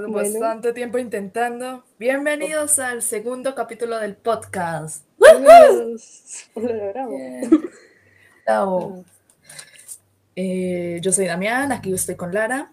[0.00, 0.52] Después de Bueno.
[0.54, 1.84] tanto tiempo intentando.
[1.98, 5.04] Bienvenidos al segundo capítulo del podcast.
[5.18, 7.20] Lo logramos.
[8.46, 9.04] Bravo.
[10.36, 12.72] Eh, yo soy Damián, aquí estoy con Lara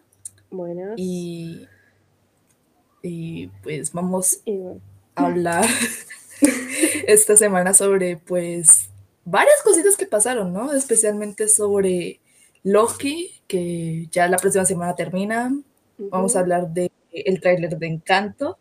[0.52, 0.94] Buenas.
[0.96, 1.68] y,
[3.02, 4.80] y pues vamos Y bueno,
[5.16, 5.66] a hablar
[7.08, 8.90] esta semana sobre pues
[9.26, 10.72] varias cositas que pasaron, ¿no?
[10.74, 12.20] Especialmente sobre
[12.64, 15.52] Loki, que ya la próxima semana termina.
[15.98, 16.92] Vamos a hablar de
[17.26, 18.58] el tráiler de Encanto.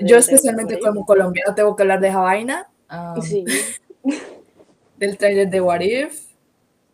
[0.00, 3.44] Yo especialmente como colombiano tengo que hablar de esa vaina, um, Sí,
[4.98, 6.26] del tráiler de What If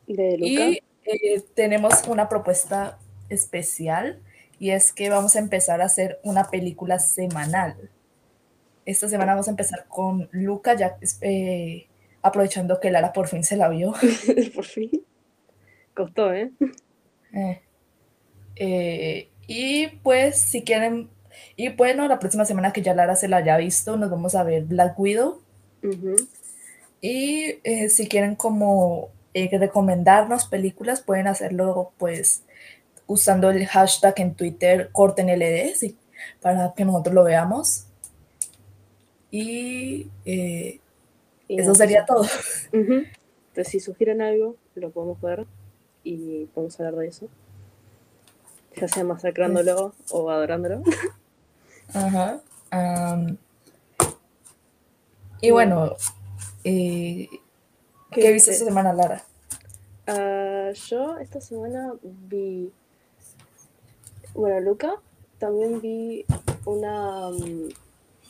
[0.07, 0.69] de Luca.
[0.69, 2.99] y eh, tenemos una propuesta
[3.29, 4.21] especial
[4.59, 7.91] y es que vamos a empezar a hacer una película semanal.
[8.85, 11.89] Esta semana vamos a empezar con Luca, ya eh,
[12.23, 13.93] aprovechando que Lara por fin se la vio.
[14.55, 14.91] Por fin.
[15.95, 16.53] Costó, ¿eh?
[17.33, 17.63] Eh,
[18.57, 21.09] eh, y pues si quieren,
[21.57, 24.43] y bueno, la próxima semana que ya Lara se la haya visto, nos vamos a
[24.43, 25.41] ver Black Widow.
[27.01, 32.43] Y eh, si quieren como eh, recomendarnos películas, pueden hacerlo pues
[33.07, 35.97] usando el hashtag en Twitter cortenld sí,
[36.41, 37.87] para que nosotros lo veamos.
[39.31, 40.81] Y eh,
[41.49, 42.07] Y eso sería sí.
[42.07, 42.25] todo.
[42.73, 45.47] Entonces, si sugieren algo, lo podemos ver
[46.03, 47.29] y podemos hablar de eso.
[48.77, 50.83] Ya sea masacrándolo o adorándolo.
[51.95, 52.41] Ajá.
[55.41, 55.97] y bueno,
[56.65, 57.29] eh,
[58.11, 59.25] ¿qué viste esta semana, Lara?
[60.07, 62.71] Ah, yo esta semana vi,
[64.35, 64.97] bueno, Luca,
[65.39, 66.25] también vi
[66.65, 67.69] una mm,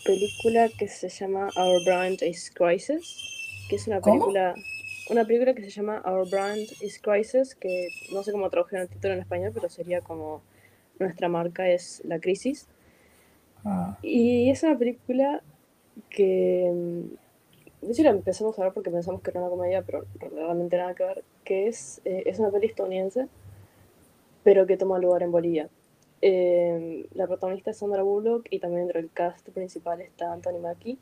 [0.04, 3.16] película que se llama Our Brand is Crisis,
[3.68, 4.32] que es una ¿Cómo?
[5.10, 8.88] Una película que se llama Our Brand is Crisis, que no sé cómo tradujeron el
[8.90, 10.42] título en español, pero sería como
[10.98, 12.68] nuestra marca es la crisis.
[13.64, 15.42] Ah, Y es una película
[16.10, 20.06] que, mm, de hecho la empezamos a ver porque pensamos que era una comedia, pero
[20.20, 23.28] realmente nada que ver, que es, eh, es una peli estadounidense,
[24.42, 25.70] pero que toma lugar en Bolivia.
[26.22, 30.98] Eh, la protagonista es Sandra Bullock y también dentro del cast principal está Anthony Mackie.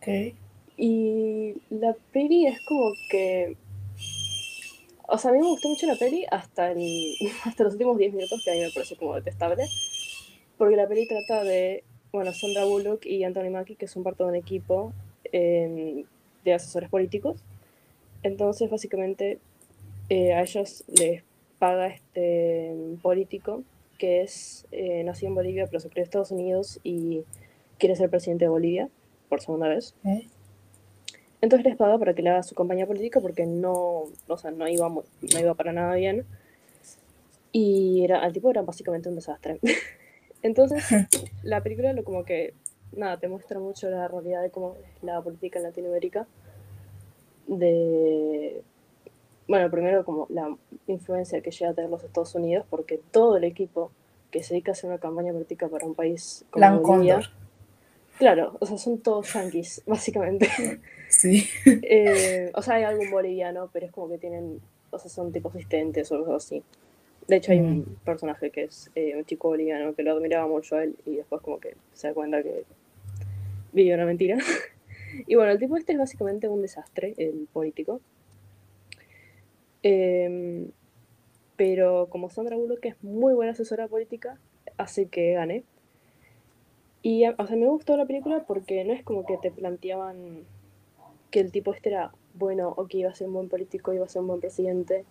[0.00, 0.36] ok.
[0.76, 3.56] Y la peli es como que...
[5.08, 6.72] O sea, a mí me gustó mucho la peli hasta,
[7.44, 9.64] hasta los últimos 10 minutos, que a mí me parece como detestable.
[10.58, 14.30] Porque la peli trata de, bueno, Sandra Bullock y Anthony Mackie, que son parte de
[14.30, 14.92] un equipo
[15.32, 16.04] eh,
[16.44, 17.40] de asesores políticos.
[18.22, 19.38] Entonces, básicamente,
[20.08, 21.22] eh, a ellos les
[21.58, 23.62] paga este político
[23.98, 27.22] que es eh, nacido en Bolivia, pero se crió en Estados Unidos y
[27.78, 28.88] quiere ser presidente de Bolivia
[29.28, 29.94] por segunda vez.
[30.04, 30.35] ok.
[31.40, 34.66] Entonces les paga para que le haga su campaña política porque no, o sea, no
[34.68, 35.02] iba, mu-
[35.32, 36.24] no iba para nada bien.
[37.52, 39.60] Y era, el tipo era básicamente un desastre.
[40.42, 40.84] Entonces,
[41.42, 42.54] la película lo como que,
[42.92, 46.26] nada, te muestra mucho la realidad de cómo es la política en Latinoamérica.
[47.46, 48.62] De,
[49.46, 50.54] bueno, primero como la
[50.88, 53.92] influencia que llega a tener los Estados Unidos, porque todo el equipo
[54.30, 57.14] que se dedica a hacer una campaña política para un país como Bolivia.
[58.18, 60.48] Claro, o sea, son todos yanquis, básicamente.
[61.08, 61.48] Sí.
[61.64, 64.60] Eh, o sea, hay algún boliviano, pero es como que tienen,
[64.90, 66.62] o sea, son tipo asistentes o algo así.
[67.28, 67.96] De hecho, hay un Mm.
[68.04, 71.42] personaje que es eh, un chico boliviano que lo admiraba mucho a él y después
[71.42, 72.64] como que se da cuenta que
[73.72, 74.36] vivió una mentira.
[75.26, 78.00] y bueno, el tipo este es básicamente un desastre, el político.
[79.82, 80.70] Em,
[81.56, 84.38] pero como Sandra Bullock es muy buena asesora política,
[84.76, 85.64] hace que gane.
[87.06, 90.42] Y, o sea, me gustó la película porque no es como que te planteaban
[91.30, 94.04] que el tipo este era bueno o que iba a ser un buen político, iba
[94.04, 95.04] a ser un buen presidente.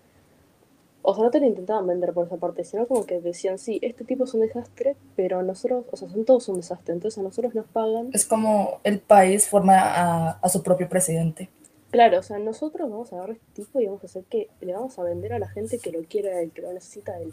[1.04, 3.80] O sea, no te lo intentaban vender por esa parte, sino como que decían, sí,
[3.82, 7.18] este tipo es un desastre, pero a nosotros, o sea, son todos un desastre, entonces
[7.18, 8.10] a nosotros nos pagan.
[8.12, 11.48] Es como el país forma a, a su propio presidente.
[11.92, 14.74] Claro, o sea, nosotros vamos a agarrar este tipo y vamos a hacer que le
[14.74, 17.22] vamos a vender a la gente que lo quiere a él, que lo necesita a
[17.22, 17.32] él.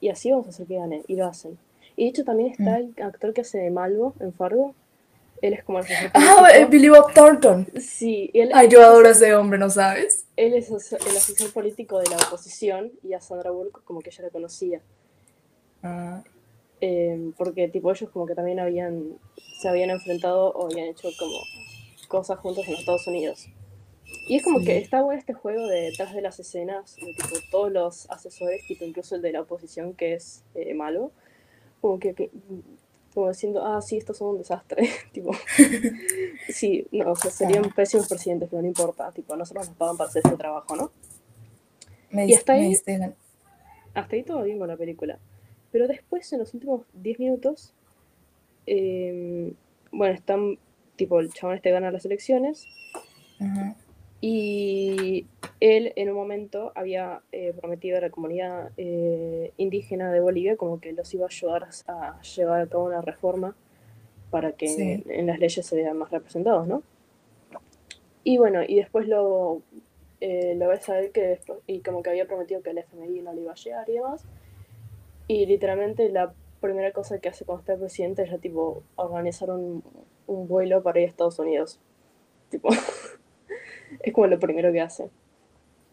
[0.00, 1.58] Y así vamos a hacer que gane, y lo hacen.
[1.96, 4.74] Y de hecho también está el actor que hace de Malvo en Fargo.
[5.42, 6.62] Él es como el asesor Ah, político.
[6.62, 7.66] eh, Billy Bob Thornton.
[7.80, 10.24] Sí, él, Ay, yo adoro a ese hombre, ¿no sabes?
[10.36, 14.24] él es el asesor político de la oposición y a Sandra Bullock como que ella
[14.24, 14.80] la conocía.
[15.82, 16.22] Ah,
[16.80, 19.16] Eh, porque tipo ellos como que también habían,
[19.60, 21.38] se habían enfrentado o habían hecho como
[22.08, 23.46] cosas juntos en los Estados Unidos.
[24.28, 24.66] Y es como Sí.
[24.66, 28.66] que está bueno este juego de detrás de las escenas, de tipo todos los asesores,
[28.66, 31.10] tipo incluso el de la oposición que es eh, malo,
[31.84, 32.30] como que, que-
[33.12, 35.32] como diciendo, ah, sí, estos son un desastre, tipo,
[36.48, 40.08] sí, no, o sea, serían pésimos presidentes, pero no importa, tipo, nosotros nos pagan para
[40.08, 40.90] hacer este trabajo, ¿no?
[42.10, 42.72] me, Y hasta me ahí-
[43.92, 45.18] Hasta ahí todo bien con la película.
[45.72, 47.74] Pero después, en los últimos 10 minutos,
[48.66, 49.52] eh,
[49.92, 50.58] bueno, están,
[50.96, 52.64] tipo, el chabón este gana las elecciones.
[53.40, 53.76] Ajá.
[54.26, 55.26] Y
[55.60, 60.80] él en un momento había eh, prometido a la comunidad eh, indígena de Bolivia como
[60.80, 63.54] que los iba a ayudar a llevar a cabo una reforma
[64.30, 64.80] para que Sí.
[64.80, 66.82] en, en las leyes se vean más representados, ¿no?
[68.24, 69.60] Y bueno, y después lo,
[70.22, 73.34] eh, lo ves a él que y como que había prometido que el FMI no
[73.34, 74.24] le iba a llegar y demás.
[75.28, 76.32] Y literalmente la
[76.62, 79.84] primera cosa que hace cuando está presidente es ya tipo organizar un,
[80.26, 81.78] un vuelo para ir a Estados Unidos.
[82.48, 82.70] Tipo,
[84.00, 85.10] es como lo primero que hace.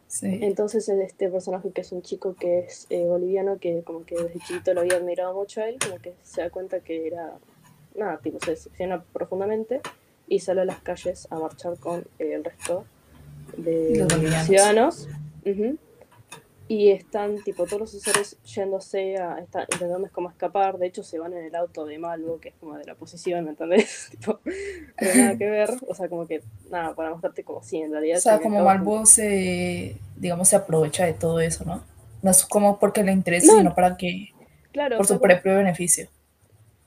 [0.08, 0.40] Sí.
[0.42, 4.40] Entonces este personaje que es un chico que es eh, boliviano, que como que desde
[4.40, 7.38] chiquito lo había admirado mucho a él, como que se da cuenta que era,
[7.96, 9.80] nada, tipo se decepciona profundamente
[10.28, 12.86] y sale a las calles a marchar con eh, el resto
[13.56, 15.08] de Los ciudadanos.
[15.46, 15.78] Ujú.
[16.74, 21.20] Y están tipo todos los asesores yéndose a, están intentando como escapar, de hecho se
[21.20, 24.08] van en el auto de Malvo, que es como de la oposición, ¿me entendés?
[24.12, 24.40] tipo,
[24.98, 28.20] pero nada que ver, o sea, como que, nada, para mostrarte como si en realidad...
[28.20, 31.84] O sea, se como Malvo se, digamos, se aprovecha de todo eso, ¿no?
[32.22, 33.58] No es como porque le interese, No.
[33.58, 34.30] sino para que,
[34.72, 36.08] Claro, por su como- propio beneficio.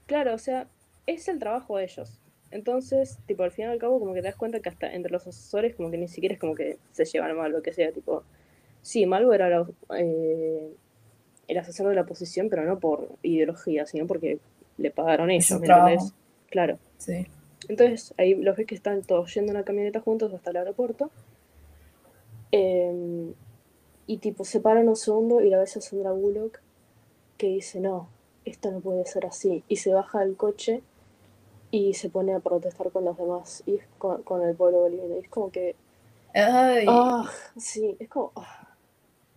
[0.06, 0.66] Claro, o sea,
[1.06, 2.18] es el trabajo de ellos.
[2.50, 5.12] Entonces, tipo, al fin y al cabo, como que te das cuenta que hasta entre
[5.12, 7.92] los asesores, como que ni siquiera es como que se llevan mal, lo que sea,
[7.92, 8.22] tipo,
[8.84, 9.66] sí, Malvo era la-
[9.98, 10.70] eh,
[11.48, 14.38] el asesor de la oposición, pero no por ideología, sino porque
[14.76, 15.46] le pagaron ellos.
[16.50, 16.78] Claro.
[16.98, 17.26] Sí.
[17.68, 21.10] Entonces, ahí los ves que están todos yendo en la camioneta juntos hasta el aeropuerto.
[22.52, 23.32] Eh,
[24.06, 26.60] y tipo, se paran un segundo y la ves a Sandra Bullock
[27.38, 28.08] que dice, no,
[28.44, 29.64] esto no puede ser así.
[29.68, 30.82] Y se baja del coche
[31.70, 35.16] y se pone a protestar con los demás y es con, con el pueblo boliviano.
[35.16, 35.74] Y es como que,
[36.34, 38.63] Ay, ah, sí, es como, ah.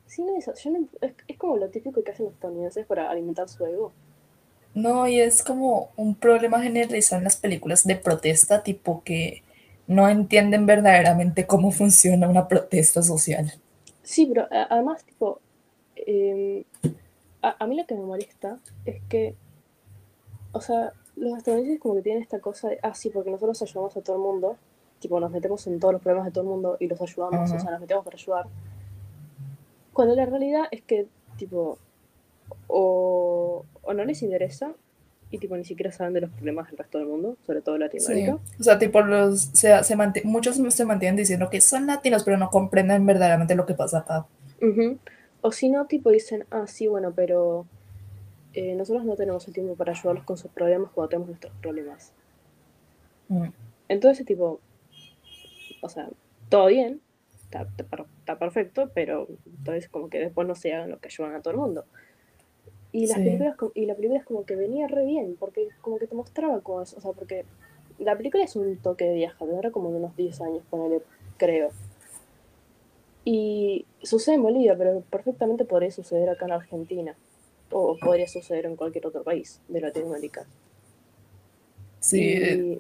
[0.08, 3.10] Sí, no, es, yo no- es, es como lo típico que hacen los estadounidenses para
[3.12, 3.94] alimentar su ego.
[4.74, 9.44] no, y es como un problema generalizado en las películas de protesta, tipo que
[9.88, 13.54] no entienden verdaderamente cómo funciona una protesta social.
[14.04, 15.42] Sí, pero a- además, tipo,
[15.96, 16.66] eh,
[17.42, 19.36] a, a mí lo que me molesta es que,
[20.52, 23.96] o sea, los estadounidenses como que tienen esta cosa de, ah, sí, porque nosotros ayudamos
[23.98, 24.58] a todo el mundo,
[25.00, 27.60] tipo, nos metemos en todos los problemas de todo el mundo y los ayudamos, o
[27.60, 28.50] sea, nos metemos para ayudar.
[29.98, 31.08] Cuando la realidad es que,
[31.38, 31.80] tipo,
[32.68, 34.76] o, o no les interesa
[35.32, 37.82] y, tipo, ni siquiera saben de los problemas del resto del mundo, sobre todo Sí.
[37.82, 38.40] Latinoamérica.
[38.60, 42.52] O sea, tipo, los, se, se muchos se mantienen diciendo que son latinos, pero no
[42.52, 44.28] comprenden verdaderamente lo que pasa acá.
[45.42, 47.66] O si no, tipo dicen, ah, sí, bueno, pero
[48.54, 52.14] eh, nosotros no tenemos el tiempo para ayudarlos con sus problemas cuando tenemos nuestros problemas.
[53.30, 53.48] Mm.
[53.88, 54.60] Entonces, tipo,
[55.82, 56.08] o sea,
[56.50, 57.02] todo bien,
[57.48, 61.08] está, está per- está perfecto, pero entonces como que después no se hagan lo que
[61.08, 61.86] ayudan a todo el mundo.
[62.92, 63.24] Y, las Sí.
[63.24, 66.62] películas, y la película es como que venía re bien, porque como que te mostraba
[66.62, 67.46] cosas, o sea, porque
[68.00, 71.02] la película es un toque de viaje, tendrá como unos 10 años, ponele,
[71.38, 71.72] creo.
[73.26, 77.16] Y sucede en Bolivia, pero perfectamente podría suceder acá en Argentina.
[77.72, 80.46] O podría suceder en cualquier otro país de Latinoamérica.
[82.00, 82.80] Sí, Y,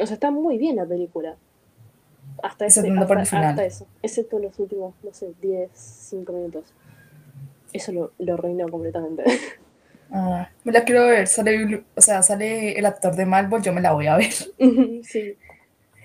[0.00, 1.36] o sea, está muy bien la película.
[2.42, 3.86] Hasta, ese, el hasta, hasta eso.
[4.02, 6.64] Excepto los últimos, no sé, 10, 5 minutos.
[7.72, 9.24] Eso lo, lo arruinó completamente.
[10.12, 11.26] ah, me la quiero ver.
[11.26, 14.32] Sale, o sea, sale el actor de Malvo, yo me la voy a ver.
[15.02, 15.36] sí.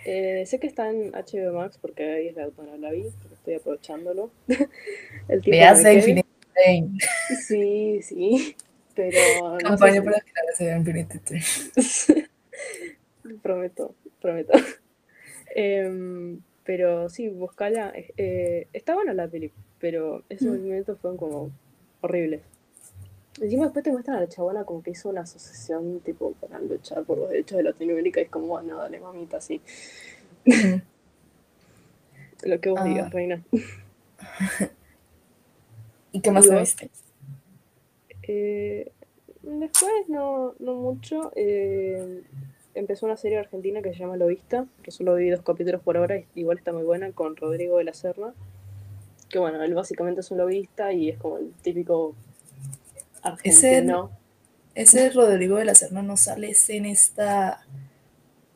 [0.06, 3.56] Eh, sé que está en HBO Max porque ahí es la autora, la vi, estoy
[3.56, 4.32] aprovechándolo.
[5.30, 5.96] el que Veas me de.
[5.96, 6.98] Infinity Train.
[7.48, 8.56] Sí, sí.
[8.96, 9.18] Pero
[9.54, 11.44] no sé Campaña si- para que la Infinity Train.
[13.42, 14.54] prometo, prometo.
[15.56, 17.94] Em, pero sí, buscala.
[18.18, 20.62] eh, está buena la peli, pero esos Mm.
[20.64, 21.52] momentos fueron como
[22.02, 22.42] horribles.
[23.42, 27.04] Encima después te muestran a la chabona como que hizo una asociación tipo para luchar
[27.04, 29.60] por los derechos de Latinoamérica y es como, bueno, dale mamita, sí.
[30.46, 30.76] Mm.
[32.46, 32.86] Lo que vos Ah.
[32.86, 33.44] digas, reina.
[36.12, 36.90] ¿Y qué más viste?
[38.28, 38.92] Eh,
[39.42, 41.32] después no, no mucho.
[41.36, 42.22] eh,
[42.76, 45.98] empezó una serie argentina que se llama Lo Vista, que solo vi dos capítulos por
[45.98, 48.34] ahora, igual está muy buena, con Rodrigo de la Serna.
[49.30, 52.16] Que bueno, él básicamente es un lobista y es como el típico
[53.22, 54.12] argentino.
[54.76, 57.66] Ese Rodrigo de la Serna no sale es en esta.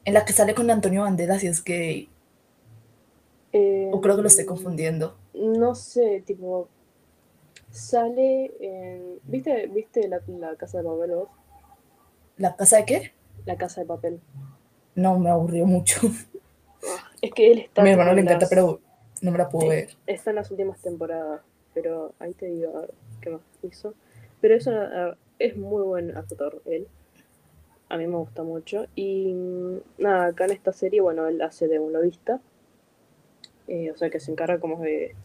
[0.05, 2.09] En la que sale con Antonio Banderas y es gay.
[3.51, 5.17] Eh, O creo que lo estoy confundiendo.
[5.33, 6.69] No sé, tipo.
[7.71, 9.19] Sale en.
[9.23, 11.11] ¿Viste, ¿viste la, la casa de papel?
[12.37, 13.16] ¿La casa de qué?
[13.47, 14.19] La casa de papel.
[14.95, 16.01] No, me aburrió mucho.
[17.21, 17.81] Es que él está.
[17.81, 18.79] A mi hermano le en encanta, las- pero
[19.21, 19.89] no me la puedo ver.
[20.05, 21.41] Está en las últimas temporadas,
[21.73, 23.93] pero ahí te digo a ver qué más hizo.
[24.41, 26.87] Pero es una, es muy buen actor él.
[27.89, 28.85] A mí me gusta mucho.
[28.95, 29.33] Y
[29.97, 32.39] nada, acá en esta serie, bueno, él hace de un lobista.
[33.67, 35.15] Eh, o sea que se encarga como de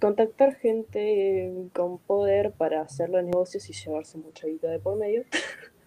[0.00, 5.24] contactar gente con poder para hacer los negocios y llevarse mucha guita de por medio.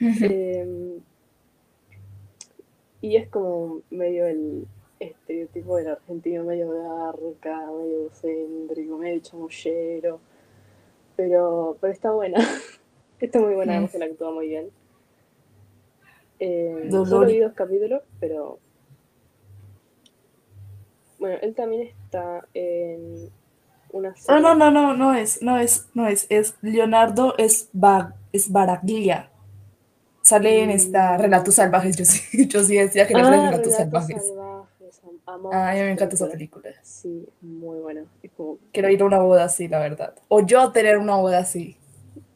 [0.00, 1.00] Em,
[3.00, 4.66] y es como medio el
[5.00, 10.20] estereotipo del argentino, medio garca, medio egocéntrico, medio chamullero.
[11.16, 12.38] Pero, pero está buena.
[13.20, 13.96] está muy buena, además mm.
[13.96, 14.70] él actúa muy bien.
[16.38, 18.58] Eh, solo vi dos capítulos, pero.
[21.18, 23.30] Bueno, él también está en
[23.90, 24.42] una serie.
[24.42, 27.70] No, no, no, no, no es, no es, no es, es Leonardo es,
[28.32, 29.30] es Baraglia.
[30.26, 31.20] Sale en esta mm.
[31.20, 34.32] Relatos Salvajes, yo sí, yo sí decía que no ah, Relatos, Salvajes.
[35.52, 36.70] Ah, a mí me encanta esa película.
[36.82, 38.04] Sí, muy buena.
[38.72, 40.14] Quiero ir a una boda así, la verdad.
[40.26, 41.76] O yo tener una boda así.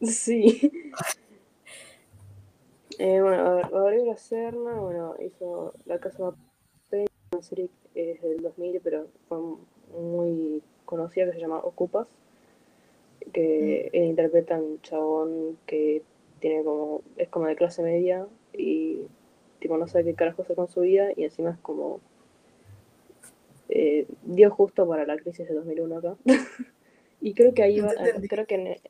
[0.01, 0.71] Sí.
[2.97, 6.31] eh, bueno, a ver, Gabriela Serna, bueno, hizo La Casa
[6.91, 9.37] de una serie que es del 2000, pero fue
[9.99, 12.07] muy conocida que se llama Ocupas,
[13.33, 13.97] que mm.
[13.97, 16.03] interpreta a un chabón que
[16.41, 18.99] tiene como, es como de clase media y
[19.59, 22.01] tipo no sabe qué carajo hacer con su vida y encima es como
[23.69, 26.17] eh, dio justo para la crisis de 2001 acá.
[27.21, 27.93] y creo que ahí va,
[28.27, 28.81] creo que,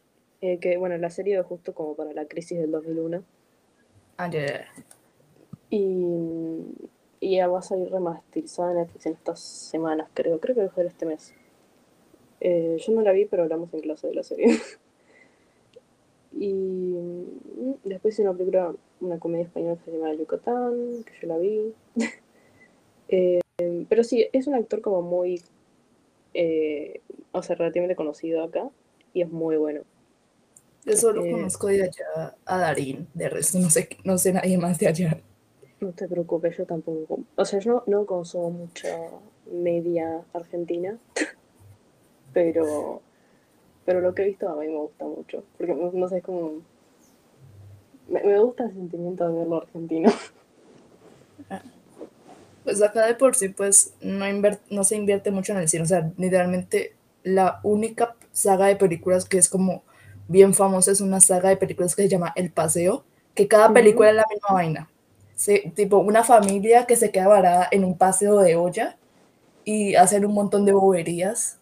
[0.42, 3.24] eh, que, bueno, la serie dio justo como para la crisis del 2001.
[4.18, 4.30] Ah,
[5.70, 6.66] Y,
[7.20, 10.40] y ya va a salir remasterizada en Netflix en estas semanas, creo.
[10.40, 11.36] Creo que va a ser este mes.
[12.40, 14.48] Eh, yo no la vi, pero hablamos en clase de la serie.
[16.34, 21.28] y mm, después hice una película, una comedia española que se llama Yucatán, que yo
[21.28, 21.74] la vi.
[23.10, 23.40] eh,
[23.90, 25.42] pero sí, es un actor como muy,
[26.34, 28.70] eh, o sea, relativamente conocido acá
[29.14, 29.82] y es muy bueno.
[30.86, 34.58] Yo solo eh, conozco de allá a Darín, de resto no sé, no sé nadie
[34.58, 35.22] más de allá.
[35.80, 37.20] No te preocupes, yo tampoco.
[37.36, 38.98] O sea, yo no consumo mucha
[39.52, 40.98] media argentina,
[42.34, 43.02] pero,
[43.86, 45.44] pero lo que he visto a mí me gusta mucho.
[45.58, 46.62] Porque no sé, es como.
[48.08, 50.12] Me, me gusta el sentimiento de verlo argentino.
[52.64, 54.26] Pues acá de por sí, pues no,
[54.70, 55.84] no se invierte mucho en el cine.
[55.84, 59.84] O sea, literalmente la única saga de películas que es como
[60.28, 63.04] bien famosa es una saga de películas que se llama El Paseo,
[63.36, 64.90] que cada película es la misma vaina.
[65.76, 68.98] tipo, una familia que se queda varada en un paseo de olla
[69.66, 71.58] y hacen un montón de boberías.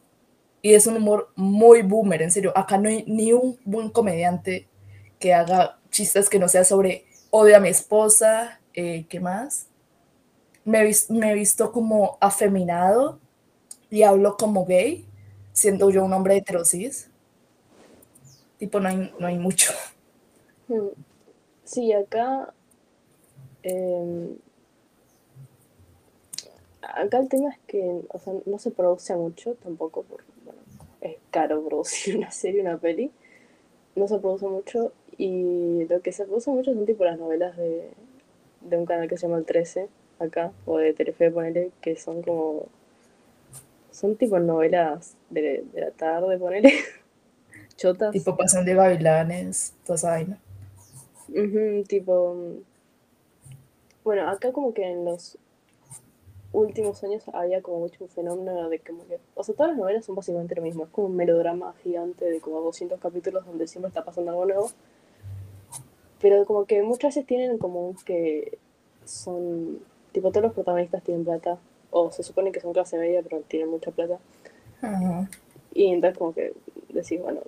[0.61, 2.51] Y es un humor muy boomer, en serio.
[2.55, 4.67] Acá no hay ni un buen comediante
[5.19, 9.69] que haga chistes que no sea sobre odio a mi esposa, eh, ¿qué más?
[10.69, 13.19] me, he visto como afeminado
[13.89, 15.05] y hablo como gay,
[15.51, 17.09] siendo yo un hombre heterosis.
[18.57, 19.71] Tipo, no hay, no hay mucho.
[21.63, 22.53] Sí, acá.
[23.63, 24.37] Em,
[26.81, 30.28] acá el tema es que o sea, no se produce mucho tampoco, porque
[31.01, 33.11] es caro producir una serie, una peli.
[33.95, 37.89] No se produce mucho y lo que se produce mucho son tipo las novelas de,
[38.61, 39.89] de un canal que se llama El 13,
[40.19, 42.67] acá, o de Telefe, ponele, que son como.
[43.91, 46.71] Son tipo novelas de, la tarde, ponele.
[47.75, 48.11] Chotas.
[48.11, 50.39] Tipo pasan de Babilanes, toda esa vaina.
[51.87, 52.61] tipo.
[54.03, 55.37] Bueno, acá como que en los
[56.51, 58.93] últimos años había como mucho un fenómeno de que,
[59.35, 62.39] o sea, todas las novelas son básicamente lo mismo, es como un melodrama gigante de
[62.39, 64.71] como 200 capítulos donde siempre está pasando algo nuevo,
[66.21, 68.57] pero como que muchas veces tienen como que
[69.05, 69.79] son
[70.11, 71.59] Tipo, todos los protagonistas tienen plata,
[71.91, 74.17] o se supone que son clase media, pero tienen mucha plata.
[75.73, 76.53] Y entonces como que
[76.89, 77.41] decís, bueno,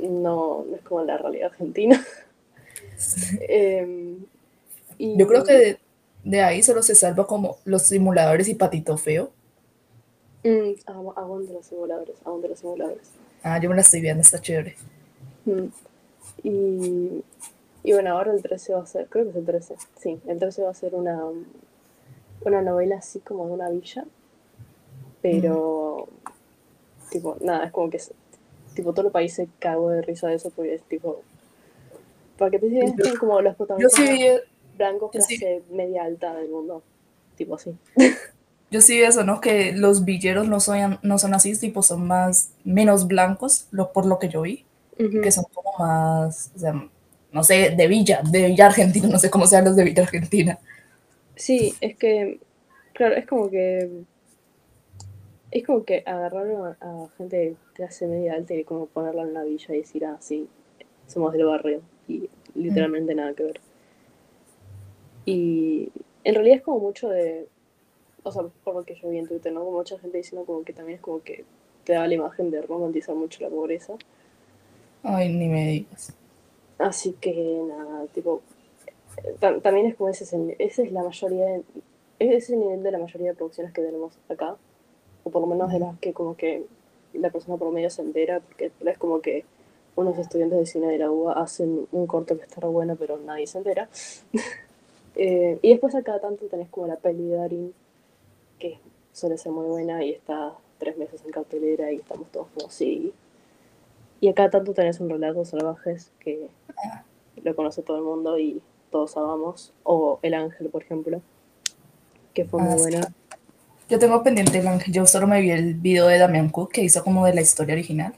[0.00, 2.04] no, no es como la realidad argentina.
[3.48, 4.18] Em,
[4.98, 5.78] Yo creo que
[6.24, 9.30] de, ahí solo se salva como los simuladores y Patito Feo.
[10.44, 13.10] Mm, aguante los simuladores, aguante los simuladores.
[13.42, 14.76] Ah, yo me la estoy viendo, está chévere.
[15.44, 15.66] Mm.
[16.44, 17.22] Y
[17.84, 20.38] y bueno, ahora el 13 va a ser, creo que es el 13, sí, el
[20.38, 21.20] 13 va a ser una,
[22.44, 24.04] una novela así como de una villa,
[25.20, 26.08] pero,
[27.10, 28.00] tipo, nada, es como que,
[28.74, 31.22] tipo, todo el país se cagó de risa de eso porque es tipo,
[32.38, 34.08] para que te digan, como los protagonistas
[34.82, 36.82] blancos clase media alta del mundo,
[37.36, 37.74] tipo así.
[38.70, 39.40] Yo sí vi eso, ¿no?
[39.40, 44.06] Que los villeros no son, no son así, tipo, son más, menos blancos, lo, por
[44.06, 44.64] lo que yo vi,
[44.96, 46.88] que son como más, o sea,
[47.32, 50.58] no sé, de Villa, de Villa Argentina, no sé cómo sean los de Villa Argentina.
[51.36, 52.40] Sí, es que,
[52.94, 53.90] claro, es como que,
[55.50, 59.44] es como que agarraron a, gente de clase media alta y como ponerla en una
[59.44, 60.48] villa y decir, ah, sí,
[61.06, 63.60] somos del barrio y literalmente nada que ver.
[65.24, 65.90] Y
[66.24, 67.48] en realidad es como mucho de,
[68.22, 69.64] o sea, por lo que yo vi en Twitter, ¿no?
[69.64, 71.44] Como mucha gente diciendo como que también es como que
[71.84, 73.94] te da la imagen de romantizar mucho la pobreza.
[75.02, 76.14] Ay, ni me digas.
[76.78, 78.42] Así que nada, tipo,
[79.40, 80.24] también es como ese,
[80.58, 81.62] ese es la mayoría, de,
[82.18, 84.56] ese es el nivel de la mayoría de producciones que tenemos acá,
[85.24, 86.64] o por lo menos de las que como que
[87.12, 89.44] la persona promedio se entera, porque es como que
[89.94, 93.46] unos estudiantes de cine de la UBA hacen un corto que está bueno, pero nadie
[93.46, 93.88] se entera.
[95.16, 97.74] Eh, y después acá tanto tenés como la peli de Darín,
[98.58, 98.78] que
[99.12, 103.12] suele ser muy buena y está tres meses en cartelera y estamos todos como sí.
[104.20, 106.48] Y acá tanto tenés un relato salvajes que
[107.42, 109.72] lo conoce todo el mundo y todos amamos.
[109.82, 111.20] O El Ángel, por ejemplo,
[112.32, 113.12] que fue muy ah, buena.
[113.88, 116.82] Yo tengo pendiente El Ángel, yo solo me vi el video de Damián Cook que
[116.82, 118.14] hizo como de la historia original.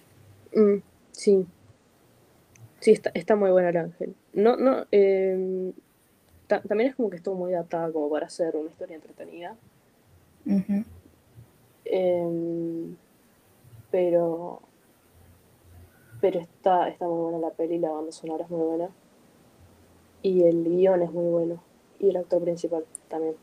[0.54, 0.76] Mm,
[1.10, 1.46] sí,
[2.84, 4.14] Sí, está, está muy buena el ángel.
[4.34, 4.84] No, no,
[6.46, 9.56] también es como que estuvo muy adaptada como para hacer una historia entretenida.
[11.84, 12.96] Em,
[13.90, 14.60] pero
[16.24, 18.88] pero está, está muy buena la peli, la banda sonora es muy buena.
[20.22, 21.62] Y el guion es muy bueno.
[21.98, 23.34] Y el actor principal también.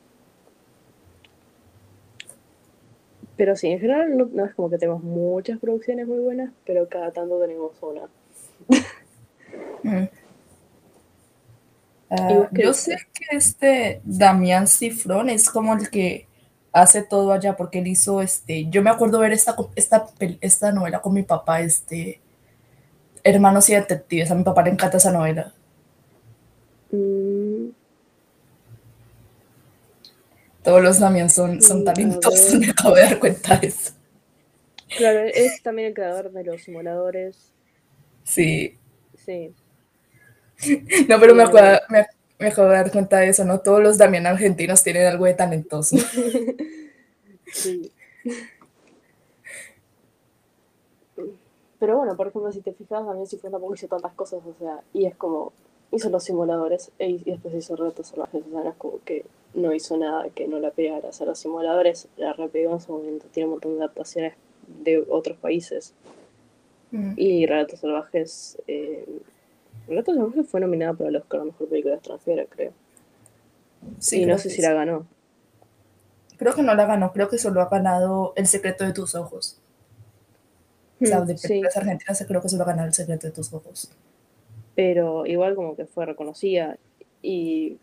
[3.38, 6.89] Pero sí, en general no, no es como que tenemos muchas producciones muy buenas, pero
[6.89, 8.10] cada tanto tenemos una.
[9.84, 10.03] Mm.
[12.12, 16.27] Ah, yo sé que este Damián Cifrón es como el que
[16.74, 18.70] hace todo allá, porque él hizo este.
[18.70, 20.08] Yo me acuerdo ver esta, esta,
[20.41, 22.20] esta novela con mi papá, este.
[23.24, 24.29] Hermanos y detectives.
[24.29, 25.53] A mi papá le encanta esa novela.
[26.92, 27.70] Mm.
[30.64, 33.94] Todos los Damián son, son talentosos, me acabo de dar cuenta de eso.
[34.98, 37.53] Claro, es también el creador de los simuladores.
[38.24, 38.77] Sí.
[39.25, 39.53] Sí.
[41.08, 43.60] No, pero me acabo, me, de dar cuenta de eso, ¿no?
[43.60, 45.98] Todos los Damián argentinos tienen algo de talentoso.
[47.54, 47.92] Sí.
[51.80, 54.54] Pero bueno, por ejemplo, si te fijas, también si fue tampoco hizo tantas cosas, o
[54.58, 55.52] sea, y es como,
[55.92, 59.26] hizo los simuladores e, y después hizo retos salvajes, o sea, no es como que
[59.56, 62.94] no hizo nada que no la pegara, o sea, los simuladores la repegó en su
[62.94, 64.36] momento, tiene un montón de adaptaciones
[64.68, 65.94] de otros países.
[66.92, 67.14] Mm.
[67.18, 69.06] Y Relatos Salvajes eh,
[69.92, 72.72] Relatos Salvajes fue nominada para el Oscar a Mejor Película Extranjera, creo.
[74.00, 75.06] Sí, no sé si la ganó.
[76.38, 79.60] Creo que no la ganó, creo que solo ha ganado El secreto de tus ojos.
[81.01, 83.92] o sea, de películas argentinas creo que solo ha ganado El secreto de tus ojos.
[84.75, 86.77] Pero igual como que fue reconocida
[87.22, 87.77] y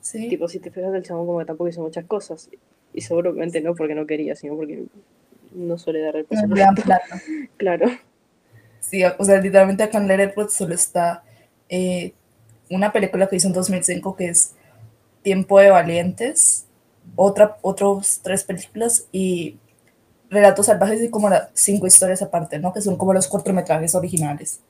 [0.00, 0.30] ¿Sí?
[0.30, 2.48] tipo si te fijas el chabón como que tampoco hizo muchas cosas
[2.94, 4.84] y seguramente no porque no quería, sino porque
[5.54, 6.82] no suele dar el presupuesto.
[7.58, 7.88] claro.
[8.80, 11.24] Sí, o sea, literalmente acá en Letterboxd solo está
[11.72, 12.12] eh,
[12.68, 14.52] una película que hizo en 2005 que es
[15.22, 16.66] Tiempo de Valientes,
[17.16, 19.56] otra, otros tres películas y
[20.28, 22.74] Relatos Salvajes y como las cinco historias aparte, ¿no?
[22.74, 24.60] Que son como los cortometrajes originales.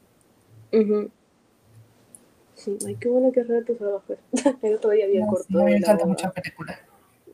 [2.55, 4.19] Sí, ay, qué bueno que es Relatos Salvajes.
[4.63, 5.47] El otro día vi el corto.
[5.51, 6.79] me encanta mucho la película.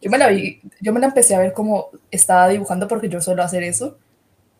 [0.00, 3.20] Yo me la vi, yo me la empecé a ver como estaba dibujando porque yo
[3.20, 3.98] suelo hacer eso.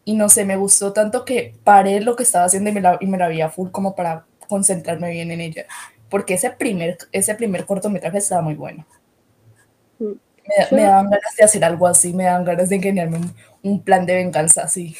[0.05, 2.99] Y no sé, me gustó tanto que paré lo que estaba haciendo y me la,
[3.01, 5.66] y me la vi a full como para concentrarme bien en ella,
[6.08, 8.87] porque ese primer, ese primer cortometraje estaba muy bueno.
[9.98, 10.12] Mm.
[10.70, 13.18] Me, daban ganas de hacer algo así, me daban ganas de ingeniarme
[13.62, 14.96] un, plan de venganza así.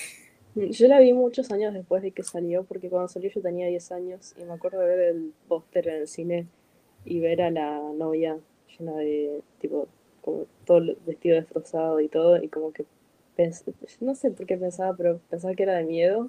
[0.55, 3.67] Mm, yo la vi muchos años después de que salió, porque cuando salió yo tenía
[3.67, 6.47] 10 años y me acuerdo de ver el póster en el cine
[7.05, 8.37] y ver a la novia
[8.79, 9.89] llena de, tipo,
[10.21, 12.85] como todo vestido destrozado y todo, y como que
[14.01, 16.29] no sé por qué pensaba, pero pensaba que era de miedo.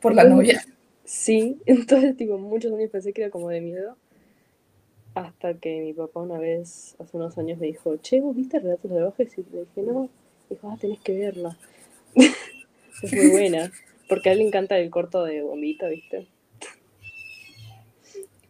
[0.00, 0.62] Por la novia.
[1.04, 3.96] Sí, entonces, tipo, muchos años pensé que era como de miedo.
[5.14, 8.90] Hasta que mi papá una vez, hace unos años, me dijo, che, ¿vos viste Relatos
[8.90, 9.38] de Bajes?
[9.38, 10.08] Y le dije, no.
[10.50, 11.56] Dijo, ah, tenés que verla.
[13.02, 13.70] es muy buena.
[14.08, 16.26] Porque a él le encanta el corto de Bombita, ¿viste?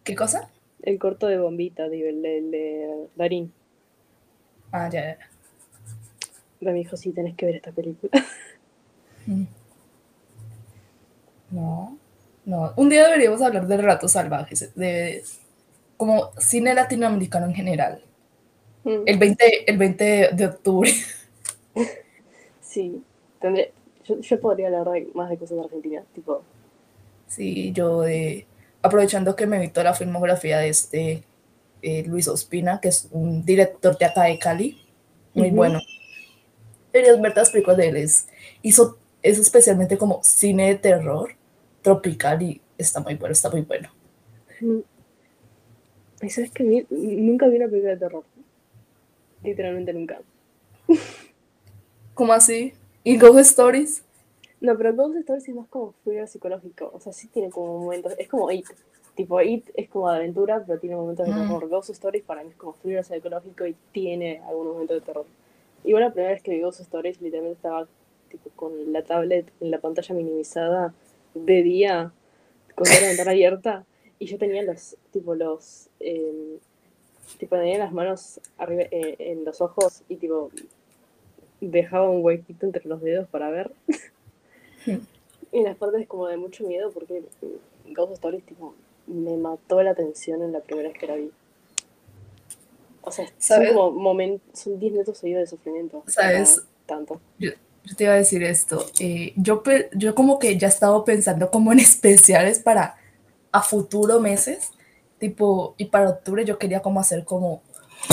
[0.05, 0.51] ¿Qué cosa?
[0.83, 3.53] El corto de Bombita, digo, el de, Darín.
[4.73, 5.19] Ah, ya, ya.
[6.61, 8.13] Me dijo, sí, tenés que ver esta película.
[9.27, 9.47] Mm.
[11.51, 11.99] No.
[12.45, 15.23] No, un día deberíamos hablar de relatos salvajes, de
[15.97, 18.03] como cine latinoamericano en general.
[18.85, 19.03] Mm.
[19.07, 20.91] El, 20, el 20 de octubre.
[22.61, 23.05] Sí,
[23.41, 23.73] tendré,
[24.05, 26.43] yo, podría hablar más de cosas de Argentina, tipo.
[27.29, 28.49] Sí, yo de,
[28.83, 31.23] aprovechando que me vi toda la filmografía de este
[31.83, 34.83] eh, Luis Ospina, que es un director de acá de Cali,
[35.35, 35.79] muy bueno.
[36.93, 38.11] Deberías ver películas de él,
[38.63, 41.37] hizo, es especialmente como cine de terror
[41.85, 43.91] tropical y está muy bueno, está muy bueno.
[46.23, 48.25] Y sabes que vi- nunca vi una película de terror.
[49.43, 50.21] Literalmente nunca.
[52.15, 52.73] ¿Cómo así?
[53.03, 54.03] ¿Y Ghost Stories?
[54.61, 56.91] No, pero Ghost Stories es más como thriller psicológico.
[56.95, 58.15] O sea, sí tiene como momentos.
[58.19, 58.67] Es como It.
[59.15, 61.37] Tipo, It es como de aventura, pero tiene momentos de Mm.
[61.43, 61.69] terror.
[61.69, 65.27] Ghost Stories para mí es como thriller psicológico y tiene algunos momentos de terror.
[65.85, 67.87] Igual la primera vez que vi Ghost Stories, literalmente estaba
[68.31, 70.95] tipo con la tablet en la pantalla minimizada
[71.35, 72.13] de día,
[72.75, 73.85] con toda la ventana abierta.
[74.19, 75.89] Y yo tenía los, tipo, los.
[76.01, 76.59] eh,
[77.39, 80.51] tipo, tenía las manos arriba eh, en los ojos y tipo.
[81.61, 83.73] Dejaba un huequito entre los dedos para ver.
[85.55, 87.23] Y las partes como de mucho miedo porque
[87.87, 88.75] Ghost Stories tipo
[89.07, 91.31] me mató la atención en la primera vez que la vi.
[93.03, 96.03] O sea, son como momentos, son 10 minutos seguidos de sufrimiento.
[96.09, 96.67] ¿Sabes?
[96.87, 97.21] tanto.
[97.39, 97.51] Yo,
[97.85, 98.87] yo te iba a decir esto.
[98.99, 99.63] eh, yo,
[99.95, 102.97] yo como que ya he estado pensando como en especiales para
[103.53, 104.71] a futuro meses.
[105.19, 107.63] Tipo, y para octubre yo quería como hacer como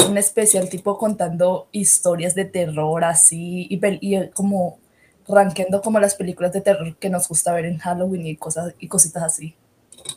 [0.07, 4.79] un especial tipo contando historias de terror así y, eh, como
[5.27, 8.87] rankeando como las películas de terror que nos gusta ver en Halloween y cosas y
[8.87, 9.55] cositas así.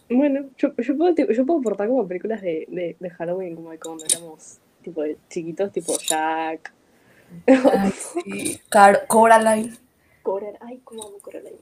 [0.08, 3.78] Bueno, yo, yo, puedo, tipo, yo puedo aportar como películas de, de, Halloween como de
[3.78, 6.72] cuando éramos tipo chiquitos, tipo Jack,
[7.46, 8.60] Ay, sí.
[8.68, 9.76] Car- Coraline.
[10.22, 10.58] Coraline.
[10.60, 11.58] Ay, cómo amo Coraline.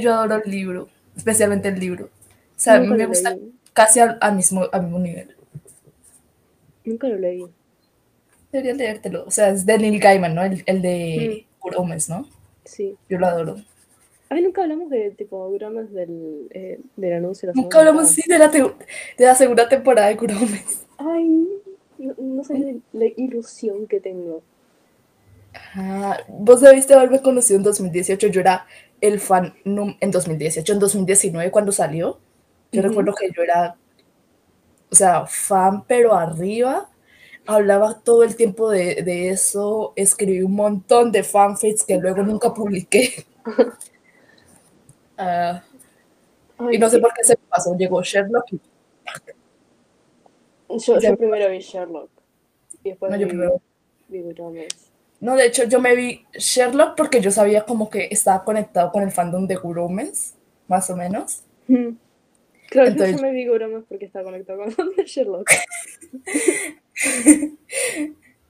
[0.00, 2.06] Yo adoro el libro, especialmente el libro.
[2.06, 2.08] O
[2.56, 3.36] sea, Nunca me gusta
[3.72, 5.36] casi al, al mismo, al mismo nivel.
[6.84, 7.46] Nunca lo leí.
[8.52, 9.24] Deberías leértelo.
[9.26, 10.42] O sea, es de Neil Gaiman, ¿no?
[10.44, 12.28] El, el de Kuromes, ¿no?
[12.64, 12.96] Sí.
[13.08, 13.56] Yo lo adoro.
[14.28, 18.22] Ay, nunca hablamos de tipo dramas del, eh, del anuncio de la Nunca hablamos sí,
[18.26, 18.74] de la, de
[19.18, 20.84] la segunda temporada de Kuromes.
[20.96, 21.46] Ay,
[21.98, 24.42] no, no sé de la ilusión que tengo.
[25.74, 28.28] Ah, Vos debiste haberme conocido en 2018.
[28.28, 28.66] Yo era
[29.00, 32.18] el fan en 2018, en 2019 cuando salió.
[32.72, 33.76] Yo recuerdo que yo era,
[34.90, 36.88] o sea, fan, pero arriba.
[37.46, 39.92] Hablaba todo el tiempo de, de eso.
[39.96, 43.26] Escribí un montón de fanfics que luego nunca publiqué.
[45.16, 45.62] Ah,
[46.58, 47.02] Ay, y no sé sí.
[47.02, 47.76] por qué se me pasó.
[47.76, 48.60] Llegó Sherlock y
[50.68, 52.10] Yo, yo primero vi Sherlock.
[52.82, 53.60] Y después No, yo vi, primero-
[54.08, 54.66] vi.
[55.24, 59.02] No, de hecho, yo me vi Sherlock porque yo sabía como que estaba conectado con
[59.02, 60.34] el fandom de Guromes,
[60.68, 61.44] más o menos.
[61.66, 61.96] Mm.
[62.68, 65.48] Claro, Entonces- yo me vi Dramas porque está conectado con Sherlock.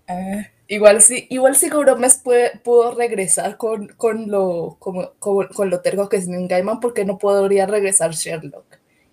[0.06, 5.80] Ah, igual sí, igual sí Guromes puede, pudo regresar con, con lo como, con lo
[5.80, 8.66] terco que es Neil Gaiman porque no podría regresar Sherlock.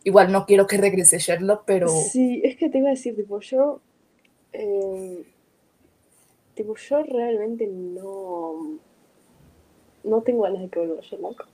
[0.03, 3.39] Igual no quiero que regrese Sherlock, pero Sí, es que te iba a decir, tipo,
[3.39, 3.79] yo.
[4.51, 5.23] eh,
[6.61, 8.77] tipo, yo realmente no.
[10.03, 11.47] No tengo ganas de que vuelva Sherlock.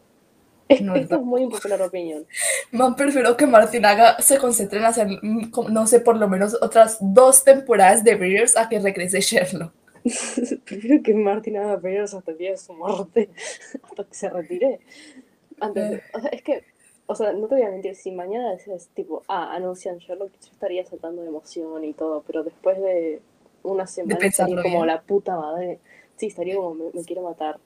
[0.69, 1.21] Es- No, esto no.
[1.21, 2.25] es muy impopular opinión.
[2.71, 6.57] man, prefiero que Martin haga, se concentre en hacer, mm, no sé, por lo menos
[6.61, 9.71] otras dos temporadas de Beers a que regrese Sherlock.
[10.65, 13.29] Prefiero que Martin haga peleas hasta el día de su muerte,
[13.83, 14.79] hasta que se retire.
[15.59, 16.63] Antes de- o sea, es que,
[17.07, 20.51] o sea, no te voy a mentir, si mañana dices, tipo, ah, anuncian Sherlock, yo
[20.53, 23.19] estaría saltando de emoción y todo, pero después de
[23.71, 25.79] una semana estaría como la puta madre.
[26.15, 27.59] Sí, estaría como, me, me quiero matar.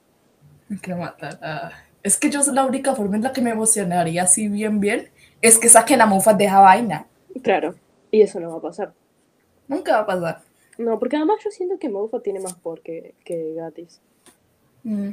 [0.68, 1.38] Me quiero matar.
[1.42, 1.72] ah.
[2.02, 5.10] Es que yo la única forma en la que me emocionaría así bien, bien,
[5.40, 7.06] es que saquen a Moffat de esa vaina.
[7.42, 7.76] Claro,
[8.10, 8.92] y eso no va a pasar.
[9.68, 10.42] Nunca va a pasar.
[10.78, 14.00] No, porque además yo siento que Moffat tiene más poder que, que Gatis.
[14.82, 15.10] Mm.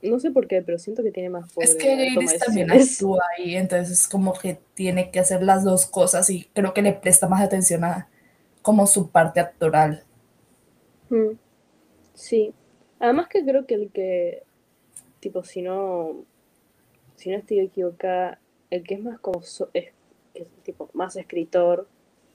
[0.00, 1.68] No sé por qué, pero siento que tiene más poder.
[1.68, 5.86] Es que de también actúa ahí, entonces es como que tiene que hacer las dos
[5.86, 8.08] cosas y creo que le presta más atención a
[8.62, 10.04] como su parte actoral.
[11.10, 11.32] Mm,
[12.14, 12.52] Sí.
[13.00, 14.42] Además que creo que el que,
[15.20, 16.24] tipo, si no,
[17.16, 18.40] si no estoy equivocada,
[18.70, 19.92] el que es más como, so- es,
[20.34, 21.86] que es, tipo, más escritor,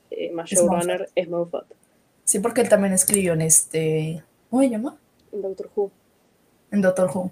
[0.10, 1.66] eh, más Es showrunner, es Moffat,
[2.24, 4.98] Sí, porque él también escribió en este, ¿cómo se llama?
[5.34, 5.92] en Doctor Who.
[6.72, 7.32] En Doctor Who.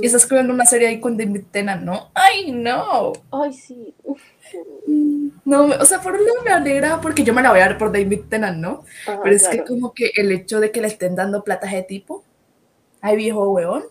[0.00, 2.10] Y está escribiendo una serie ahí con David Tennant, ¿no?
[2.14, 3.12] ¡Ay, no!
[3.30, 3.94] Ay, sí.
[4.02, 4.20] Uf.
[5.44, 7.78] No, o sea, por un lado me alegra porque yo me la voy a ver
[7.78, 8.84] por David Tennant, ¿no?
[9.06, 9.64] Ajá, Pero es claro.
[9.64, 12.24] que como que el hecho de que le estén dando plata a ese tipo,
[13.00, 13.84] ay viejo huevón,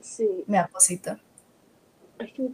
[0.00, 0.44] Sí.
[0.46, 1.18] me da cosita.
[2.18, 2.50] Es que me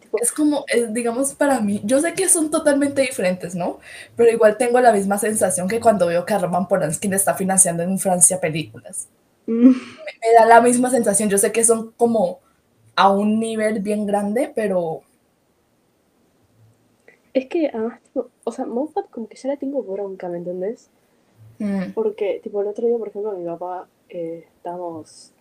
[0.00, 3.80] tipo, Es como, eh, digamos, para mí, yo sé que son totalmente diferentes, ¿no?
[4.16, 7.34] Pero igual tengo la misma sensación que cuando veo que a Roman Polanski le está
[7.34, 9.08] financiando en Francia películas.
[9.48, 9.72] Mm,
[10.22, 12.40] Me da la misma sensación, yo sé que son como
[12.96, 15.02] a un nivel bien grande, pero
[17.32, 20.90] es que además, tipo, o sea, Moffat como que ya la tengo bronca, ¿me entendés?
[21.60, 25.32] mm, Porque, tipo, el otro día, por ejemplo, mi papá, eh, estábamos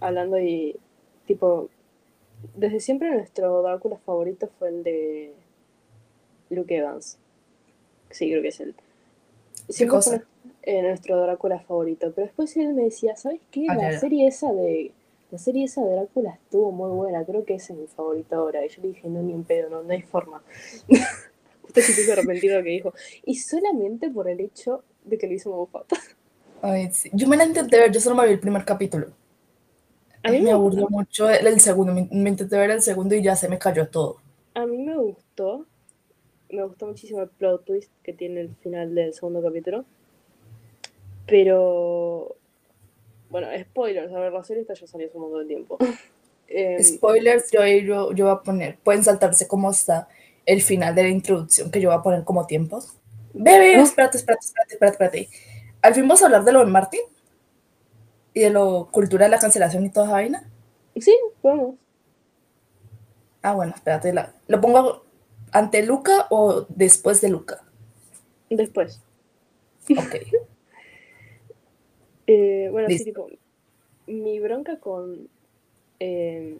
[0.00, 0.76] hablando y,
[1.26, 1.70] tipo,
[2.56, 5.34] desde siempre nuestro Drácula favorito fue el de
[6.50, 7.18] Luke Evans.
[8.10, 8.76] Sí, creo que es él.
[9.68, 10.18] Siempre cosa?
[10.18, 10.24] fue
[10.62, 12.12] eh, nuestro Drácula favorito.
[12.14, 13.66] Pero después él me decía, ¿sabes qué?
[13.68, 14.92] Ah, La serie esa de.
[15.30, 18.64] La serie esa de Drácula estuvo muy buena, creo que ese es mi favorito ahora.
[18.64, 20.42] Y yo le dije, no, ni en pedo, no, no hay forma.
[21.64, 22.94] Usted se tuvo arrepentido de lo que dijo.
[23.24, 25.86] Y solamente por el hecho de que lo hizo Moffat.
[26.60, 27.10] Ay, sí.
[27.12, 29.14] Yo me la intenté ver, yo solo me vi el primer capítulo.
[30.24, 33.14] A mí me me aburrió mucho el, el segundo, me, me intenté ver el segundo
[33.14, 34.20] y ya se me cayó todo.
[34.54, 35.66] A mí me gustó,
[36.50, 39.86] me gustó muchísimo el plot twist que tiene el final del segundo capítulo.
[41.26, 42.36] Pero,
[43.30, 45.78] bueno, spoilers, a ver, la serie esta ya salió hace un montón de tiempo.
[46.46, 50.08] Em, Spoilers, yo, yo, yo voy a poner, pueden saltarse cómo está
[50.44, 52.92] el final de la introducción, que yo voy a poner como tiempos.
[53.32, 55.28] Bebé, espérate, espérate, espérate, espérate, espérate.
[55.80, 57.00] Al fin vamos a hablar de lo de Martín
[58.34, 60.50] y de lo cultura de la cancelación y toda esa vaina.
[61.00, 61.76] sí, vamos.
[63.42, 65.06] Ah, bueno, espérate, la- ¿lo pongo
[65.50, 67.62] ante Luca o después de Luca?
[68.50, 69.00] Después.
[69.90, 70.16] Ok.
[72.26, 73.28] Eh, bueno, sí, tipo,
[74.06, 75.28] mi bronca con,
[76.00, 76.58] eh,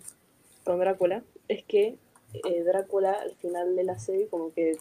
[0.65, 1.97] con Drácula es que
[2.35, 4.77] eh, Drácula al final de la serie como que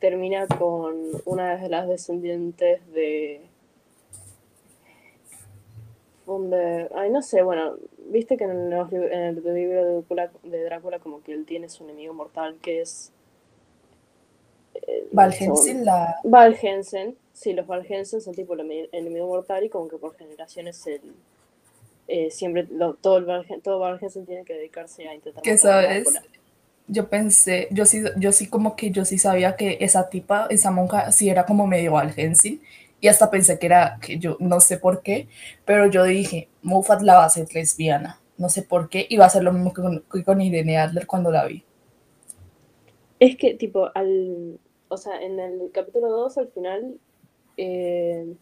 [0.00, 3.40] termina con una de las descendientes de...
[6.26, 7.76] Donde, ay, no sé, bueno,
[8.10, 11.70] viste que en, los en el libro de Drácula, de Drácula como que él tiene
[11.70, 13.12] su enemigo mortal que es...
[14.74, 16.16] eh, Val segundo- Helsing, la...
[16.24, 20.86] Valhensen, sí, los Valhensen son tipo el emi- enemigo mortal y como que por generaciones
[20.86, 21.02] el
[22.08, 26.20] eh, siempre lo- todo el todo tiene que dedicarse a intentar a sabes,
[26.88, 30.70] yo pensé, yo sí, yo sí como que yo sí sabía que esa tipa, esa
[30.70, 32.62] monja, sí era como medio Valhensin,
[33.00, 35.28] y hasta pensé que era, que yo no sé por qué,
[35.64, 39.26] pero yo dije, Moffat la va a hacer lesbiana, no sé por qué, y va
[39.26, 41.64] a ser lo mismo que con, que con Irene Adler cuando la vi.
[43.18, 46.98] Es que tipo al o sea, en el capítulo 2 al final
[47.58, 48.34] eh,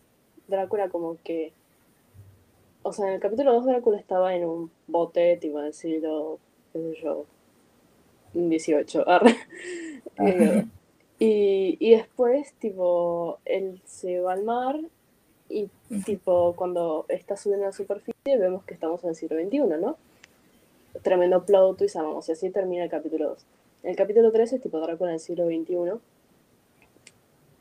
[0.46, 1.52] Drácula como que
[2.83, 6.38] o sea, en el capítulo 2 Drácula estaba en un bote tipo del siglo
[6.72, 7.26] qué sé yo
[8.35, 9.37] 18 arre.
[10.18, 10.64] Eh,
[11.18, 14.79] y, y después, tipo, él se va al mar
[15.48, 15.68] y,
[16.05, 19.96] tipo, cuando está subiendo a la superficie, vemos que estamos en el siglo XXI, ¿no?
[21.02, 23.46] Tremendo plot twist, amamos, y así termina el capítulo 2.
[23.83, 26.00] El capítulo 3 es tipo Drácula en el siglo XXI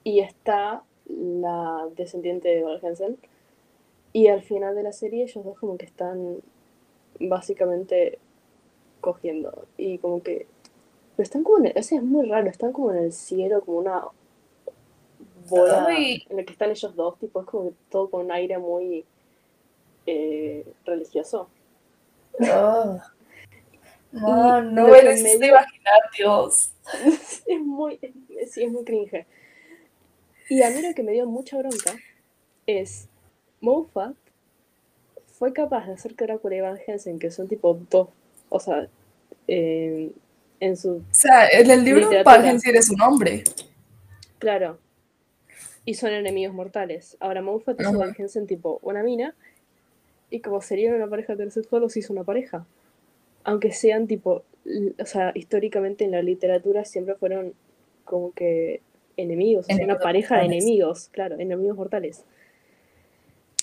[0.04, 3.18] y está la descendiente de Valhensen
[4.14, 6.38] y al final de la serie ellos dos como que están
[7.20, 8.20] básicamente
[9.02, 10.48] cogiendo y como que
[11.16, 13.78] pero están como en el, ese es muy raro, están como en el cielo, como
[13.78, 14.04] una
[15.50, 16.26] bola Ay.
[16.30, 19.06] en la que están ellos dos, tipo, es como que todo con un aire muy
[20.06, 21.48] eh, religioso.
[22.42, 23.00] Oh.
[24.12, 26.74] No, no me dio- imaginar, Dios.
[27.48, 29.26] es muy, es- sí, es muy cringe.
[30.50, 31.96] Y a mí lo que me dio mucha bronca
[32.68, 33.08] es
[33.62, 34.16] Moffat
[35.38, 38.10] fue capaz de hacer que Drácula y Van Helsing, que son tipo dos,
[38.50, 38.88] o sea,
[39.48, 40.12] eh,
[40.60, 42.10] en su O sea, en el libro.
[42.24, 43.44] Val Helsing es un hombre.
[44.40, 44.80] Claro.
[45.84, 47.18] Y son enemigos mortales.
[47.20, 47.98] Ahora Moffat hizo.
[47.98, 49.36] Van Helsing tipo una mina.
[50.30, 52.66] Y como serían una pareja heterosexual, los hizo una pareja.
[53.44, 54.44] Aunque sean tipo.
[55.00, 57.54] O sea, históricamente en la literatura siempre fueron
[58.04, 58.82] como que
[59.18, 59.68] enemigos.
[59.70, 62.24] Una pareja de enemigos, claro, enemigos mortales.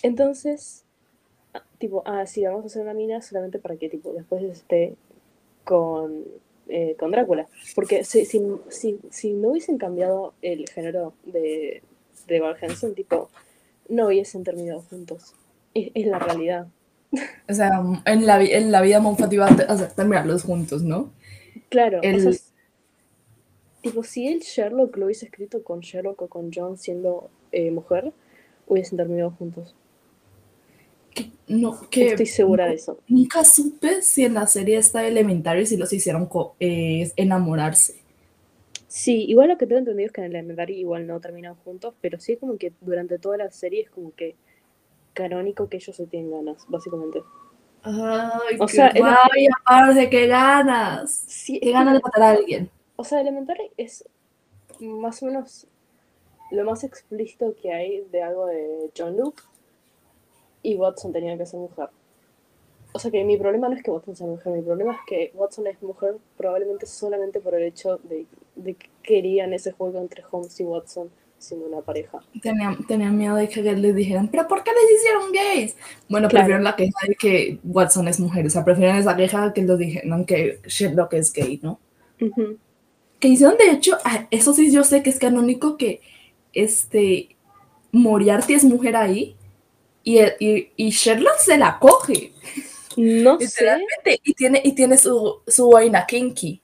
[0.02, 0.84] Entonces,
[1.54, 4.94] ah, tipo, ah, sí, vamos a hacer una mina solamente para que tipo después esté
[5.64, 6.24] con,
[6.68, 7.48] eh, con Drácula.
[7.74, 11.82] Porque si, si, si, si no hubiesen cambiado el género de,
[12.26, 13.30] de Van Helsing, tipo,
[13.88, 15.34] no hubiesen terminado juntos.
[15.74, 16.66] Es, es la realidad.
[17.48, 21.12] O sea, en la, en la vida Moffat iba a terminarlos juntos, ¿no?
[21.68, 22.40] Claro, El- o sea,
[23.82, 28.12] tipo, si el Sherlock lo hubiese escrito con Sherlock o con John siendo eh, mujer,
[28.66, 29.74] hubiesen terminado juntos.
[31.14, 32.98] Que, no, que Estoy segura de eso.
[33.08, 38.00] Nunca supe si en la serie esta de Elementary si los hicieron eh, enamorarse.
[38.88, 41.94] Sí, igual lo que tengo entendido es que en el Elementary igual no terminan juntos,
[42.00, 44.36] pero sí como que durante toda la serie es como que
[45.14, 47.22] canónico que ellos se tienen ganas, básicamente.
[47.82, 51.24] Ay, O qué sea, rabia, parce, qué ganas.
[51.26, 52.70] Sí, Qué ganas de matar a alguien.
[53.02, 54.04] O sea, Elementary es
[54.78, 55.66] más o menos
[56.52, 59.42] lo más explícito que hay de algo de John Luke
[60.62, 61.88] y Watson tenía que ser mujer.
[62.92, 65.32] O sea que mi problema no es que Watson sea mujer, mi problema es que
[65.34, 70.22] Watson es mujer probablemente solamente por el hecho de, de que querían ese juego entre
[70.30, 72.20] Holmes y Watson siendo una pareja.
[72.40, 75.76] Tenía, tenía miedo de que les dijeran, pero ¿por qué les hicieron gays?
[76.08, 76.44] Bueno, claro.
[76.44, 79.76] prefieren la queja de que Watson es mujer, o sea, prefieren esa queja que los
[79.76, 81.80] dijeron que Sherlock es gay, ¿no?
[82.20, 82.58] Uh -huh.
[83.22, 83.96] Que hicieron, de hecho,
[84.32, 86.00] eso sí yo sé que es canónico que
[86.52, 87.36] este
[87.92, 89.36] Moriarty es mujer ahí
[90.02, 92.32] y, y, y Sherlock se la coge.
[92.96, 93.78] No sé.
[94.24, 96.60] Y tiene, y tiene su, su vaina kinky.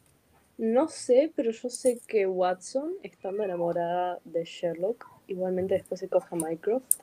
[0.57, 6.27] No sé, pero yo sé que Watson, estando enamorada de Sherlock, igualmente después se coge
[6.33, 6.97] a Mycroft.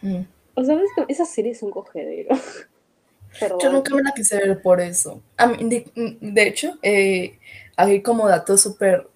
[0.00, 0.22] Mm.
[0.54, 2.34] O sea, esa serie es un cogedero.
[3.60, 5.20] Yo nunca me la quise ver por eso.
[5.36, 7.38] A mí, de, de, hecho, eh,
[7.76, 9.08] hay como datos súper,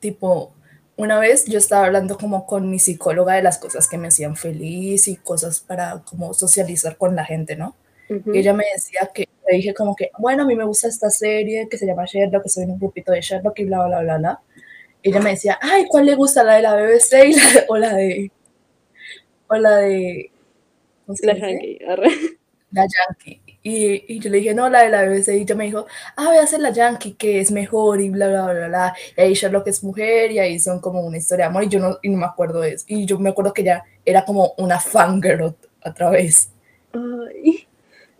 [0.00, 0.52] tipo,
[0.96, 4.36] una vez yo estaba hablando como con mi psicóloga de las cosas que me hacían
[4.36, 7.76] feliz y cosas para como socializar con la gente, ¿no?
[8.08, 8.34] Uh -huh.
[8.34, 11.10] Y ella me decía que, le dije como que, bueno, a mí me gusta esta
[11.10, 14.00] serie que se llama Sherlock, que soy en un grupito de Sherlock y bla, bla,
[14.00, 14.40] bla, bla.
[15.02, 16.42] Y ella me decía, ay, ¿cuál le gusta?
[16.42, 18.30] ¿La de la BBC y la de, o la de...
[19.48, 20.30] o la de...
[21.04, 21.34] ¿cómo se la?
[21.34, 21.78] Yankee.
[22.72, 23.40] La Yankee.
[23.68, 25.30] Y, y, yo le dije, no, la de la BBC.
[25.30, 28.28] Y ella me dijo, ah, voy a hacer la Yankee, que es mejor y bla,
[28.28, 28.96] bla, bla, bla.
[29.16, 31.64] Y ahí Sherlock es mujer y ahí son como una historia de amor.
[31.64, 32.84] Y yo no, y no me acuerdo de eso.
[32.86, 36.50] Y yo me acuerdo que ella era como una fangirl otra vez.
[36.92, 37.66] Ay.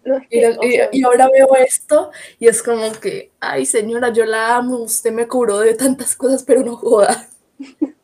[0.04, 3.66] No, es que, y, o sea, y, ahora veo esto y es como que, ay
[3.66, 7.28] señora, yo la amo, usted me curó de tantas cosas, pero no joda.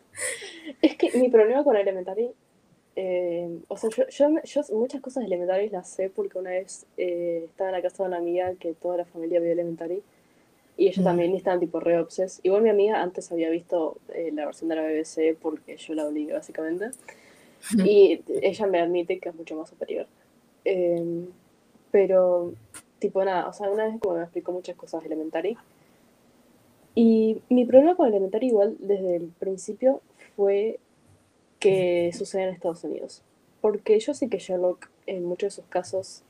[0.81, 2.33] Es que mi problema con Elementary,
[2.95, 6.87] eh, o sea, yo, yo, yo, muchas cosas de Elementary las sé porque una vez
[6.99, 10.03] eh, estaba en la casa de una amiga que toda la familia vio Elementary
[10.77, 11.05] y ella mm.
[11.05, 12.41] también estaban tipo re obses.
[12.43, 16.07] Igual mi amiga antes había visto eh, la versión de la BBC porque yo la
[16.07, 16.91] obligué básicamente
[17.75, 17.87] mm.
[17.87, 20.07] y ella me admite que es mucho más superior.
[20.65, 21.27] Eh,
[21.91, 22.53] pero,
[22.99, 25.57] tipo, nada, o sea, una vez como me explicó muchas cosas Elementary.
[26.95, 30.03] Y mi problema con Elementary igual desde el principio
[30.37, 30.79] fue
[31.63, 33.23] que sucede en Estados Unidos.
[33.61, 36.23] Porque yo sé que Sherlock en muchos de sus casos...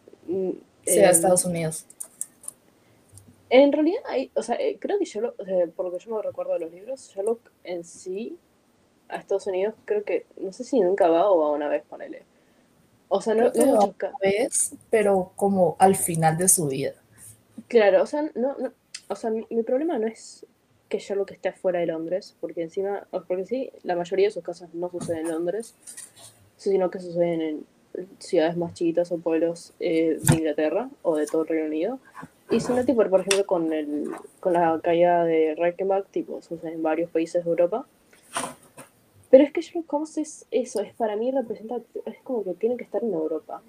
[0.85, 1.87] Sea eh, Estados Unidos.
[3.49, 6.15] En realidad, hay, o sea, eh, creo que Sherlock, o sea, por lo que yo
[6.15, 8.39] me recuerdo de los libros, Sherlock en sí
[9.09, 12.25] a Estados Unidos creo que, no sé si nunca va o va una vez, ponele.
[13.09, 16.93] O sea, no, Creo no que vez, pero como al final de su vida.
[17.69, 18.73] Claro, o sea, no, no,
[19.09, 20.47] o sea, mi, mi, problema no es
[20.93, 24.69] que Sherlock esté afuera de Londres, porque encima, porque sí, la mayoría de sus casos
[24.75, 25.75] no suceden en Londres,
[26.59, 27.67] sino que suceden en
[28.19, 31.99] ciudades más chiquitas o pueblos eh, de Inglaterra o de todo el Reino Unido.
[32.51, 36.75] Y si no, tipo, por ejemplo, con, el, con la caída de Reichenbach, tipo, sucede
[36.75, 37.87] en varios países de Europa.
[39.31, 42.77] Pero es que Sherlock Holmes es eso, es para mí representa, es como que tiene
[42.77, 43.63] que estar en Europa.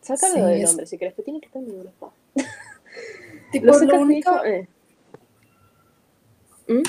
[0.00, 0.64] Sácalo sí, de es...
[0.64, 2.12] Londres si querés, pero tiene que estar en Europa.
[3.52, 4.44] tipo, lo, lo único...
[4.44, 4.66] Eh.
[6.68, 6.82] ¿Mm?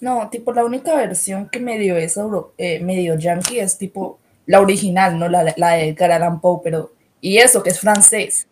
[0.00, 4.60] No, tipo, la única versión que medio es euro, eh, medio yankee es tipo la
[4.60, 6.92] original, no la, la de Edgar Allan Poe, pero...
[7.20, 8.46] Y eso, que es francés.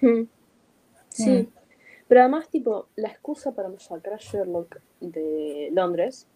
[0.00, 0.22] Mm.
[1.10, 1.30] Sí.
[1.30, 1.46] Mm.
[2.08, 6.26] Pero además, tipo, la excusa para sacar a Sherlock de Londres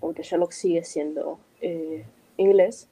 [0.00, 2.04] aunque Sherlock sigue siendo eh,
[2.36, 2.88] inglés,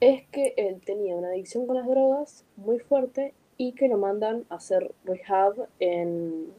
[0.00, 4.44] es que él tenía una adicción con las drogas muy fuerte y que lo mandan
[4.50, 6.52] a hacer rehab en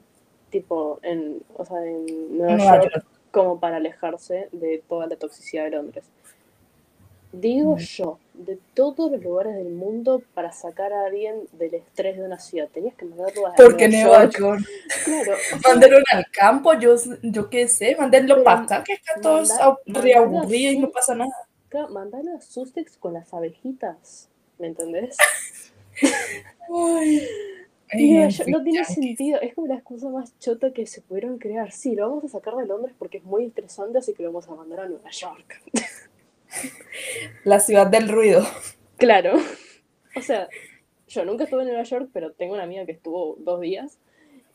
[0.50, 5.16] tipo en, o sea, en Nueva, Nueva York, York, como para alejarse de toda la
[5.16, 6.06] toxicidad de Londres.
[7.34, 7.80] Digo mm.
[7.80, 12.40] yo, de todos los lugares del mundo para sacar a alguien del estrés de una
[12.40, 14.38] ciudad, tenías que mandarlo a Porque Nueva York.
[14.40, 14.62] York.
[15.04, 15.34] Claro.
[15.68, 19.52] Mandarlo al campo, yo, yo qué sé, mandarlo para acá, que acá todo es
[19.86, 21.32] reaburrido y no pasa nada.
[21.70, 25.18] Claro, a Sussex con las abejitas, ¿me entendés?
[26.74, 27.28] Ay.
[27.94, 31.72] Yo, no tiene sentido, es como la excusa más chota que se pudieron crear.
[31.72, 34.48] Sí, lo vamos a sacar de Londres porque es muy interesante, así que lo vamos
[34.50, 35.62] a mandar a Nueva York.
[37.46, 38.46] La ciudad del ruido.
[38.98, 39.38] Claro.
[40.16, 40.50] O sea,
[41.08, 44.00] yo nunca estuve en Nueva York, pero tengo una amiga que estuvo dos días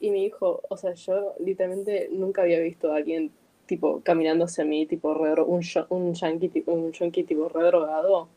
[0.01, 3.31] y me dijo, o sea, yo literalmente nunca había visto a alguien
[3.67, 8.29] tipo caminando hacia mí, tipo re, un, un yankee, tipo, un yankee tipo re drogado.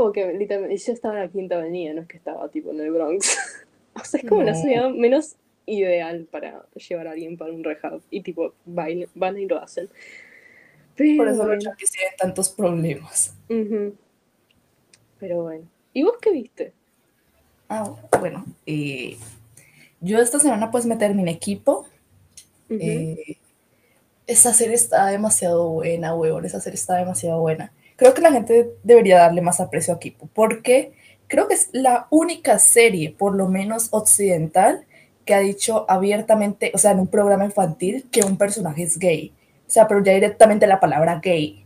[0.00, 2.80] Como que literalmente, yo estaba en la quinta avenida, no es que estaba tipo en
[2.80, 3.36] el Bronx.
[3.94, 4.46] o sea, es como no.
[4.46, 5.36] la ciudad menos
[5.66, 9.90] ideal para llevar a alguien para un rehab y tipo van, van y lo hacen.
[10.96, 11.18] Pero...
[11.18, 13.34] Por eso los yankees tienen tantos problemas.
[13.50, 13.92] Uh -huh.
[15.18, 15.68] Pero bueno.
[15.92, 16.72] ¿Y vos qué viste?
[17.68, 18.46] Ah, bueno.
[18.64, 19.18] Eh,
[20.00, 21.86] yo esta semana pues me terminé equipo.
[22.70, 22.78] Uh -huh.
[22.80, 23.36] eh,
[24.26, 26.46] esa serie está demasiado buena, huevón.
[26.46, 27.70] Esa serie está demasiado buena.
[28.00, 30.94] Creo que la gente debería darle más aprecio a Equipo, porque
[31.26, 34.86] creo que es la única serie, por lo menos occidental,
[35.26, 39.34] que ha dicho abiertamente, o sea, en un programa infantil, que un personaje es gay
[39.66, 41.62] O sea, pero ya directamente la palabra gay.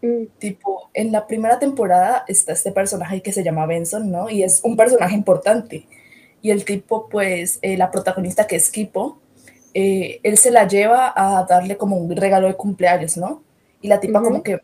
[0.00, 4.30] Mm, Tipo, en la primera temporada está este personaje que se llama Benson, ¿no?
[4.30, 5.88] Y es un personaje importante.
[6.40, 9.18] Y el tipo, pues, eh, la protagonista que es Kipo,
[9.74, 13.42] eh, él se la lleva a darle como un regalo de cumpleaños, ¿no?
[13.82, 14.60] Y la tipa como que,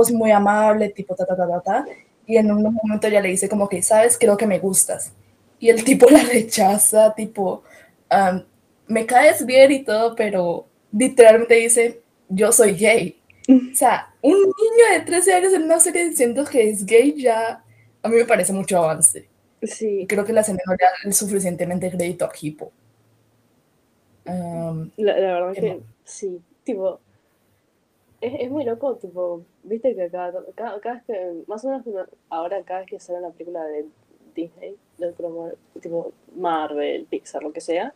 [0.00, 1.86] el tipo es muy amable, tipo ta, ta, ta, ta, ta.
[2.26, 5.12] Y en un momento ella le dice como que, sabes, creo que me gustas.
[5.58, 7.62] Y el tipo la rechaza, tipo,
[8.08, 8.44] "Am,
[8.88, 13.20] me caes bien y todo, pero literalmente dice, yo soy gay.
[13.48, 17.64] O sea, un niño de 13 años en una serie diciendo que es gay ya
[18.02, 19.28] a mí me parece mucho avance.
[19.62, 20.78] sí, Creo que la serie no le
[21.08, 22.72] da suficientemente crédito a Hippo.
[24.26, 25.84] Um, la, la verdad ¿Qué que más?
[26.04, 27.00] sí, tipo,
[28.20, 32.08] es, es muy loco, tipo, viste que cada, cada, cada vez que, más o menos
[32.28, 33.86] ahora cada vez que sale una película de
[34.34, 37.94] Disney, de promo- tipo Marvel, Pixar, lo que sea,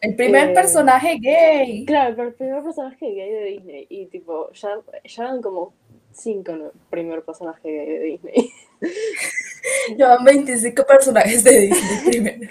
[0.00, 1.84] el primer Eh, personaje gay.
[1.84, 5.74] claro, el primer personaje gay de Disney, y tipo, ya, ya eran como
[6.12, 6.72] cinco ¿no?
[6.90, 8.50] primer personaje gay de Disney.
[9.96, 12.50] Llevan 25 personajes de Disney primero.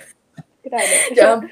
[0.63, 0.85] claro,
[1.15, 1.49] Llevan-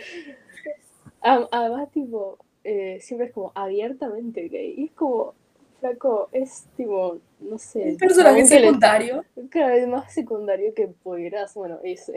[1.22, 4.74] Además, tipo, eh, siempre es como abiertamente gay.
[4.78, 5.36] Y es como,
[5.80, 7.92] flaco, es tipo, no sé.
[7.92, 9.26] un personaje le- secundario.
[9.50, 12.14] Cada vez más secundario que pudieras, bueno, ese.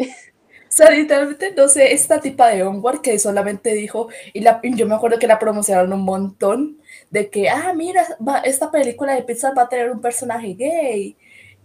[0.68, 4.74] O sea, literalmente, no sé, esta tipa de Onward que solamente dijo, y, la, y
[4.74, 6.78] yo me acuerdo que la promocionaron un montón,
[7.10, 11.16] de que, ah, mira, va- esta película de Pixar va a tener un personaje gay.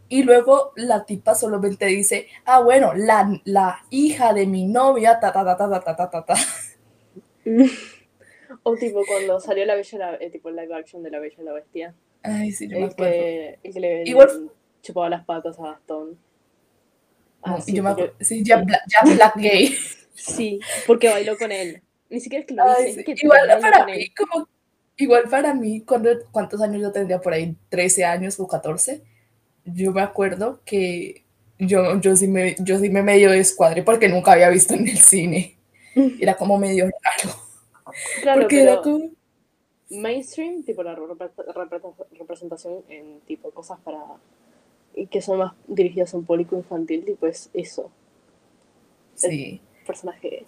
[0.09, 5.33] Y luego la tipa solamente dice, ah, bueno, la, la hija de mi novia, ta,
[5.33, 6.35] ta, ta, ta, ta, ta, ta, ta.
[8.63, 11.35] o tipo, cuando salió la Bella, la, eh, tipo, el live action de la Bella
[11.39, 11.95] y la Bestia.
[12.23, 13.11] Ay, sí, yo me acuerdo.
[13.13, 16.17] que, el que le Igual- chupaba las patas a Gastón.
[17.41, 19.75] Ah, No, sí, yo me acuerdo, sí, ya, Bla- ya Black Gay.
[20.13, 21.81] sí, porque bailó con él.
[22.09, 22.99] Ni siquiera es que lo Ay, dice, sí.
[22.99, 24.47] es que Igual para mí, como,
[24.97, 27.55] igual para mí, cuando, ¿cuántos años yo tendría por ahí?
[27.69, 29.03] 13 años o 14.
[29.65, 31.25] Yo me acuerdo que
[31.59, 34.97] yo, yo, sí me, yo sí me medio descuadré porque nunca había visto en el
[34.97, 35.57] cine.
[36.19, 37.35] Era como medio raro.
[38.21, 39.09] Claro, porque pero era como...
[39.89, 43.99] mainstream, tipo la repre- repre- representación en tipo cosas para
[45.11, 47.91] que son más dirigidas a un público infantil, tipo es eso,
[49.13, 49.61] Sí.
[49.85, 50.45] personaje.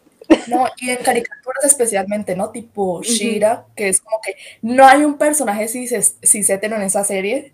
[0.48, 2.52] No, y en caricaturas especialmente, ¿no?
[2.52, 7.54] Tipo Shira, que es como que no hay un personaje cis- cisétero en esa serie.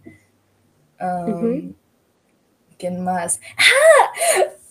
[1.00, 1.74] Um.
[2.78, 3.40] ¿Quién más?
[3.58, 4.12] ¡Ah!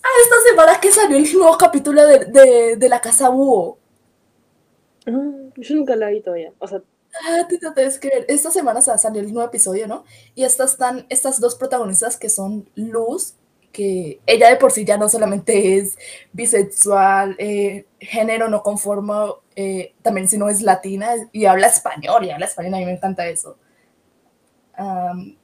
[0.02, 0.08] ¡Ah!
[0.22, 3.78] Esta semana que salió el nuevo capítulo de, de, de La Casa Búho.
[5.06, 6.52] Yo nunca la vi todavía.
[6.58, 6.82] O sea,
[7.22, 8.24] Ah, te tienes que ver.
[8.28, 10.04] Esta semana se va a salir el nuevo episodio, ¿no?
[10.34, 13.34] Y estas están estas dos protagonistas que son Luz,
[13.72, 15.96] que ella de por sí ya no solamente es
[16.32, 22.30] bisexual, eh, género no conformo, eh, también si no es latina y habla español, y
[22.30, 23.56] habla español, a mí me encanta eso.
[24.78, 25.36] Um,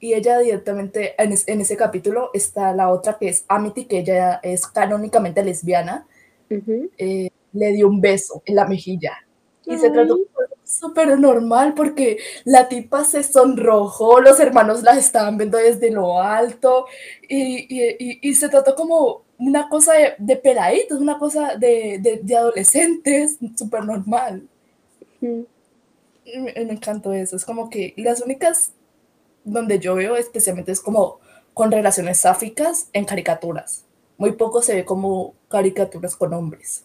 [0.00, 3.98] y ella directamente, en, es, en, ese capítulo está la otra que es Amity, que
[4.00, 6.06] ella es canónicamente lesbiana,
[6.50, 6.90] uh-huh.
[6.98, 9.12] eh, le dio un beso en la mejilla.
[9.64, 9.78] Y Ay.
[9.78, 10.18] se trató
[10.64, 16.86] súper normal porque la tipa se sonrojó, los hermanos la estaban viendo desde lo alto
[17.26, 21.98] y, y, y, y se trató como una cosa de, de peladitos, una cosa de,
[22.00, 24.46] de, de adolescentes, súper normal.
[25.20, 28.72] Me, me encantó eso, es como que las únicas
[29.44, 31.20] donde yo veo especialmente es como
[31.54, 33.84] con relaciones sáficas en caricaturas.
[34.18, 36.84] Muy poco se ve como caricaturas con hombres,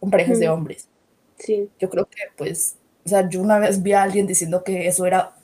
[0.00, 0.88] con parejas de hombres.
[1.38, 1.68] Sí.
[1.78, 5.06] Yo creo que, pues, o sea, yo una vez vi a alguien diciendo que eso
[5.06, 5.36] era,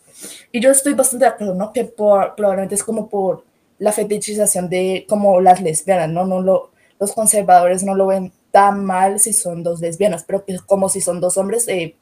[0.51, 1.73] y yo estoy bastante de acuerdo, ¿no?
[1.73, 3.45] Que por, probablemente es como por
[3.79, 6.25] la fetichización de como las lesbianas, ¿no?
[6.25, 10.57] no lo, los conservadores no lo ven tan mal si son dos lesbianas, pero que
[10.67, 11.97] como si son dos hombres, eh,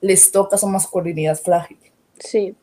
[0.00, 1.78] les toca su masculinidad frágil.
[2.18, 2.56] Sí.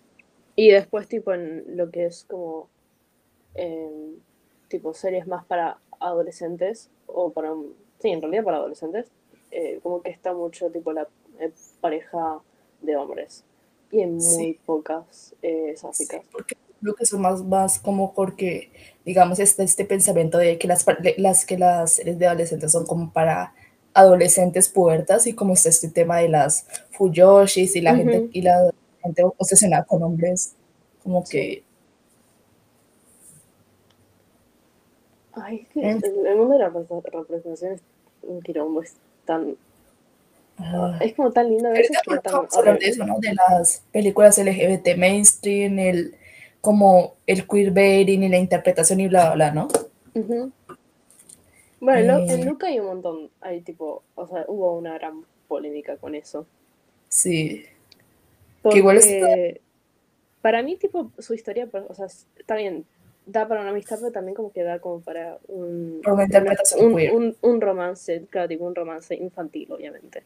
[0.55, 2.67] Y después, tipo, en lo que es como,
[3.55, 4.15] eh,
[4.67, 7.53] tipo, series más para adolescentes, o para,
[7.99, 9.07] sí, en realidad para adolescentes,
[9.57, 11.07] eh, como que está mucho, tipo, la
[11.39, 11.51] eh,
[11.81, 12.39] pareja
[12.79, 13.43] de hombres.
[13.91, 14.59] Y en muy sí.
[14.67, 16.21] pocas eh, sáficas.
[16.21, 18.69] Sí, porque creo que son más, más como porque,
[19.03, 20.85] digamos, está este pensamiento de que las,
[21.17, 23.55] las, que las series de adolescentes son como para
[23.95, 28.11] adolescentes puertas y como está este tema de las fuyoshis y la, uh -huh.
[28.11, 30.53] gente, y la gente obsesionada con hombres,
[31.01, 31.63] como que...
[35.33, 37.81] Ay, es que el mundo de la representación es
[38.21, 38.95] un quilombo, es
[39.27, 39.55] tan...
[40.59, 43.19] Uh, es como tan lindo a veces, tan de eso, ¿no?
[43.19, 46.15] De las películas LGBT mainstream, el
[46.61, 49.67] como el queerbaiting y la interpretación y bla, bla, bla, ¿no?
[50.15, 50.51] Uh -huh.
[51.79, 55.97] Bueno, eh, en Luca hay un montón, hay tipo, o sea, hubo una gran polémica
[55.97, 56.47] con eso.
[57.07, 57.65] Sí.
[58.63, 59.59] Porque igual es...
[60.41, 62.85] para mí, tipo, su historia, pues, o sea, está bien,
[63.27, 68.23] da para una amistad, pero también como que da como para un, un, un, romance,
[68.29, 70.23] claro, tipo un romance infantil, obviamente.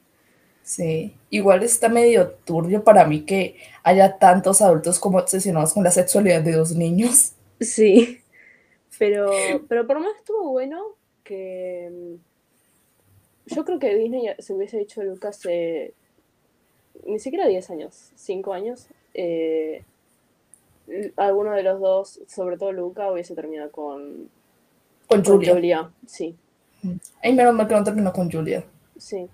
[0.64, 5.92] Sí, igual está medio turbio para mí que haya tantos adultos como obsesionados con la
[5.92, 7.34] sexualidad de dos niños.
[7.60, 8.22] Sí,
[8.98, 9.32] pero,
[9.68, 10.84] pero por lo menos estuvo bueno
[11.24, 15.42] que mm, yo creo que Disney se hubiese dicho a Lucas
[17.06, 19.84] ni siquiera 10 años, 5 años, eh,
[21.18, 24.30] alguno de los dos, sobre todo Luca, hubiese terminado con,
[25.08, 25.90] con, Julia.
[26.06, 26.36] Sí.
[27.22, 28.64] Ay, menos mal que no terminó con Julia.
[28.98, 29.28] Sí.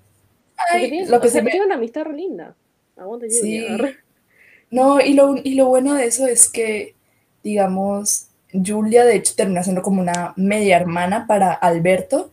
[1.07, 1.51] lo que se me...
[1.51, 2.55] tiene una amistad re linda.
[2.95, 3.65] Aguante sí.
[4.69, 6.93] No, y lo, y lo bueno de eso es que,
[7.41, 12.31] digamos, Julia de hecho termina siendo como una media hermana para Alberto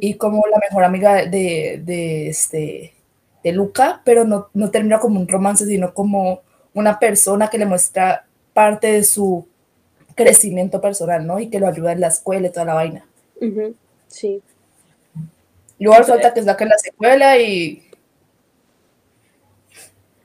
[0.00, 2.94] y como la mejor amiga de, de, este,
[3.42, 6.42] de Luca, pero no, no termina como un romance, sino como
[6.72, 8.25] una persona que le muestra
[8.56, 9.46] parte de su
[10.14, 11.38] crecimiento personal, ¿no?
[11.38, 13.06] Y que lo ayuda en la escuela y toda la vaina.
[14.08, 14.42] Sí.
[15.78, 17.82] Luego falta que saque la secuela y...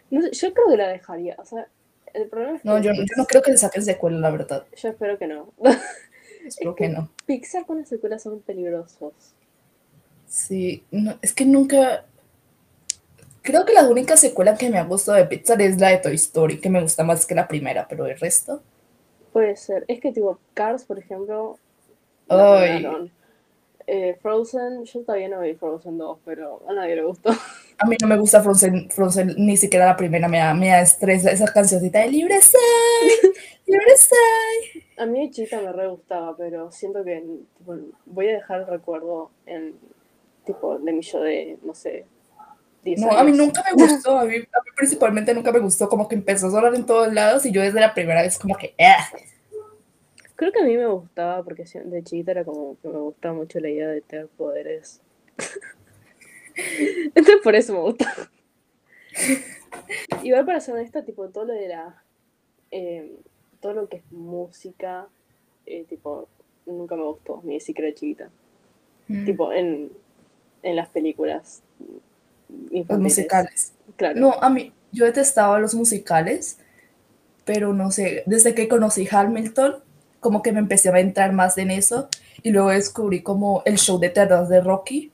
[0.10, 1.68] No sé, yo creo que la dejaría, o sea,
[2.14, 2.70] el problema es que...
[2.70, 4.66] No, yo, no creo que le saquen secuela, la verdad.
[4.78, 5.52] Yo espero que no.
[6.46, 7.12] espero que, no.
[7.26, 9.14] Pixar con las secuelas son peligrosos.
[10.26, 12.06] Sí, no, es que nunca...
[13.42, 16.16] Creo que la única secuela que me ha gustado de Pixar es la de Toy
[16.16, 18.62] Story, que me gusta más que la primera, pero el resto.
[19.34, 19.84] Puede ser.
[19.88, 21.58] Es que, tipo, Cars, por ejemplo.
[22.28, 22.86] Ay.
[23.88, 27.30] Eh, Frozen, yo todavía no vi Frozen 2, pero a nadie le gustó.
[27.78, 30.82] A mí no me gusta Frozen, Frozen ni siquiera la primera, me da, me da
[30.82, 33.32] estrés esa cancioncita de Libre soy,
[33.66, 34.84] libre soy.
[34.98, 37.24] A mí Chita me re gustaba, pero siento que
[37.58, 37.76] tipo,
[38.06, 39.74] voy a dejar el recuerdo en,
[40.46, 42.06] tipo, de mi yo de, no sé,
[42.98, 44.36] no, a mí nunca me gustó, a mí,
[44.76, 47.80] principalmente nunca me gustó, como que empezó a sonar en todos lados y yo desde
[47.80, 48.74] la primera vez como que...
[48.80, 49.08] ¡ah!
[50.36, 53.60] Creo que a mí me gustaba porque de chiquita era como que me gustaba mucho
[53.60, 55.02] la idea de tener poderes.
[56.56, 58.12] Entonces por eso me gusta.
[60.24, 62.04] Igual para ser honesta, tipo todo lo de la...
[62.72, 63.16] Eh,
[63.60, 65.08] todo lo que es música,
[65.68, 66.28] eh, tipo,
[66.66, 68.32] nunca me gustó, ni siquiera de chiquita.
[69.08, 69.26] Mm.
[69.26, 69.92] Tipo, en,
[70.64, 71.62] en las películas
[72.88, 73.74] los musicales.
[73.96, 74.20] Claro.
[74.20, 76.58] No, a mí, yo detestaba los musicales,
[77.46, 79.76] pero no sé, desde que conocí Hamilton,
[80.20, 82.10] como que me empecé a entrar más en eso,
[82.44, 85.12] y luego descubrí como el show de terror de Rocky,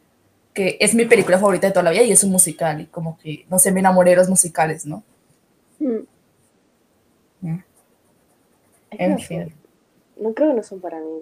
[0.54, 3.18] que es mi película favorita de toda la vida y es un musical, y como
[3.18, 5.04] que, no sé, me enamoré de los musicales, ¿no?
[5.80, 6.00] Mm.
[7.42, 7.64] Mm.
[8.92, 9.54] En fin.
[10.20, 11.22] No creo que no son para mí.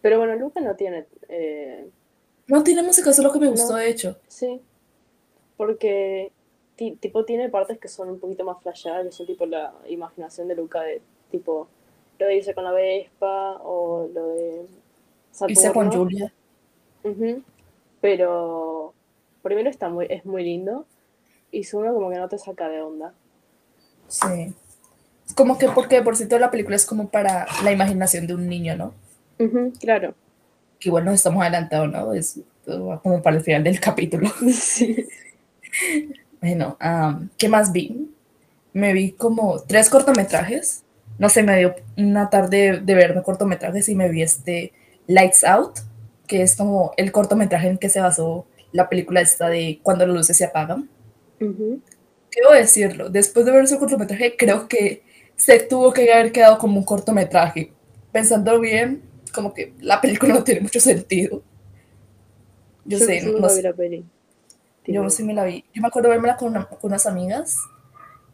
[0.00, 1.06] Pero bueno, Luca no tiene...
[1.28, 1.88] Eh,
[2.46, 4.18] no tiene música, eso es lo que me gustó, de hecho.
[4.26, 4.60] Sí
[5.62, 6.32] porque
[7.00, 10.56] tipo tiene partes que son un poquito más flashadas, que son tipo la imaginación de
[10.56, 11.00] Luca de
[11.30, 11.68] tipo
[12.18, 14.66] lo de irse con la Vespa o lo de
[15.46, 16.32] Irse con Julia.
[18.00, 18.92] Pero
[19.40, 20.84] primero está muy, es muy lindo
[21.52, 23.14] y segundo como que no te saca de onda.
[24.08, 24.52] Sí.
[25.24, 28.48] Es como que porque por cierto la película es como para la imaginación de un
[28.48, 28.94] niño, ¿no?
[29.78, 30.14] claro.
[30.80, 32.12] Que igual nos estamos adelantando, ¿no?
[32.14, 34.28] Es como para el final del capítulo.
[34.50, 35.06] Sí.
[36.40, 36.76] Bueno,
[37.38, 38.10] ¿qué más vi?
[38.72, 40.82] Me vi como tres cortometrajes.
[41.18, 44.72] No sé, me dio una tarde de verme cortometrajes y me vi este
[45.06, 45.78] Lights Out,
[46.26, 50.16] que es como el cortometraje en que se basó la película esta de Cuando las
[50.16, 50.88] luces se apagan.
[51.38, 55.02] Quiero decirlo, después de ver ese cortometraje, creo que
[55.36, 57.72] se tuvo que haber quedado como un cortometraje.
[58.10, 59.02] Pensando bien,
[59.34, 61.42] como que la película no tiene mucho sentido.
[62.84, 63.62] Yo, sé, no, sé.
[63.62, 64.04] La peli.
[64.86, 65.64] Yo sí me la vi.
[65.72, 67.56] Yo me acuerdo verla con, con, unas amigas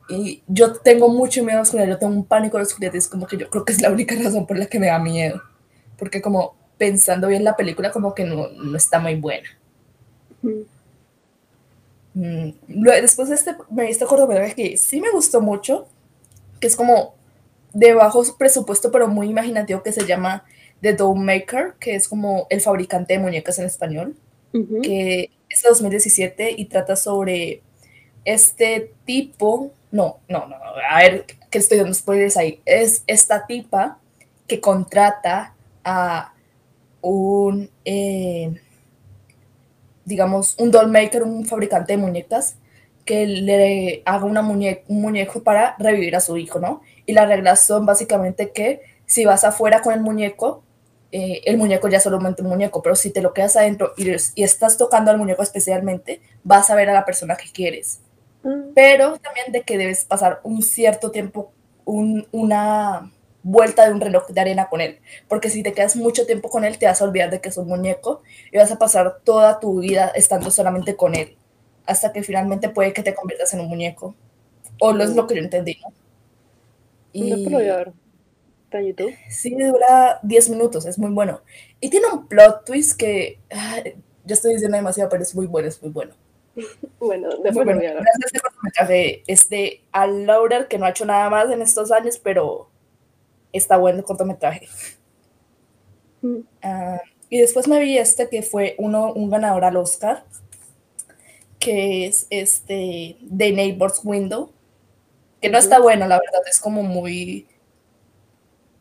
[0.09, 1.89] y yo tengo mucho miedo a la oscuridad.
[1.89, 2.95] Yo tengo un pánico a la oscuridad.
[2.95, 4.99] Es como que yo creo que es la única razón por la que me da
[4.99, 5.43] miedo.
[5.99, 9.49] Porque como pensando bien la película, como que no, no está muy buena.
[12.15, 12.51] Mm,
[13.03, 15.89] después de este, me vi este cortometraje que sí me gustó mucho,
[16.61, 17.15] que es como
[17.73, 20.45] de bajo presupuesto, pero muy imaginativo, que se llama
[20.81, 24.17] The Doll Maker, que es como el fabricante de muñecas en español,
[24.83, 27.63] que es de 2017 y trata sobre
[28.25, 33.99] este tipo, no, no, no, a ver, que estoy dando spoilers ahí, es esta tipa
[34.47, 36.33] que contrata a
[37.01, 38.61] un, eh,
[40.05, 42.57] digamos, un dollmaker, un fabricante de muñecas,
[43.05, 46.83] que le haga una un muñeco para revivir a su hijo, ¿no?
[47.07, 50.63] Y la reglas son básicamente que si vas afuera con el muñeco,
[51.13, 54.11] eh, el muñeco ya solamente un muñeco, pero si te lo quedas adentro y,
[54.43, 58.01] estás tocando al muñeco especialmente, vas a ver a la persona que quieres.
[58.45, 58.73] Mm.
[58.73, 61.51] pero también de que debes pasar un cierto tiempo,
[61.85, 63.11] un- una
[63.43, 66.65] vuelta de un reloj de arena con él, porque si te quedas mucho tiempo con
[66.65, 69.59] él te vas a olvidar de que es un muñeco y vas a pasar toda
[69.61, 71.37] tu vida estando solamente con él,
[71.87, 74.15] hasta que finalmente puede que te conviertas en un muñeco.
[74.81, 75.93] O lo es lo que yo entendí, ¿no?
[77.59, 77.93] A ver.
[78.69, 79.15] Está en YouTube.
[79.31, 81.41] Sí, dura 10 minutos, es muy bueno.
[81.81, 83.39] Y tiene un plot twist que
[84.27, 86.13] yo estoy diciendo demasiado, pero es muy bueno, es muy bueno.
[86.99, 87.77] Bueno, después bueno.
[87.77, 91.63] voy a este cortometraje es de Al Lauder, que no ha hecho nada más en
[91.63, 92.69] estos años, pero
[93.55, 94.69] está bueno el cortometraje.
[96.21, 96.41] Mm.
[96.61, 97.01] Ah,
[97.31, 100.25] y después me vi este que fue uno, un ganador al Oscar,
[101.59, 104.51] que es este The Neighbor's Window,
[105.41, 107.47] que no está bueno, la verdad, es como muy...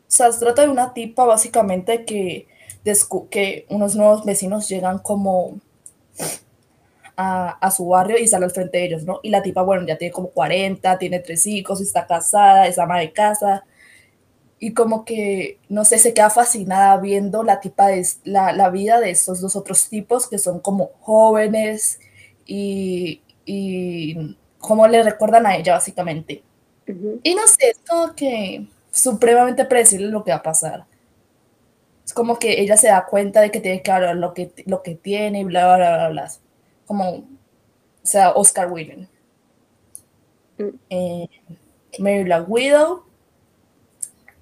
[0.08, 2.48] O sea, se trata de una tipa básicamente que,
[2.84, 5.60] descu- que unos nuevos vecinos llegan como
[7.16, 9.20] a, a su barrio y sale al frente de ellos, ¿no?
[9.22, 12.98] Y la tipa, bueno, ya tiene como 40, tiene tres hijos, está casada, es ama
[13.00, 13.64] de casa,
[14.60, 19.00] y como que, no sé, se queda fascinada viendo la tipa de, la, la vida
[19.00, 22.00] de estos dos otros tipos que son como jóvenes
[22.46, 26.42] y, y cómo le recuerdan a ella, básicamente.
[26.88, 27.20] Ujú.
[27.22, 30.86] Y no sé, es como que supremamente predecible lo que va a pasar.
[32.04, 34.82] Es como que ella se da cuenta de que tiene que hablar lo que, lo
[34.82, 36.32] que tiene y bla, bla, bla, bla.
[36.86, 37.26] Como, o
[38.02, 39.06] sea, Oscar William.
[40.58, 40.68] Mm.
[40.90, 41.28] Eh,
[41.98, 43.04] Mary la Widow.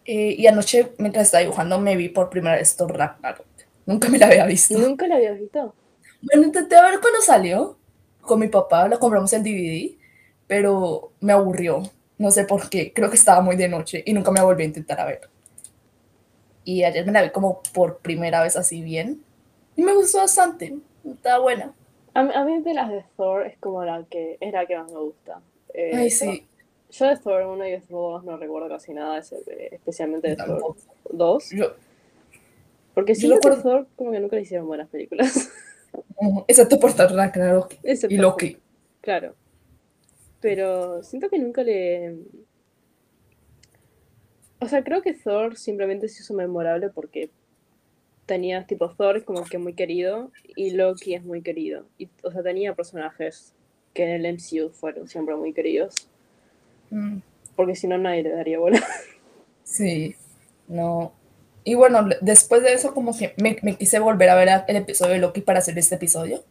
[0.05, 3.47] Eh, y anoche, mientras estaba dibujando, me vi por primera vez Thor Ragnarok.
[3.87, 4.79] Nunca me la había visto.
[4.79, 5.75] ¿Nunca la habías visto?
[6.23, 7.79] Bueno, intenté ver cuando salió
[8.21, 9.97] con mi papá, lo compramos en DVD,
[10.47, 11.83] pero me aburrió.
[12.19, 14.67] No sé por qué, creo que estaba muy de noche y nunca me volví a
[14.67, 15.21] intentar a ver.
[16.65, 19.23] Y ayer me la vi como por primera vez así bien.
[19.77, 21.73] Y me gustó bastante, estaba buena.
[22.15, 24.77] A, mí- a mí de las de Thor es como la que es la que
[24.79, 25.41] más me gusta.
[25.75, 26.47] Eh, Ay, yo- sí,
[26.91, 30.37] Yo de Thor 1 y de Thor 2 no recuerdo casi nada, eh, especialmente de
[30.37, 30.77] Thor tampoco.
[31.11, 31.51] 2.
[31.51, 31.73] Yo,
[32.95, 35.51] Porque Yo siento que recuerdo- Thor como que nunca le hicieron buenas películas.
[36.49, 37.75] excepto por Thor Ragnarok
[38.09, 38.57] y Loki.
[39.03, 39.35] Claro.
[40.47, 42.19] Pero siento que nunca le...
[44.61, 47.31] O sea, creo que Thor simplemente se hizo memorable porque
[48.27, 51.87] tenías tipo Thor es como que muy querido y Loki es muy querido.
[51.99, 53.55] Y, o sea, tenía personajes
[53.93, 56.09] que en el MCU fueron siempre muy queridos.
[56.91, 57.19] Mm,
[57.57, 58.81] Porque si no nadie le daría bola.
[59.65, 60.15] Sí,
[60.69, 61.13] no.
[61.65, 65.15] Y bueno, después de eso como que me, me quise volver a ver el episodio
[65.15, 66.45] de Loki para hacer este episodio.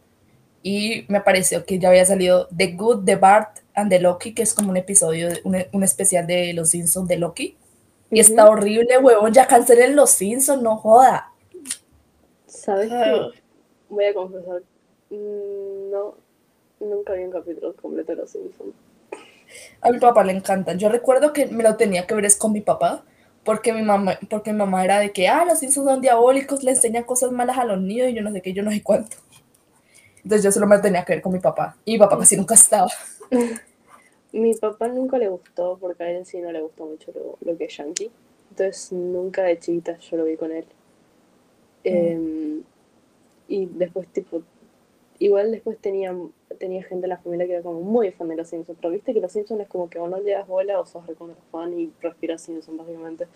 [0.68, 4.42] Y me pareció que ya había salido The Good, The Bart and The Loki, que
[4.42, 7.56] es como un episodio, de- un, un especial de Los Simpsons de Loki.
[8.10, 11.30] Y está horrible, huevón, ya cancelen Los Simpsons, no joda.
[12.48, 13.28] ¿Sabes Ah.
[13.32, 13.40] qué?
[13.90, 14.62] Voy a confesar.
[15.10, 16.14] mm, No,
[16.80, 18.74] nunca vi un capítulo completo de Los Simpsons.
[19.80, 20.80] A mi papá le encantan.
[20.80, 23.04] Yo recuerdo que me lo tenía que ver es con mi papá,
[23.44, 26.72] porque mi mamá, porque mi mamá era de que, ah, los Simpsons son diabólicos, le
[26.72, 29.16] enseñan cosas malas a los niños y yo no sé qué, yo no sé cuánto.
[30.26, 31.76] Entonces yo solo me tenía que ver con mi papá.
[31.84, 32.90] Y mi papá casi nunca estaba.
[34.32, 37.56] Mi papá nunca le gustó porque a él sí no le gustó mucho lo, lo
[37.56, 38.10] que es yankee.
[38.50, 40.66] Entonces nunca de chiquita yo lo vi con él.
[41.84, 42.60] Eh,
[43.46, 44.42] y después tipo,
[45.20, 46.12] igual después tenía,
[46.58, 48.76] tenía gente en la familia que era como muy fan de los Simpsons.
[48.80, 51.06] Pero viste que los Simpsons es como que o no le das bola o sos
[51.06, 53.28] recontra fan y respiras Simpsons básicamente.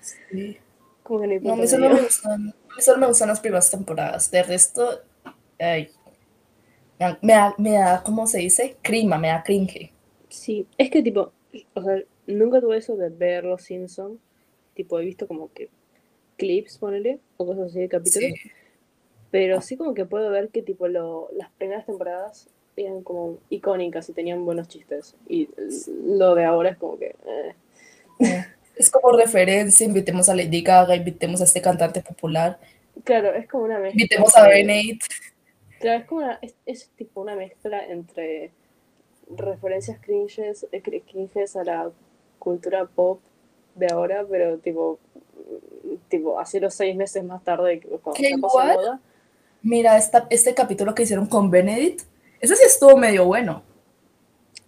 [0.00, 0.58] Sí.
[1.02, 4.30] Como que no No, a mí solo me gustan, solo me gustan las primeras temporadas.
[4.30, 5.00] De resto,
[5.60, 5.88] ay,
[7.22, 8.76] me da, me da, ¿cómo se dice?
[8.82, 9.92] Crima, me da cringe.
[10.28, 11.32] Sí, es que tipo,
[11.74, 14.18] o sea, nunca tuve eso de ver los Simpsons.
[14.74, 15.68] Tipo, he visto como que
[16.36, 18.30] clips, ponele, o cosas así de capítulos.
[18.42, 18.50] Sí.
[19.30, 24.08] Pero sí como que puedo ver que tipo lo, las primeras temporadas eran como icónicas
[24.08, 25.14] y tenían buenos chistes.
[25.28, 25.48] Y
[26.04, 27.14] lo de ahora es como que...
[28.18, 28.44] eh.
[28.76, 32.58] Es como referencia, invitemos a Lady Gaga, invitemos a este cantante popular,
[33.04, 34.00] Claro, es como una mezcla.
[34.02, 34.98] invitemos a entre- Ben
[35.80, 38.52] Claro, es como una, es, es tipo una mezcla entre
[39.36, 41.90] referencias cringes, eh, cr- cringes a la
[42.38, 43.20] cultura pop
[43.74, 44.98] de ahora, pero tipo,
[46.08, 48.76] tipo, hace los seis meses más tarde, cuando ¿Qué igual?
[48.76, 49.00] moda.
[49.62, 52.02] Mira, esta, este capítulo que hicieron con Benedict,
[52.40, 53.62] ese sí estuvo medio bueno.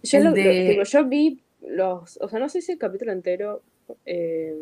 [0.03, 3.61] Yo, lo- de- tipo, yo vi los, o sea, no sé si el capítulo entero,
[4.05, 4.55] eh,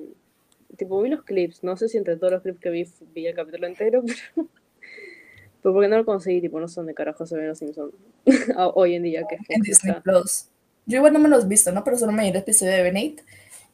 [0.78, 3.36] tipo, vi los clips, no sé si entre todos los clips que vi vi el
[3.36, 4.04] capítulo entero,
[4.36, 4.48] pero,
[5.62, 7.94] pero porque no lo conseguí, tipo, no sé dónde carajo se ven los Simpsons
[8.76, 10.46] hoy en día, que es en como Disney está- Plus.
[10.88, 11.84] Yo igual no me los he visto, ¿no?
[11.84, 13.22] Pero solo me vi el episodio de Benedict.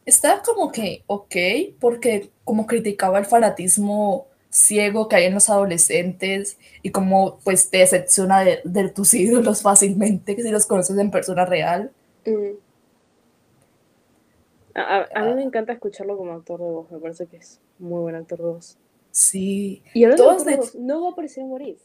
[0.06, 1.36] Está como que ok,
[1.80, 7.80] porque como criticaba el fanatismo ciego que hay en los adolescentes y cómo pues te
[7.80, 11.92] decepciona de, de tus ídolos fácilmente, que si los conoces en persona real.
[12.26, 12.58] Mm.
[14.76, 17.60] A, a- a mí me encanta escucharlo como actor de voz, me parece que es
[17.80, 18.78] muy buen actor de voz.
[19.18, 19.82] Sí.
[19.96, 21.80] Y de Todos de no va a aparecer en Morir.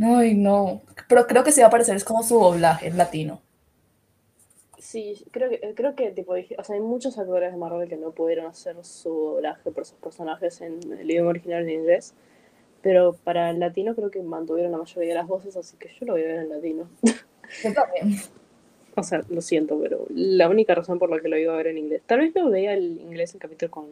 [0.00, 0.80] Ay, no.
[1.06, 3.42] Pero creo que sí va a aparecer, es como su doblaje en latino.
[4.78, 8.12] Sí, creo que, creo que tipo, o sea, hay muchos actores de Marvel que no
[8.12, 12.14] pudieron hacer su doblaje por sus personajes en el idioma original en inglés,
[12.80, 16.06] pero para el latino creo que mantuvieron la mayoría de las voces, así que yo
[16.06, 16.88] lo voy a ver en latino.
[17.62, 18.16] Yo también.
[18.94, 21.68] O sea, lo siento, pero la única razón por la que lo iba a ver
[21.68, 22.02] en inglés.
[22.04, 23.86] Tal vez no veía el inglés en capítulo con,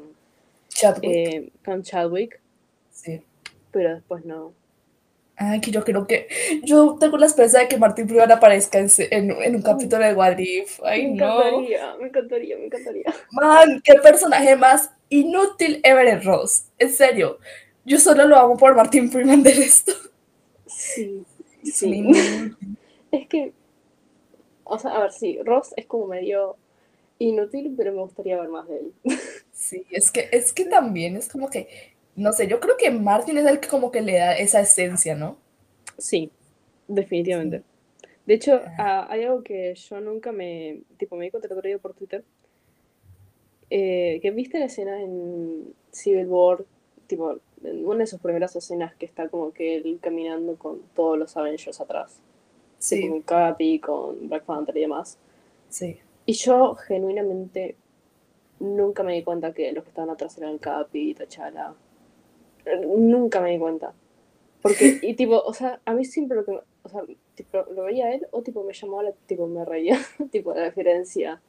[0.81, 1.05] Chadwick.
[1.11, 2.41] eh, con Chadwick,
[2.91, 3.23] sí.
[3.71, 4.53] pero después no.
[5.37, 6.29] Ay, que yo creo que.
[6.65, 10.13] Yo tengo la esperanza de que Martin Freeman aparezca en, en- en un capítulo de
[10.13, 10.81] What If.
[10.85, 11.41] Ay, me no.
[11.43, 13.05] encantaría, me encantaría, me encantaría.
[13.33, 16.67] Man, qué personaje más inútil Everett Ross.
[16.79, 17.39] En serio.
[17.87, 19.93] Yo solo lo amo por Martin Freeman de resto.
[20.67, 21.25] Sí,
[21.65, 22.11] sí.
[23.11, 23.53] Es que,
[24.63, 26.57] o sea, a ver, sí, Ross es como medio
[27.19, 28.93] inútil, pero me gustaría ver más de él.
[29.71, 31.69] Sí, es que, es que también es como que.
[32.17, 35.15] No sé, yo creo que Martin es el que como que le da esa esencia,
[35.15, 35.39] ¿no?
[35.99, 36.33] Sí,
[36.89, 37.63] definitivamente.
[38.27, 41.95] De hecho, ah, hay algo que yo nunca me, tipo, me di cuenta el por
[41.95, 42.25] Twitter,
[43.71, 46.65] eh, que viste la escena en Civil War,
[47.07, 51.19] tipo, en una de sus primeras escenas que está como que él caminando con todos
[51.19, 52.21] los Avengers atrás,
[52.79, 55.19] Sí, con Capi, con Black Panther y demás.
[55.69, 55.99] sí.
[56.27, 57.77] Y yo genuinamente
[58.61, 61.75] nunca me di cuenta que los que estaban atrás eran Capi, T'Challa.
[62.97, 63.93] Nunca me di cuenta.
[64.63, 67.03] Porque, y tipo, o sea, a mí siempre lo que, me- o sea,
[67.35, 69.99] tipo, lo veía a él o tipo me llamaba, la, tipo me reía,
[70.31, 71.41] tipo la diferencia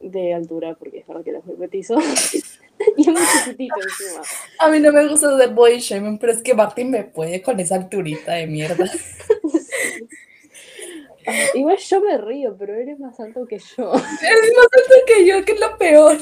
[0.00, 1.96] de altura, porque es verdad que él es muy petizo.
[2.96, 4.22] y es muy chiquitito encima.
[4.58, 7.58] A mí no me gusta hacer body shaming, pero es que Martin me puede con
[7.60, 8.84] esa alturita de mierda.
[11.54, 13.92] Igual yo me río, pero él es más alto que yo.
[13.94, 16.18] Es más alto que yo, que es lo peor.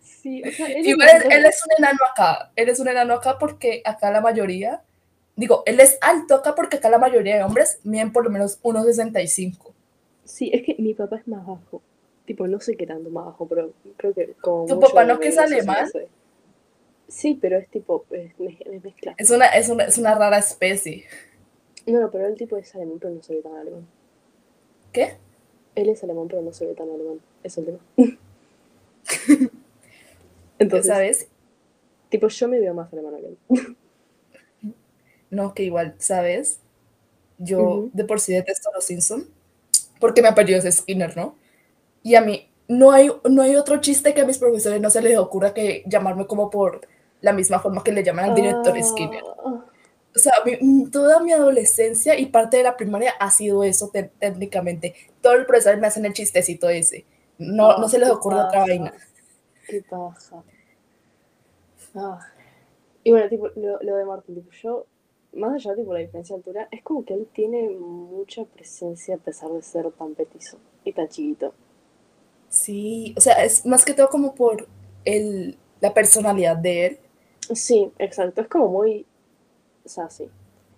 [0.00, 2.52] Sí, o sea, él Igual él es un enano acá.
[2.56, 4.82] Él es un enano acá porque acá la mayoría.
[5.36, 8.62] Digo, él es alto acá porque acá la mayoría de hombres miden por lo menos
[8.62, 9.72] 1,65.
[10.24, 11.82] Sí, es que mi papá es más bajo.
[12.24, 15.28] Tipo, no sé qué tanto más bajo, pero creo que como ¿Tu papá no que
[15.28, 15.88] es alemán?
[15.90, 16.08] sé.
[17.06, 19.14] Sí, pero es tipo, es, es mezcla.
[19.18, 21.04] Es una, es, una, es una rara especie.
[21.86, 23.86] No, no, pero el tipo es alemán, pero no ve tan alemán.
[24.94, 25.18] ¿Qué?
[25.74, 27.20] Él es alemán, pero no se ve tan alemán.
[27.42, 27.78] Es el tema.
[30.58, 31.28] Entonces, ¿Sabes?
[32.08, 33.76] tipo, yo me veo más alemana que él.
[35.30, 36.60] No, que igual, ¿sabes?
[37.38, 39.26] Yo de por sí detesto a los Simpson
[39.98, 41.34] porque me apellido es Skinner, ¿no?
[42.04, 45.02] Y a mí no hay, no hay otro chiste que a mis profesores no se
[45.02, 46.82] les ocurra que llamarme como por
[47.20, 49.24] la misma forma que le llaman al director Skinner.
[50.14, 54.10] O sea, mi- toda mi adolescencia y parte de la primaria ha sido eso te-
[54.20, 54.94] técnicamente.
[55.20, 57.04] Todo el profesor me hacen el chistecito ese.
[57.38, 58.94] No, Ah, no se les ocurre otra vaina.
[59.66, 60.42] Qué paja.
[61.94, 62.20] Ah.
[63.02, 64.86] Y bueno, tipo, lo, lo de Martin, tipo, yo,
[65.34, 69.18] más allá tipo la diferencia de altura, es como que él tiene mucha presencia a
[69.18, 71.52] pesar de ser tan petizo y tan chiquito.
[72.48, 74.68] Sí, o sea, es más que todo como por
[75.04, 76.98] el, la personalidad de él.
[77.52, 79.06] Sí, exacto, es como muy
[79.84, 80.28] sassy.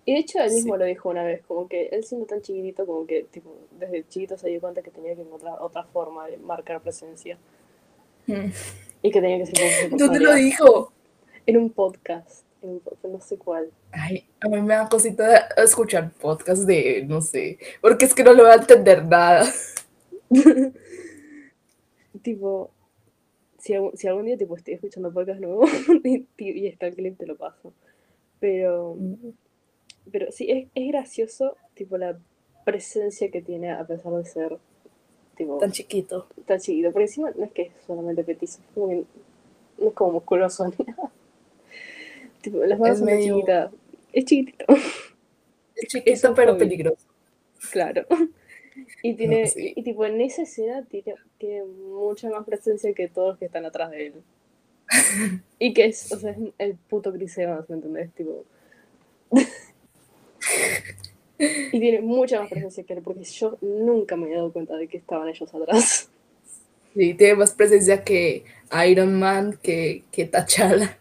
[0.05, 0.55] Y de hecho él Sí.
[0.55, 4.07] mismo lo dijo una vez, como que él siendo tan chiquitito, como que tipo, desde
[4.07, 7.37] chiquito se dio cuenta que tenía que encontrar otra forma de marcar presencia
[8.27, 8.47] Mm.
[9.01, 10.35] y que tenía que ser ¿Dónde lo personalidad.
[10.35, 10.91] dijo?
[11.45, 13.69] En un podcast, en un podcast, no sé cuál.
[13.91, 18.33] Ay, a mí me da cosita escuchar podcast de, no sé, porque es que no
[18.33, 19.45] le voy a entender nada.
[22.21, 22.71] Tipo,
[23.59, 25.65] si, algún- si algún día tipo estoy escuchando podcast nuevo
[26.03, 27.73] y, y está el clip, te lo paso.
[28.39, 28.95] Pero,
[30.11, 32.17] pero sí, es, es gracioso, tipo, la
[32.65, 34.57] presencia que tiene a pesar de ser,
[35.35, 36.27] tipo, Tan chiquito.
[36.45, 36.91] tan chiquito.
[36.91, 39.03] Porque encima no es que es solamente petizo, es como que
[39.79, 41.11] no es como musculoso ni nada.
[42.41, 43.71] Tipo, las manos Es son medio- chiquitas.
[44.13, 44.65] Es chiquitito,
[45.75, 47.07] Es chiquito pero peligroso.
[47.71, 48.05] claro.
[49.01, 49.73] Y tiene, sí.
[49.75, 53.65] y tipo en esa escena tiene, tiene mucha más presencia que todos los que están
[53.65, 54.13] atrás de él.
[55.59, 58.11] Y que es, o sea, es el puto Chris Evans, ¿me entendés?
[58.13, 58.45] Tipo.
[61.39, 64.87] y tiene mucha más presencia que él, porque yo nunca me he dado cuenta de
[64.87, 66.09] que estaban ellos atrás.
[66.93, 68.43] Sí, tiene más presencia que
[68.87, 70.99] Iron Man, que, que T'Challa.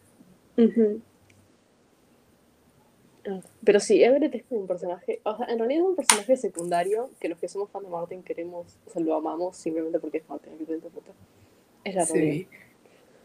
[3.64, 7.11] Pero sí, Everett es como un personaje, o sea, en realidad es un personaje secundario
[7.20, 10.28] que los que somos fan de Martin queremos, o sea, lo amamos simplemente porque es
[10.28, 10.53] Martin.
[11.84, 12.47] Es la realidad.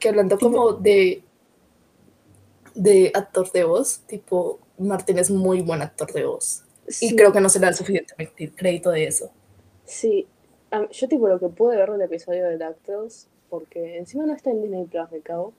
[0.02, 1.24] Que hablando como de,
[2.76, 4.02] de actor de voz.
[4.08, 6.66] Tipo, Martin es muy buen actor de voz.
[7.00, 8.14] Y creo que no se le da suficiente
[8.56, 9.32] crédito de eso.
[9.86, 10.28] Sí,
[10.92, 14.62] yo tipo lo que pude ver del episodio de DuckTales, porque encima no está en
[14.62, 15.54] Disney Plus, de cabo,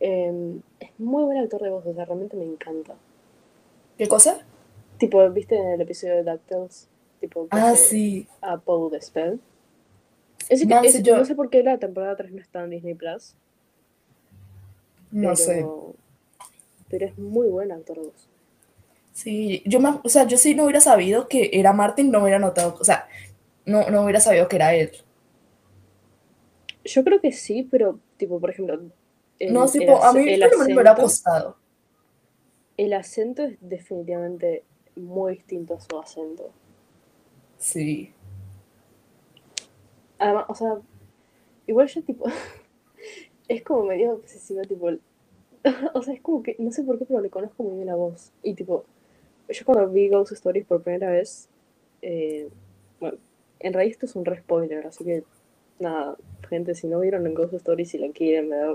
[0.00, 2.94] em, es muy buen actor de voz, o sea, realmente me encanta.
[3.96, 4.38] ¿Qué cosa?
[4.98, 6.88] Tipo, ¿viste en el episodio de DuckTales?
[7.20, 8.26] Tipo, ah, sí.
[8.40, 9.40] A Paul de Spell.
[10.48, 10.66] Es
[11.02, 11.16] yo...
[11.16, 13.34] No sé por qué la temporada 3 no está en Disney Plus.
[15.10, 15.66] No sé.
[16.88, 18.28] Pero es muy buen actor de voz.
[19.12, 22.38] Sí, yo me, o sea, yo sí no hubiera sabido que era Martin, no hubiera
[22.38, 23.08] notado, o sea,
[23.64, 24.92] no, no hubiera sabido que era él.
[26.84, 28.80] Yo creo que sí, pero tipo, por ejemplo.
[29.50, 31.56] no, tipo, a mí el acento, me hubiera apostado.
[32.76, 34.62] El acento es definitivamente
[34.94, 36.52] muy distinto a su acento.
[37.58, 38.12] Sí.
[40.18, 40.78] Además, o sea,
[41.66, 42.26] igual yo tipo.
[43.48, 44.88] es como medio obsesiva, tipo.
[45.94, 46.56] o sea, es como que.
[46.58, 48.32] No sé por qué, pero le conozco muy bien la voz.
[48.42, 48.84] Y tipo.
[49.48, 51.48] Yo cuando vi Ghost Stories por primera vez.
[52.02, 52.48] Eh,
[53.00, 53.18] bueno,
[53.60, 55.24] en realidad esto es un re spoiler, así que.
[55.78, 56.16] Nada,
[56.48, 58.74] gente, si no vieron en Ghost Stories, si la quieren, me da.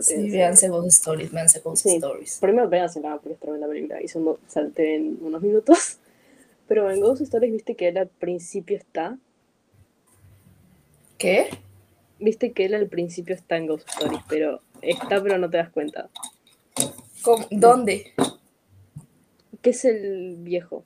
[0.00, 2.38] Sí, véanse Ghost Stories, véanse Ghost Stories.
[2.40, 4.00] Primero véanse nada, porque es tremenda película.
[4.00, 5.98] Y son, salté en unos minutos.
[6.68, 9.18] Pero en Ghost Stories viste que él al principio está.
[11.22, 11.50] ¿Qué?
[12.18, 15.70] Viste que él al principio está en Ghost Stories, pero está, pero no te das
[15.70, 16.10] cuenta.
[17.48, 18.12] ¿Dónde?
[19.60, 20.84] ¿Qué es el viejo?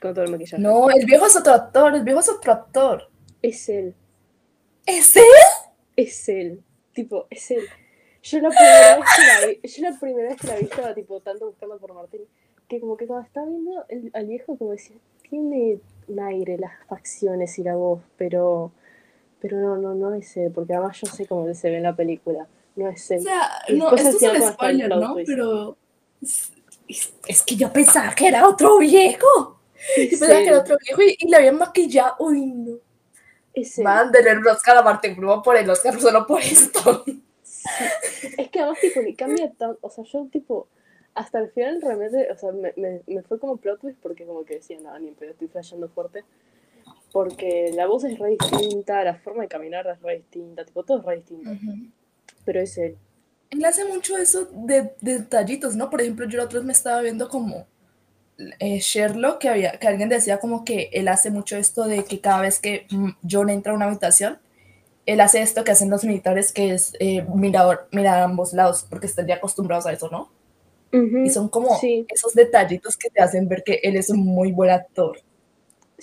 [0.00, 0.62] Con todo el maquillaje.
[0.62, 3.10] No, el viejo es otro actor, el viejo es otro actor.
[3.42, 3.92] Es él.
[4.86, 5.24] ¿Es él?
[5.96, 6.62] Es él.
[6.92, 7.64] Tipo, es él.
[8.22, 10.94] Yo la primera vez que la vi, yo la primera vez que la vi estaba
[10.94, 12.20] tipo tanto buscando por Martín
[12.68, 14.96] que como que cuando estaba viendo el, al viejo, como decía,
[15.28, 18.70] tiene un aire, las facciones y la voz, pero,
[19.42, 21.96] pero no, no, no es él, porque además yo sé cómo se ve en la
[21.96, 23.18] película, no es él.
[23.18, 25.16] O sea, no, esto es un spoiler, ¿no?
[25.26, 25.76] Pero
[27.26, 29.58] es, que yo pensaba que era otro viejo.
[29.98, 32.78] yo pensaba que era otro viejo y, y le habían maquillado, uy, no.
[33.82, 37.04] Manden el Oscar a Martin por el Oscar solo por esto.
[38.38, 40.68] Es que además, tipo, ni cambia tanto, o sea, yo, tipo,
[41.14, 44.44] hasta el final realmente, o sea, me, me, me, fue como plot twist porque como
[44.44, 46.24] que decía, nada, ni pero estoy flasheando fuerte.
[47.12, 51.00] Porque la voz es re distinta, la forma de caminar es re distinta, tipo, todo
[51.00, 51.50] es re distinto.
[52.44, 52.96] Pero es él.
[53.50, 55.90] Él hace mucho eso de, de, detallitos, ¿no?
[55.90, 57.66] Por ejemplo, yo la otra vez me estaba viendo como
[58.58, 62.20] eh, Sherlock, que, había, que alguien decía como que él hace mucho esto de que
[62.20, 64.38] cada vez que mm, John entra a una habitación,
[65.04, 68.86] él hace esto que hacen los militares, que es eh, mirar, mirar a ambos lados,
[68.88, 70.30] porque están ya acostumbrados a eso, ¿no?
[70.92, 74.70] y son como esos detallitos que te hacen ver que él es un muy buen
[74.70, 75.18] actor.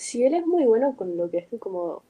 [0.00, 2.02] Sí, él es muy bueno con lo que es como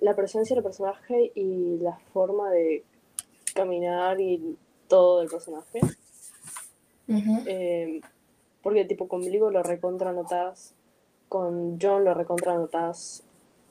[0.00, 2.82] la presencia del personaje y la forma de
[3.54, 4.56] caminar y
[4.88, 5.78] todo del personaje.
[7.06, 8.00] Em,
[8.60, 10.74] porque tipo con Bligo lo recontra notas,
[11.28, 13.22] con John lo recontra notas,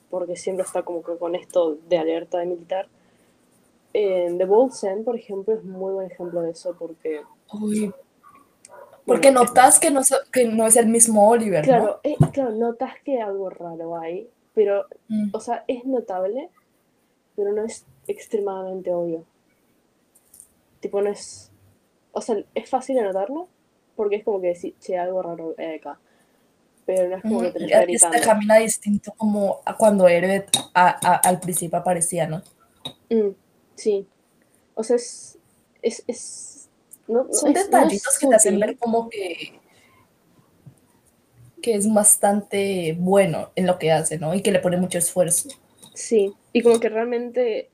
[0.08, 2.88] porque siempre está como que con esto de alerta de militar.
[3.92, 7.20] En The Bold Sen, por ejemplo, es muy buen ejemplo de eso porque
[7.52, 7.92] Uy.
[9.10, 10.02] Porque notas que no,
[10.32, 12.00] que no es el mismo Oliver, claro, ¿no?
[12.04, 15.30] Eh, claro, notas que algo raro hay, pero, mm.
[15.32, 16.48] o sea, es notable,
[17.34, 19.24] pero no es extremadamente obvio.
[20.78, 21.50] Tipo, no es...
[22.12, 23.48] O sea, es fácil de notarlo,
[23.96, 25.98] porque es como que decir, che, algo raro hay acá.
[26.86, 28.18] Pero no es como que te está gritando.
[28.24, 32.42] camina distinto como a cuando Herbert al principio aparecía, ¿no?
[33.10, 33.34] Mm,
[33.74, 34.06] sí.
[34.76, 35.36] O sea, es,
[35.82, 36.49] es, es
[37.32, 39.60] son detallitos que te hacen ver como que,
[41.62, 44.34] que es bastante bueno en lo que hace, ¿no?
[44.34, 45.48] Y que le pone mucho esfuerzo.
[45.94, 47.70] Sí, y como que realmente...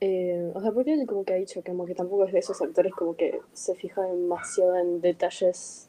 [0.00, 2.40] Eh, o sea, porque él como que ha dicho que como que tampoco es de
[2.40, 5.88] esos actores como que se fija demasiado en detalles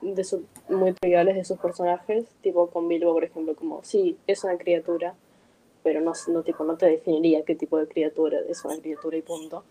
[0.00, 4.44] de su, muy triviales de sus personajes, tipo con Bilbo, por ejemplo, como, sí, es
[4.44, 5.14] una criatura,
[5.82, 9.22] pero no, no, tipo, no te definiría qué tipo de criatura es una criatura y
[9.22, 9.64] punto.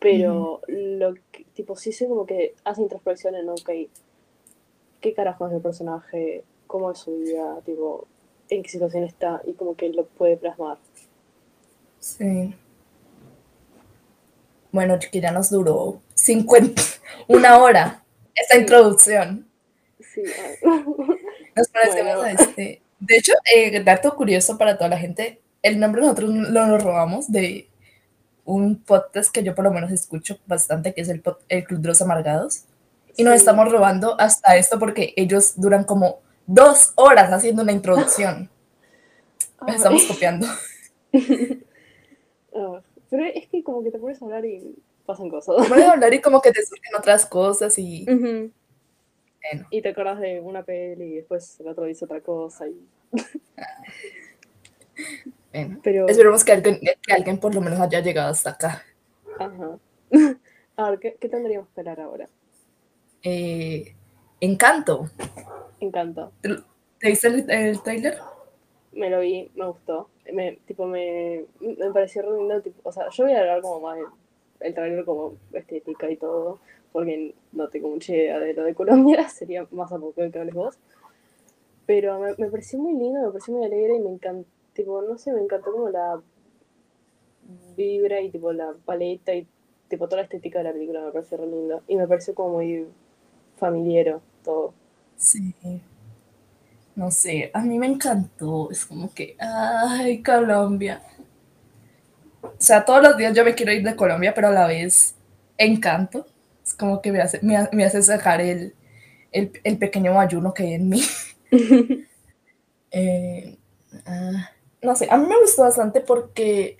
[0.00, 3.70] Pero lo que, tipo, sí sé como que hace introspección en, ok,
[5.00, 6.44] ¿qué carajo es el personaje?
[6.66, 7.60] ¿Cómo es su vida?
[7.64, 8.06] Tipo,
[8.48, 9.42] ¿en qué situación está?
[9.44, 10.78] Y como que lo puede plasmar.
[11.98, 12.54] Sí.
[14.70, 16.82] Bueno, ya nos duró 50,
[17.28, 19.48] una hora esta introducción.
[20.00, 20.22] Sí.
[21.56, 22.82] Nos parecemos a este.
[23.00, 27.68] De hecho, eh, dato curioso para toda la gente, el nombre nosotros lo robamos de
[28.48, 31.88] un podcast que yo por lo menos escucho bastante, que es el, el Club de
[31.88, 32.64] los Amargados.
[33.14, 38.48] Y nos estamos robando hasta esto porque ellos duran como dos horas haciendo una introducción.
[39.68, 40.46] estamos copiando.
[42.60, 42.80] Ah,
[43.10, 44.74] Pero es que como que te pones a hablar y
[45.06, 45.54] pasan cosas.
[45.62, 48.02] Te pones a hablar y como que te surgen otras cosas y...
[48.02, 48.50] Ujú.
[49.42, 52.66] Bueno, Y te acordás de una peli y después el otro dice otra cosa.
[52.66, 52.88] Y...
[55.52, 55.80] bueno.
[55.82, 58.82] Pero, Esperemos que alguien, que alguien por lo menos haya llegado hasta acá.
[59.38, 59.78] ajá.
[60.76, 62.28] A ver, ¿qué, qué tendríamos que esperar ahora?
[63.22, 63.94] Eh,
[64.40, 65.10] Encanto.
[65.80, 66.32] Encanto.
[66.98, 68.18] ¿Te viste el, el trailer?
[68.92, 70.10] Me lo vi, me gustó.
[70.32, 72.60] Me, tipo, me, me pareció re lindo.
[72.62, 74.06] Tipo, o sea, yo voy a hablar como más del
[74.60, 76.60] el trailer como estética y todo,
[76.92, 80.54] porque no tengo mucha idea de lo de Colombia, sería más a poco que hables
[80.54, 80.78] vos.
[81.86, 84.48] Pero me, me pareció muy lindo, me pareció muy alegre y me encantó,
[84.78, 86.22] tipo, no sé, me encantó como la
[87.76, 89.46] vibra y tipo la paleta y
[89.88, 91.82] tipo toda la estética de la película me pareció re linda.
[91.88, 92.86] Y me pareció como muy
[93.56, 94.72] familiero todo.
[95.16, 95.52] Sí.
[96.94, 98.70] No sé, a mí me encantó.
[98.70, 101.02] Es como que, ay, Colombia.
[102.40, 105.16] O sea, todos los días yo me quiero ir de Colombia, pero a la vez
[105.56, 106.24] encanto.
[106.64, 108.74] Es como que me hace, me, me hace sacar el,
[109.32, 111.02] el, el pequeño ayuno que hay en mí.
[112.90, 113.58] Eh,
[114.06, 114.50] ah,
[114.82, 116.78] no sé, a mí me gustó bastante porque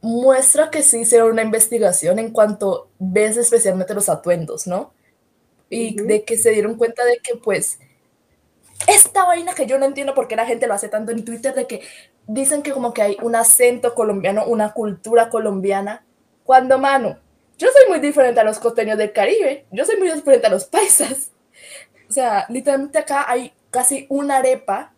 [0.00, 4.92] muestra que sí hicieron una investigación en cuanto ves especialmente los atuendos, ¿no?
[5.68, 7.78] Y de que se dieron cuenta de que pues
[8.86, 11.54] esta vaina que yo no entiendo por qué la gente lo hace tanto en Twitter,
[11.54, 11.82] de que
[12.26, 16.04] dicen que como que hay un acento colombiano, una cultura colombiana,
[16.44, 17.18] cuando mano,
[17.58, 20.64] yo soy muy diferente a los costeños del Caribe, yo soy muy diferente a los
[20.64, 21.30] paisas.
[22.08, 24.92] O sea, literalmente acá hay casi una arepa,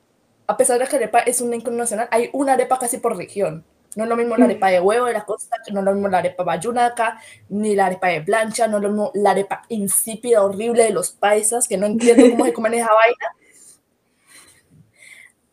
[0.47, 3.17] a pesar de que la arepa es un icono nacional, hay una arepa casi por
[3.17, 3.65] región.
[3.95, 6.09] No es lo mismo la arepa de huevo de la costa, no es lo mismo
[6.09, 7.21] la arepa bayuna acá,
[7.51, 11.11] ni la arepa de plancha, no es lo mismo la arepa insípida, horrible de los
[11.11, 12.89] paisas, que no entiendo cómo se comen esa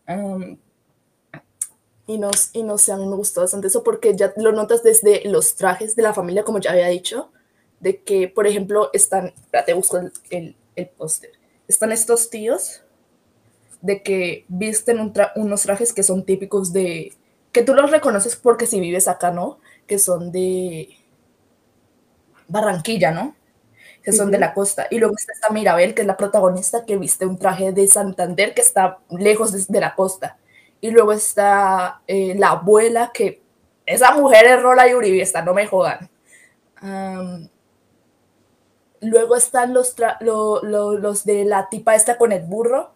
[0.08, 0.24] vaina.
[0.24, 0.58] Um,
[2.08, 4.84] y, no, y no sé, a mí me gustó bastante eso porque ya lo notas
[4.84, 7.32] desde los trajes de la familia, como ya había dicho,
[7.82, 11.32] de que, por ejemplo, están, espérate, busco el, el, el póster,
[11.68, 12.84] están estos tíos
[13.82, 17.14] de que visten un tra unos trajes que son típicos de,
[17.52, 19.60] que tú los reconoces porque si vives acá, ¿no?
[19.88, 20.90] Que son de
[22.48, 23.36] Barranquilla, ¿no?
[24.04, 24.88] Que son de la costa.
[24.90, 28.54] Y luego está esta Mirabel, que es la protagonista, que viste un traje de Santander,
[28.54, 30.38] que está lejos de, de la costa.
[30.82, 33.42] Y luego está eh, la abuela, que
[33.86, 36.10] esa mujer es Rola y Uribiesta, no me jodan.
[36.82, 37.50] Um,
[39.02, 42.92] luego están los, lo, lo, los de la tipa esta con el burro,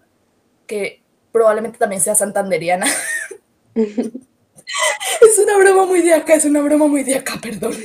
[0.74, 2.88] que probablemente también sea santanderiana.
[3.76, 7.76] es una broma muy de acá, es una broma muy de acá, perdón.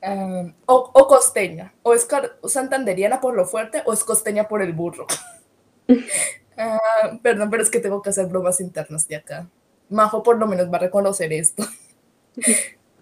[0.00, 2.06] Um, o, o, costeña, o es
[2.44, 5.08] santanderiana por lo fuerte, o es costeña por el burro.
[5.88, 9.48] Uh, perdón, pero es que tengo que hacer bromas internas de acá.
[9.88, 11.64] Majo por lo menos va a reconocer esto.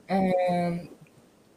[0.08, 0.88] um,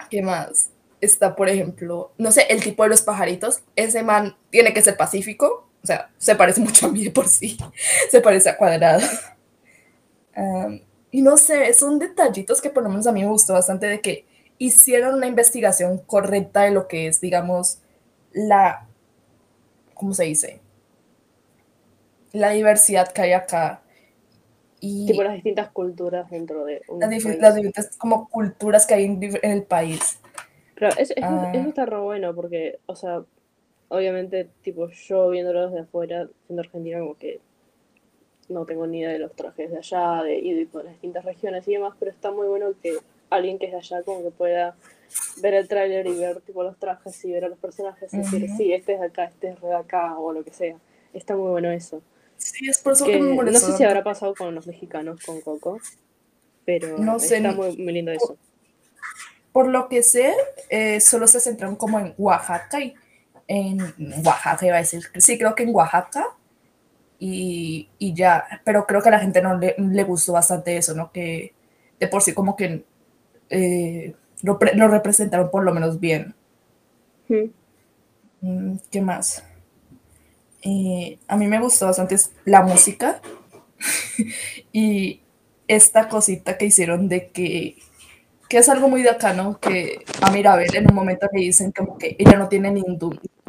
[0.09, 0.71] ¿Qué más?
[0.99, 3.61] Está, por ejemplo, no sé, el tipo de los pajaritos.
[3.77, 5.68] Ese man tiene que ser pacífico.
[5.83, 7.57] O sea, se parece mucho a mí de por sí.
[8.11, 9.01] Se parece a cuadrado.
[10.35, 10.79] Um,
[11.11, 14.01] y no sé, son detallitos que por lo menos a mí me gustó bastante de
[14.01, 14.25] que
[14.57, 17.79] hicieron una investigación correcta de lo que es, digamos,
[18.33, 18.87] la,
[19.93, 20.61] ¿cómo se dice?
[22.31, 23.81] La diversidad que hay acá.
[24.81, 27.39] Y tipo las distintas culturas dentro de un las, país.
[27.39, 30.19] las distintas como culturas que hay en, en el país.
[30.75, 31.51] Pero eso, eso, ah.
[31.53, 33.23] eso, está re bueno porque, o sea,
[33.89, 37.39] obviamente, tipo, yo viéndolo desde afuera, siendo argentina, como que
[38.47, 41.67] no tengo ni idea de los trajes de allá, de, de, de las distintas regiones
[41.67, 42.97] y demás, pero está muy bueno que
[43.29, 44.75] alguien que es de allá como que pueda
[45.41, 48.19] ver el tráiler y ver tipo los trajes y ver a los personajes y uh
[48.21, 48.23] -huh.
[48.31, 50.77] decir, sí, este es de acá, este es de acá o lo que sea.
[51.13, 52.01] Está muy bueno eso.
[52.37, 53.67] Sí, es por eso que, que me molestó.
[53.67, 55.79] No sé si habrá pasado con los mexicanos con Coco,
[56.65, 58.37] pero no sé, está muy, muy lindo eso.
[59.51, 60.33] Por lo que sé,
[60.69, 62.93] eh, solo se centraron como en Oaxaca y
[63.49, 63.79] en
[64.23, 66.23] Oaxaca iba a decir, sí, creo que en Oaxaca
[67.17, 70.93] y, y ya, pero creo que a la gente no le, le, gustó bastante eso,
[70.93, 71.11] ¿no?
[71.11, 71.53] Que
[71.99, 72.85] de por sí como que
[73.49, 76.35] eh, lo, lo, representaron por lo menos bien.
[77.27, 78.75] Mm.
[78.91, 79.43] ¿Qué más?
[80.61, 83.19] Eh, a mí me gustó bastante la música
[84.71, 85.21] y
[85.67, 87.77] esta cosita que hicieron de que,
[88.47, 89.59] que es algo muy de acá, ¿no?
[89.59, 92.99] Que a Mirabel en un momento le dicen como que ella no tiene ningún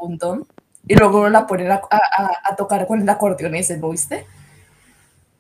[0.09, 0.47] don
[0.87, 4.27] y luego la ponen a, a, a, tocar con el acordeón ese, ¿lo viste?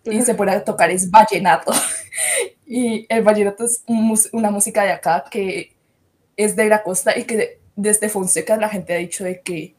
[0.04, 1.72] Y se pone a tocar es vallenato.
[2.66, 5.74] y el vallenato es un, una música de acá que
[6.36, 9.74] es de la costa y que desde Fonseca la gente ha dicho de que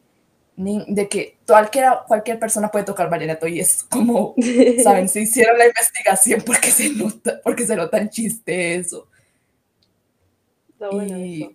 [0.54, 4.34] de que cualquiera, cualquier persona puede tocar vallenato y es como,
[4.82, 5.08] ¿saben?
[5.08, 9.08] Se hicieron la investigación porque se nota, porque se nota el chiste eso.
[10.68, 11.52] Está bueno eso.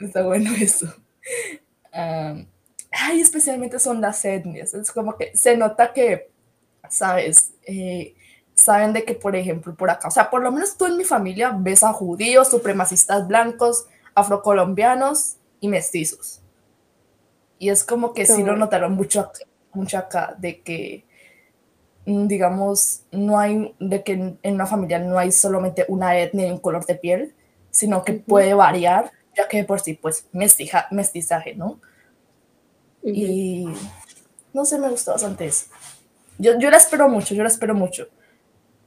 [0.00, 0.94] Está bueno eso.
[1.96, 4.74] Ay, especialmente son las etnias.
[4.74, 6.30] Es como que se nota que,
[6.88, 7.52] ¿sabes?
[7.66, 8.14] Eh,
[8.54, 11.04] saben de que, por ejemplo, por acá, o sea, por lo menos tú en mi
[11.04, 16.40] familia ves a judíos, supremacistas blancos, afrocolombianos y mestizos.
[17.58, 19.30] Y es como que sí lo notaron mucho,
[19.72, 21.04] mucho acá, de que,
[22.06, 26.50] mm, digamos, no hay, de que en, una familia no hay solamente una etnia y
[26.50, 27.34] un color de piel,
[27.70, 31.80] sino que puede variar, ya que por sí, pues, mestija, mestizaje, ¿no?
[33.02, 33.66] Y
[34.52, 35.66] no sé, me gustó bastante eso.
[36.38, 38.08] Yo, yo la espero mucho, yo la espero mucho.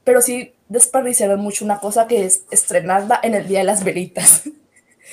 [0.04, 4.42] Pero sí desperdiciaron mucho una cosa que es estrenarla en el Día de las Velitas.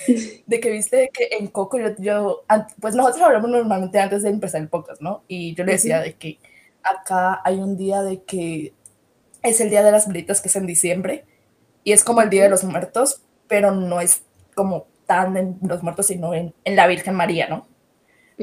[0.45, 2.43] de que viste que en Coco yo,
[2.79, 5.23] pues nosotros hablamos normalmente antes de empezar el podcast, ¿no?
[5.27, 6.39] Y yo le decía de que
[6.83, 8.73] acá hay un día de que
[9.43, 11.25] es el día de las velitas que es en diciembre
[11.83, 14.21] y es como el día de los muertos, pero no es
[14.55, 17.67] como tan en los muertos, sino en, en la Virgen María, ¿no?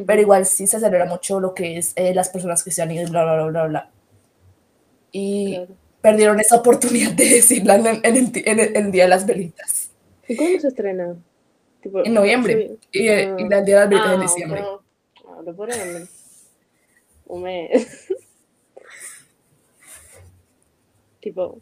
[0.06, 2.90] Pero igual sí se celebra mucho lo que es eh, las personas que se han
[2.90, 3.90] ido, bla, bla, bla, bla, bla.
[5.12, 5.60] Y
[6.00, 9.90] perdieron esa oportunidad de decirla en, en, en, el Día de las Velitas.
[10.26, 11.16] ¿Y cuándo se estrena?
[11.84, 12.76] en noviembre.
[12.90, 14.60] Y, el Día de las Velitas en ah, diciembre.
[14.60, 14.82] No,
[15.24, 16.08] no, lo ponen
[17.26, 18.08] un mes.
[21.20, 21.60] tipo,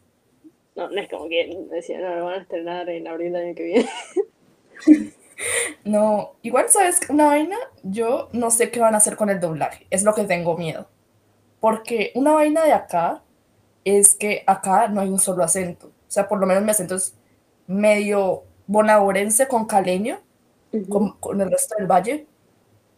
[0.74, 3.54] no, no es como que decía, no, lo van a estrenar en abril del año
[3.54, 3.88] que viene.
[5.84, 9.86] No, igual sabes una vaina, yo no sé qué van a hacer con el doblaje,
[9.90, 10.88] es lo que tengo miedo.
[11.60, 13.22] Porque una vaina de acá
[13.84, 15.88] es que acá no hay un solo acento.
[15.88, 17.14] O sea, por lo menos mi acento es
[17.66, 20.20] medio bonaborense con caleño,
[20.88, 22.26] con, el resto del valle.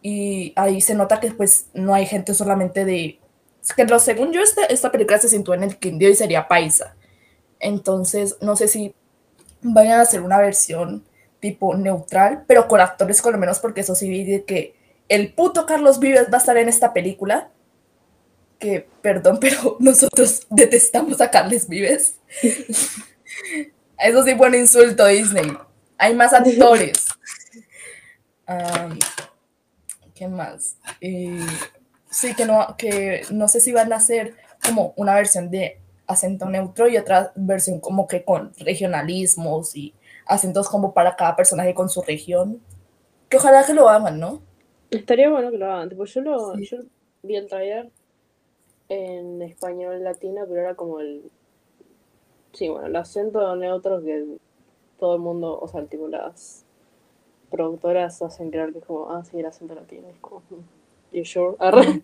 [0.01, 3.19] Y ahí se nota que pues no hay gente solamente de...
[3.75, 6.95] Que lo, según yo, esta, esta película se sitúa en el Quindío y sería paisa.
[7.59, 8.93] Entonces, no sé si
[9.61, 11.03] vayan a hacer una versión
[11.45, 14.75] tipo neutral, pero con actores con lo menos, porque eso sí vi que
[15.07, 17.51] el puto Carlos Vives va a estar en esta película.
[18.57, 22.15] Que, perdón, pero nosotros detestamos a Carlos Vives.
[22.41, 25.55] eso sí fue un insulto Disney.
[25.99, 27.05] Hay más actores.
[30.15, 30.77] ¿Qué más?
[30.99, 31.45] Eh,
[32.09, 34.35] sí, que no, que no sé si van a hacer
[34.65, 39.93] como una versión de acento neutro y otra versión como que con regionalismos y
[40.25, 42.61] acentos como para cada personaje con su región.
[43.29, 44.41] Que ojalá que lo hagan, ¿no?
[44.91, 45.89] Estaría bueno que lo hagan.
[45.89, 46.77] Tipo, yo, lo, yo
[47.23, 47.91] vi el trailer
[48.89, 51.29] en español latino, pero era como el.
[52.53, 54.37] Sí, bueno, el acento neutro que
[54.99, 56.63] todo el mundo, o sea, tipo las
[57.49, 60.07] productoras hacen creer que es como, ah, sí, el acento latino.
[60.07, 60.41] Es como,
[61.11, 61.57] you sure?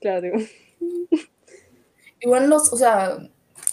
[0.00, 0.28] claro,
[2.20, 3.18] Igual los, o sea,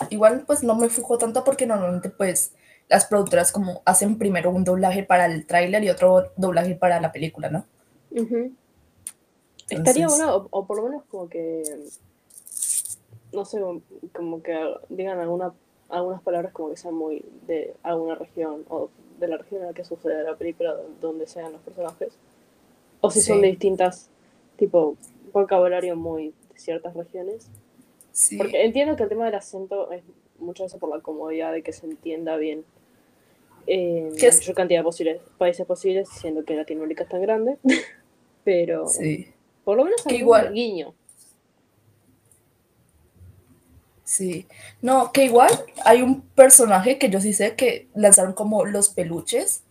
[0.10, 2.54] igual pues no me fijo tanto porque normalmente pues
[2.92, 7.14] las productoras como hacen primero un doblaje para el tráiler y otro doblaje para la
[7.14, 7.66] película, ¿no?
[9.70, 11.64] Estaría bueno, o, por lo menos como que,
[13.32, 13.62] no sé,
[14.14, 14.54] como que
[14.90, 15.54] digan alguna,
[15.88, 18.90] algunas palabras como que sean muy de alguna región o
[19.22, 22.10] de la región en la que sucede la película, donde sean los personajes.
[23.00, 24.10] O si son de distintas,
[24.58, 24.98] tipo,
[25.32, 27.48] vocabulario muy de ciertas regiones.
[28.38, 30.04] Porque entiendo que el tema del acento es
[30.40, 32.66] muchas veces por la comodidad de que se entienda bien
[33.68, 37.58] eh, la mayor cantidad de posibles, países posibles, siendo que Latinoamérica es tan grande.
[38.44, 38.88] Pero
[39.64, 40.48] por lo menos hay igual.
[40.48, 40.96] un guiño.
[44.04, 44.46] Sí,
[44.82, 45.52] no, que igual
[45.86, 49.64] hay un personaje que yo sí sé que lanzaron como los peluches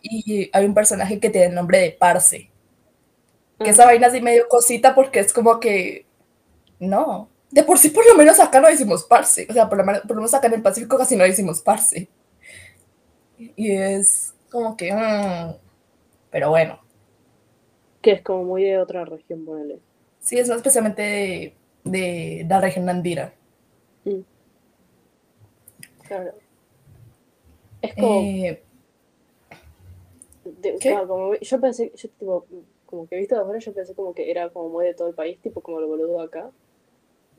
[0.00, 2.50] y hay un personaje que tiene el nombre de Parse.
[3.58, 6.06] Que esa vaina así medio cosita porque es como que,
[6.78, 9.84] no, de por sí por lo menos acá no decimos Parse, o sea, por lo,
[9.84, 12.08] menos, por lo menos acá en el Pacífico casi no decimos Parse.
[13.56, 15.54] Y es como que, mm,
[16.30, 16.80] pero bueno.
[18.02, 19.78] Que es como muy de otra región, ponele.
[20.20, 21.54] Sí, es especialmente
[21.84, 23.32] de, la región andira.
[24.04, 24.20] Mm.
[26.06, 26.34] Claro.
[27.82, 28.20] Es como...
[28.20, 28.62] Eh,
[31.06, 32.46] como, yo pensé, yo tipo,
[32.86, 35.08] como que he visto de afuera, yo pensé como que era como muy de todo
[35.08, 36.50] el país, tipo como lo boludo acá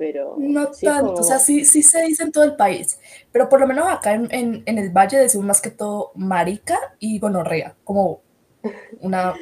[0.01, 0.35] pero...
[0.39, 2.99] No tanto, o sea, sí, sí se dice en todo el país,
[3.31, 7.19] pero por lo menos acá en, en, el valle decimos más que todo marica y
[7.19, 8.23] gonorrea, como
[8.99, 9.35] una...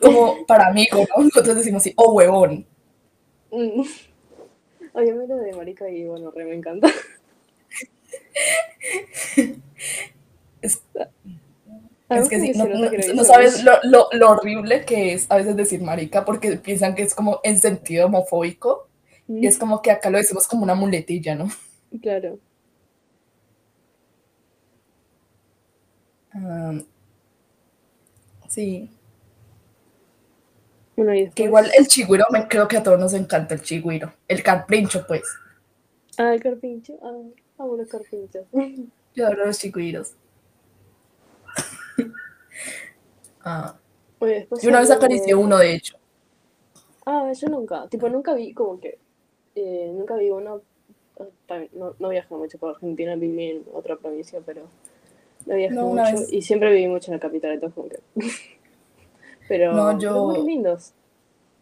[0.00, 1.22] como para amigos, ¿no?
[1.22, 2.66] Nosotros decimos así, oh huevón.
[3.52, 3.82] Mm.
[4.94, 6.88] Oye, lo de marica y gonorrea me encanta.
[10.62, 10.82] Es
[12.28, 12.66] que sí, no,
[13.14, 17.02] no, sabes lo, lo, lo, horrible que es a veces decir marica porque piensan que
[17.02, 18.88] es como en sentido homofóbico
[19.28, 21.48] y es como que acá lo decimos como una muletilla, ¿no?
[22.02, 22.40] Claro.
[26.34, 26.84] Um,
[28.48, 28.90] sí.
[30.96, 34.12] Bueno, Que igual el chigüiro, me, creo que a todos nos encanta el chigüiro.
[34.26, 35.22] El carpincho, pues.
[36.18, 36.98] Ah, el carpincho.
[37.02, 37.12] Ah,
[37.58, 38.46] ah bueno, carpincho.
[39.14, 40.14] Yo adoro los chigüiros.
[43.44, 43.76] ah.
[44.18, 45.96] Oye, yo una vez acaricié uno, de hecho.
[47.06, 47.88] Ah, yo nunca.
[47.88, 48.98] Tipo, nunca vi como que.
[49.54, 50.62] Eh, nunca vi uno.
[51.72, 54.62] No, no viajé mucho por Argentina, viví en otra provincia, pero
[55.46, 56.24] no viajé mucho.
[56.30, 58.00] Y siempre viví mucho en la capital, entonces como que.
[59.48, 59.72] pero.
[59.72, 60.26] No, yo.
[60.26, 60.92] Muy lindos.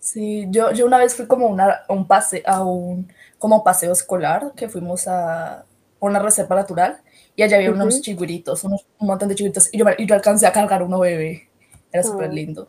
[0.01, 3.09] Sí, yo, yo una vez fui como una, un pase, a un
[3.39, 5.65] como paseo escolar, que fuimos a
[6.01, 7.01] una reserva natural
[7.39, 10.44] y allá había unos chigüiritos, unos, un montón de chigüiritos, y yo, y yo alcancé
[10.44, 11.48] a cargar uno bebé.
[11.93, 12.32] Era súper ah.
[12.32, 12.69] lindo.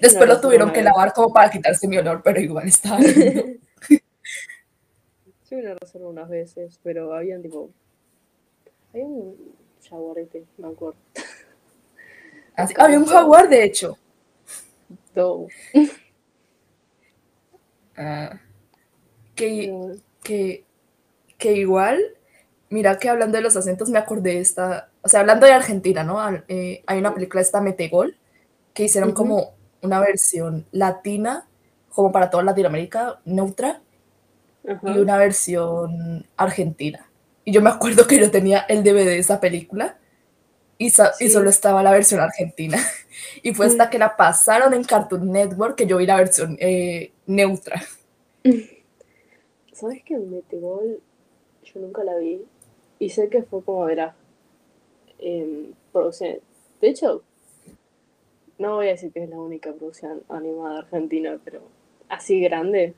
[0.00, 3.42] Después lo tuvieron que lavar como para quitarse mi olor, pero igual estaba lindo.
[5.50, 7.70] Vine a reserva unas veces, pero habían tipo.
[8.94, 9.36] Había un
[9.86, 10.98] jaguarete, me acuerdo.
[12.56, 13.98] Ah, había un jaguar, de hecho.
[15.14, 15.46] No.
[17.98, 18.40] Ah,
[19.34, 20.64] que, que,
[21.36, 22.00] que igual
[22.74, 26.02] Mira que hablando de los acentos me acordé de esta, o sea, hablando de Argentina,
[26.02, 26.18] ¿no?
[26.48, 28.16] Eh, hay una película esta Metegol
[28.72, 31.46] que hicieron como una versión latina,
[31.90, 33.80] como para toda Latinoamérica, neutra,
[34.64, 37.08] y una versión argentina.
[37.44, 39.96] Y yo me acuerdo que yo tenía el DVD de esa película
[40.76, 42.78] y, y solo estaba la versión argentina.
[43.44, 47.12] y fue hasta que la pasaron en Cartoon Network que yo vi la versión eh,
[47.28, 47.80] neutra.
[49.72, 51.00] ¿Sabes que Metegol
[51.62, 52.44] yo nunca la vi?
[53.04, 54.14] Y sé que fue como verás.
[55.18, 56.38] Eh, producción.
[56.80, 57.22] De hecho,
[58.58, 61.60] no voy a decir que es la única producción animada argentina, pero
[62.08, 62.94] así grande,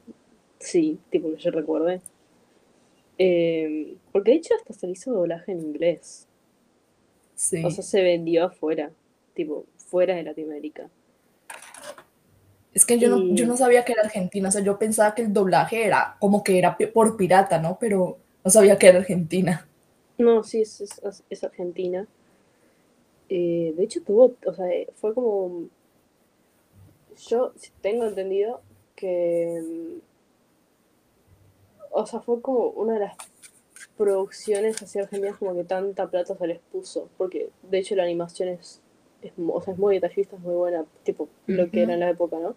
[0.61, 2.01] sí, tipo que yo recuerde.
[3.19, 6.29] Em, porque de hecho hasta se hizo doblaje en inglés.
[7.35, 7.65] Sí.
[7.65, 8.93] O sea, se vendió afuera,
[9.35, 10.89] tipo, fuera de Latinoamérica.
[12.73, 15.23] Es que yo, no, yo no sabía que era argentina, o sea, yo pensaba que
[15.23, 17.77] el doblaje era como que era por pirata, ¿no?
[17.81, 19.67] Pero no sabía que era argentina.
[20.19, 20.81] No, sí, es,
[21.29, 22.07] es, Argentina.
[23.29, 25.69] Eh, de hecho, tuvo, o sea, fue como.
[27.29, 28.61] Yo tengo entendido
[28.95, 30.01] que.
[31.91, 33.17] O sea, fue como una de las
[33.97, 37.09] producciones así argentinas como que tanta plata se les puso.
[37.17, 38.81] Porque de hecho la animación es,
[39.23, 42.11] es, o sea, es muy detallista, es muy buena, tipo lo que era en la
[42.11, 42.55] época, ¿no?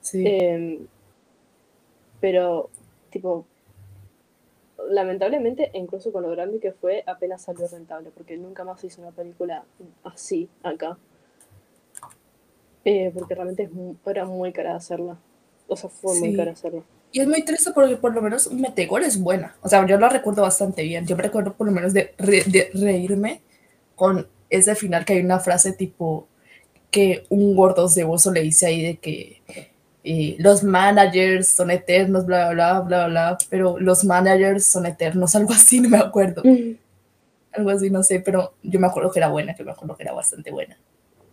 [0.00, 0.24] Sí.
[0.26, 0.86] Em,
[2.20, 2.70] pero,
[3.10, 3.44] tipo,
[4.92, 9.10] lamentablemente, incluso con lo grande que fue, apenas salió rentable, porque nunca más hizo una
[9.10, 9.64] película
[10.04, 10.98] así acá.
[12.84, 13.70] Eh, porque realmente
[14.06, 15.16] era muy cara hacerla.
[15.68, 16.82] O sea, fue muy cara hacerla.
[17.12, 19.56] Y es muy triste porque por lo menos Metegol es buena.
[19.62, 21.06] O sea, yo la recuerdo bastante bien.
[21.06, 23.42] Yo me recuerdo por lo menos de, de reírme
[23.94, 26.26] con ese final que hay una frase tipo
[26.90, 29.42] que un gordo ceboso le dice ahí de que
[30.04, 35.80] los managers son eternos, bla, bla, bla, bla, pero los managers son eternos, algo así,
[35.80, 36.42] no me acuerdo.
[37.52, 40.02] Algo así, no sé, pero yo me acuerdo que era buena, que me acuerdo que
[40.02, 40.76] era bastante buena.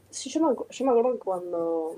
[0.10, 1.98] Sí, yo me, yo me acuerdo cuando,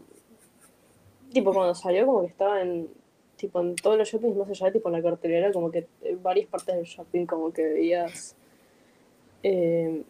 [1.34, 2.88] tipo, cuando salió, como que estaba en,
[3.36, 6.22] tipo, en todos los shoppings, más allá de, tipo, en la cartelera, como que en
[6.22, 8.36] varias partes del shopping, como que veías,
[9.44, 10.04] eh,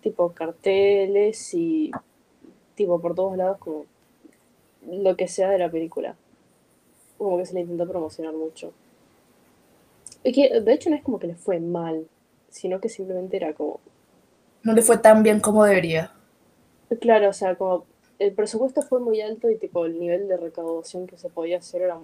[0.00, 1.92] tipo, carteles y,
[2.74, 3.86] tipo, por todos lados, como
[4.90, 6.16] lo que sea de la película.
[7.16, 8.72] Como que se le intentó promocionar mucho.
[10.24, 12.06] Y que, de hecho, no es como que le fue mal,
[12.48, 13.80] sino que simplemente era como.
[14.62, 16.12] No le fue tan bien como debería.
[17.00, 17.84] Claro, o sea, como
[18.18, 21.82] el presupuesto fue muy alto y tipo el nivel de recaudación que se podía hacer
[21.82, 21.98] era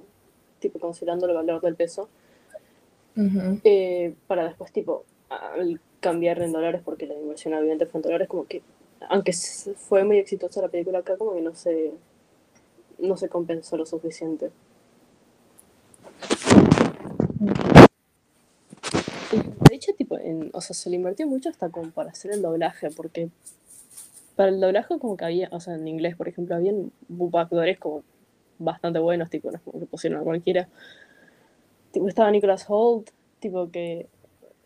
[0.61, 2.09] tipo considerando el valor del peso.
[3.17, 5.05] Eh, para después tipo
[6.01, 8.61] cambiar en dólares porque la inversión obviamente fue en dólares como que
[9.09, 11.93] aunque fue muy exitosa la película acá como que no se
[12.99, 14.51] no se compensó lo suficiente.
[19.31, 22.43] De hecho, tipo, en, o sea, se le invirtió mucho hasta como para hacer el
[22.43, 23.31] doblaje, porque
[24.37, 26.93] para el doblaje como que había, o sea, en inglés, por ejemplo, habían
[27.33, 28.03] actores como
[28.59, 30.69] bastante buenos, tipo, no como que pusieron a cualquiera.
[31.93, 33.11] Tipo, estaba Nicholas Holt,
[33.41, 34.09] tipo que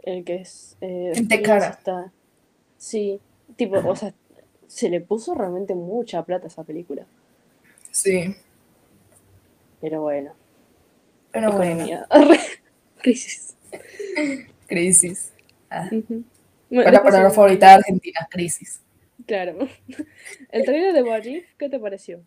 [0.02, 0.76] el que es...
[0.80, 1.68] Eh, cara.
[1.68, 2.12] Está,
[2.76, 3.20] sí,
[3.56, 4.14] tipo, o sea,
[4.66, 7.06] se le puso realmente mucha plata a esa película.
[7.90, 8.34] Sí.
[9.80, 10.32] Pero bueno.
[11.32, 11.86] Pero bueno.
[13.02, 13.56] crisis.
[14.66, 15.32] Crisis.
[15.70, 15.88] Ah.
[16.70, 18.82] la palabra favorita de Argentina, crisis.
[19.26, 19.58] Claro.
[20.50, 22.22] El trailer de If, ¿qué te pareció?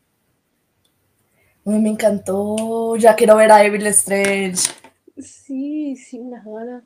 [1.64, 2.96] Uy, me encantó.
[2.98, 4.72] Ya quiero ver a Evil Strange.
[5.18, 6.84] Sí, sí, unas ganas.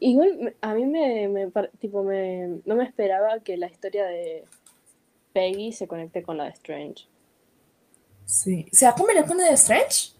[0.00, 4.44] Igual a mí me, me tipo me no me esperaba que la historia de
[5.34, 7.06] Peggy se conecte con la de Strange.
[8.30, 8.66] Sí.
[8.70, 10.12] ¿Se va a comer con el Strange?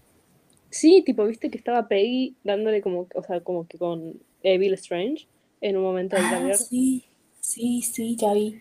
[0.68, 5.26] Sí, tipo, viste que estaba Peggy dándole como, o sea, como que con Evil Strange
[5.60, 6.56] en un momento del Ah, trailer.
[6.56, 7.04] sí.
[7.40, 8.60] Sí, sí, ya vi.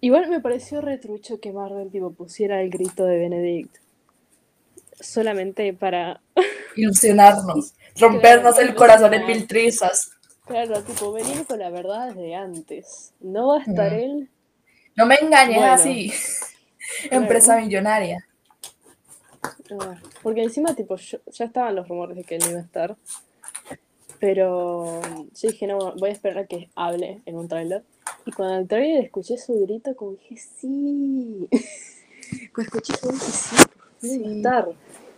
[0.00, 3.76] Igual me pareció retrucho que Marvel tipo pusiera el grito de Benedict
[5.00, 6.20] solamente para
[6.76, 7.74] Ilusionarnos.
[7.96, 10.10] Rompernos Claro, el corazón en mil trizas.
[10.46, 13.12] claro, tipo venir con la verdad desde antes.
[13.20, 13.96] No va a estar Mm.
[13.98, 14.28] él.
[14.96, 15.72] No me engañes Bueno.
[15.72, 16.12] así.
[17.10, 18.26] Empresa millonaria.
[20.22, 22.96] Porque encima, tipo, yo- ya estaban los rumores de que él no iba a estar.
[24.18, 25.00] Pero
[25.34, 27.82] yo dije, no, voy a esperar a que hable en un tráiler.
[28.26, 31.48] Y cuando el tráiler escuché su grito, como dije, sí.
[32.54, 34.36] cuando escuché eso dije, sí, va a Sí.
[34.36, 34.68] estar.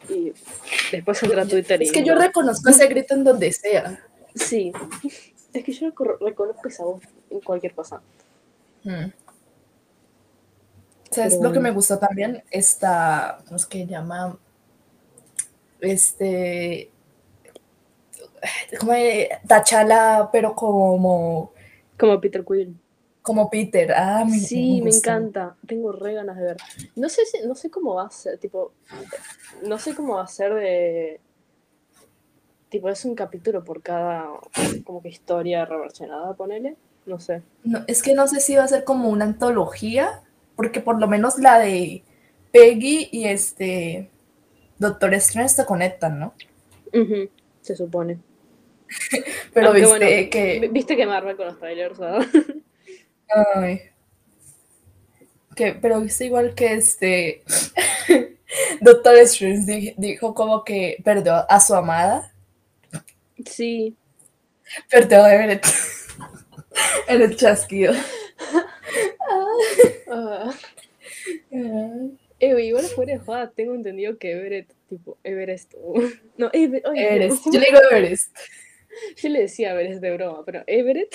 [0.09, 0.32] Y
[0.93, 1.85] después entra a Twitter y...
[1.86, 4.05] Es que yo reconozco ese grito en donde sea.
[4.35, 4.73] Sí.
[5.53, 8.01] Es que yo reco- reconozco esa voz en cualquier cosa.
[8.85, 9.07] Mm.
[11.12, 12.43] ¿Sabes Pero lo que me gustó también?
[12.51, 14.39] Esta, ¿cómo es que llama?
[15.80, 16.90] Este,
[18.78, 18.93] como
[19.47, 21.52] Tachala, pero como,
[21.98, 22.76] Como Peter Quill.
[23.20, 23.93] como Peter.
[23.93, 25.56] Ah, me, Sí, me encanta.
[25.66, 26.56] Tengo re ganas de ver.
[26.97, 28.72] No sé si, no sé cómo va a ser, tipo,
[29.62, 31.20] no sé cómo va a ser de
[32.68, 34.26] tipo, es un capítulo por cada
[34.84, 36.76] como que historia reversionada, ponele.
[37.05, 37.43] No sé.
[37.64, 40.22] No, es que no sé si va a ser como una antología,
[40.57, 42.03] porque por lo menos la de
[42.53, 44.11] Peggy y este
[44.79, 46.35] Doctor Strange se conectan, ¿no?
[47.62, 48.19] Se supone.
[49.55, 52.27] Pero Aunque, viste bueno, que vi- Viste que Marvel con los trailers, ¿verdad?
[53.55, 53.81] Ay.
[55.57, 57.43] Que, pero viste igual que este
[58.81, 62.33] Doctor Strange di- dijo como que perdió a su amada,
[63.45, 63.95] Sí.
[64.91, 65.66] perdió a Everett
[67.09, 67.93] en el chasquido.
[70.11, 70.53] Ah.
[72.45, 75.74] Eh, igual fuera de joda, tengo entendido que Everett, tipo, Everest.
[76.37, 76.85] No, Everett.
[76.87, 77.53] ay, Everest, no.
[77.53, 78.37] yo le digo Everest.
[79.16, 81.15] Yo le decía Everest de broma, pero Everett.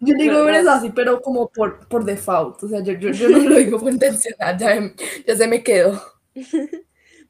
[0.00, 2.62] Yo le digo Everest así, pero como por, por default.
[2.62, 4.94] O sea, yo, yo, yo no lo digo por intencional, ya,
[5.26, 6.00] ya se me quedó.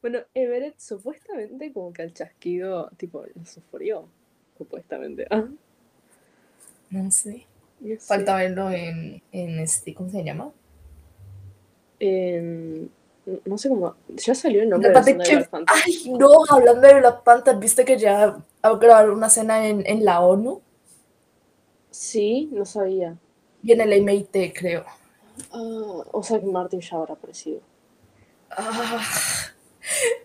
[0.01, 4.09] Bueno, Everett supuestamente como que al chasquido, tipo, lo sufrió.
[4.57, 5.27] Supuestamente.
[5.31, 5.49] Ah,
[6.90, 7.47] No sé.
[7.80, 8.06] No sé.
[8.06, 10.50] Falta verlo en, en este, ¿cómo se llama?
[12.00, 12.90] En-
[13.44, 13.94] no sé cómo.
[14.09, 15.76] Ya salió el nombre de la de que- Black Panther.
[15.84, 20.05] Ay, no, hablando de Black Panther, viste que ya a grabar una escena en, en
[20.05, 20.62] la ONU
[21.90, 23.16] Sí, no sabía.
[23.62, 24.84] y en el MIT, creo.
[25.52, 27.60] Ah, o sea que Martin ya habrá aparecido.
[28.50, 29.02] Ah,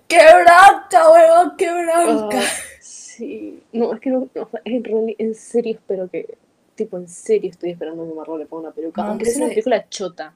[0.07, 1.53] ¡Qué bronca, huevón!
[1.57, 2.39] ¡Qué bronca!
[2.39, 3.63] Ah, sí.
[3.73, 6.38] No, es que no, no, en, reali- en serio espero que.
[6.75, 9.03] Tipo, en serio estoy esperando que Marvel le ponga una peluca.
[9.03, 10.35] Aunque que sea una película chota.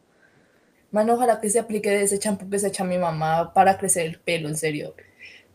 [0.91, 4.05] Mano, ojalá que se aplique de ese champú que se echa mi mamá para crecer
[4.05, 4.93] el pelo, en serio.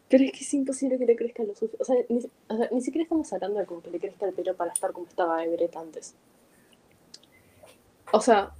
[0.08, 1.78] Pero es que es imposible que le crezca lo suficiente.
[1.80, 4.34] O sea, ni, o sea, ni siquiera estamos hablando de como que le crezca el
[4.34, 6.14] pelo para estar como estaba Everett antes.
[8.12, 8.52] O sea,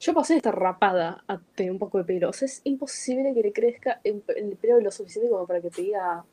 [0.00, 2.28] yo pasé de estar rapada a tener un poco de pelo.
[2.28, 5.70] O sea, es imposible que le crezca el, el pelo lo suficiente como para que
[5.70, 6.24] te diga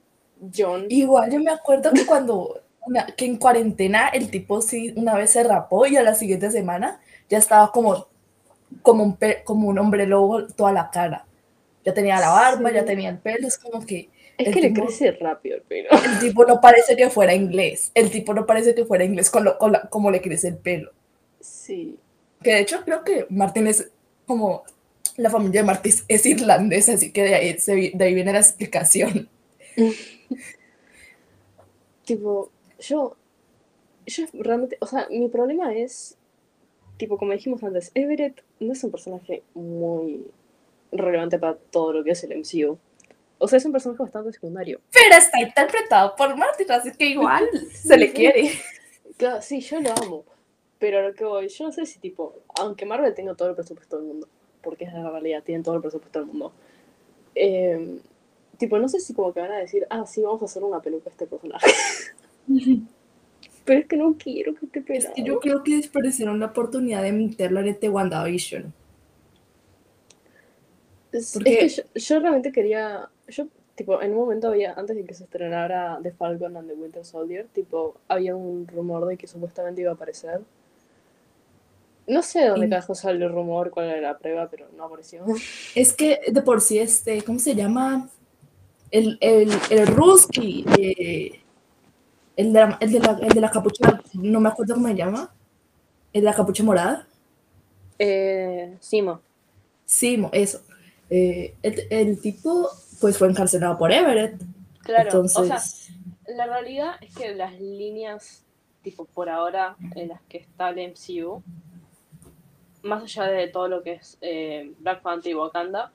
[0.56, 0.88] John.
[0.90, 5.32] Igual yo me acuerdo que cuando, una- que en cuarentena el tipo sí una vez
[5.32, 7.00] se rapó y a la siguiente semana
[7.30, 8.08] ya estaba como,
[8.82, 11.26] como, un, pe- como un hombre lobo toda la cara.
[11.86, 12.76] Ya tenía la barba, Sí.
[12.76, 15.62] ya tenía el pelo, es como que Es el que le tipo- crece rápido el
[15.64, 15.90] pelo.
[15.92, 17.92] el tipo no parece que fuera inglés.
[17.94, 20.58] El tipo no parece que fuera inglés con, lo, con la- como le crece el
[20.58, 20.92] pelo.
[21.40, 21.98] Sí.
[22.44, 23.90] Que de hecho creo que Martin es
[24.26, 24.64] como
[25.18, 28.32] la familia de Martin es- es irlandesa, así que de ahí, se de ahí viene
[28.34, 29.30] la explicación.
[32.06, 33.16] Tipo, yo,
[34.06, 36.18] yo realmente, o sea, mi problema es,
[36.98, 40.26] tipo, como dijimos antes, Everett no es un personaje muy
[40.92, 42.78] relevante para todo lo que es el MCU.
[43.38, 44.82] O sea, es un personaje bastante secundario.
[44.92, 48.52] Pero está interpretado por Martin, así que igual se le quiere.
[49.18, 50.26] Claro, sí, yo lo amo.
[50.78, 53.56] Pero a lo que voy, yo no sé si, tipo, aunque Marvel tenga todo el
[53.56, 54.28] presupuesto del mundo,
[54.62, 56.54] porque es la realidad, tienen todo el presupuesto del mundo.
[57.36, 58.00] eh,
[58.60, 60.82] tipo, no sé si como que van a decir, ah, sí, vamos a hacer una
[60.82, 61.66] peluca a este personaje.
[63.66, 65.14] Pero es que no quiero que Es pelado.
[65.14, 68.74] que yo creo que desperdiciaron la oportunidad de meterlo en este WandaVision.
[71.12, 73.10] Es, Porque- es que yo, yo realmente quería.
[73.28, 76.74] Yo, tipo, en un momento había, antes de que se estrenara The Falcon and the
[76.76, 80.42] Winter Soldier, tipo, había un rumor de que supuestamente iba a aparecer.
[82.08, 85.24] No sé dónde Y- carajo sale el rumor, cuál era la prueba, pero no apareció.
[85.76, 88.10] Es que de por sí, este, ¿cómo se llama?
[88.92, 91.40] El, el, el Ruski, eh,
[92.40, 94.96] el, de la, el, de la, el de la capucha, no me acuerdo cómo se
[94.96, 95.32] llama,
[96.14, 97.08] el de la capucha morada.
[97.98, 99.22] Eh, Simo.
[99.86, 100.62] Sí, mo- eso.
[101.10, 102.70] Eh, el, el tipo,
[103.02, 104.40] pues fue encarcelado por Everett.
[104.84, 108.44] Claro, Entonces, o sea, la realidad es que las líneas,
[108.84, 111.44] tipo por ahora, en las que está el MCU,
[112.84, 115.92] más allá de todo lo que es eh, Black Panther y Wakanda,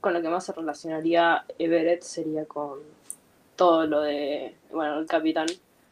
[0.00, 2.78] con lo que más se relacionaría Everett sería con
[3.60, 5.46] todo lo de, bueno, el Capitán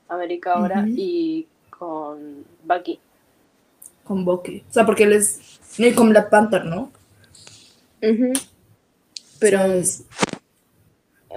[0.09, 2.99] América ahora y con Bucky.
[4.05, 4.65] con Bucky.
[4.71, 5.61] O sea, porque él es.
[5.79, 6.91] no, Y con Black Panther, ¿no?
[8.01, 10.05] Pero O sea, es-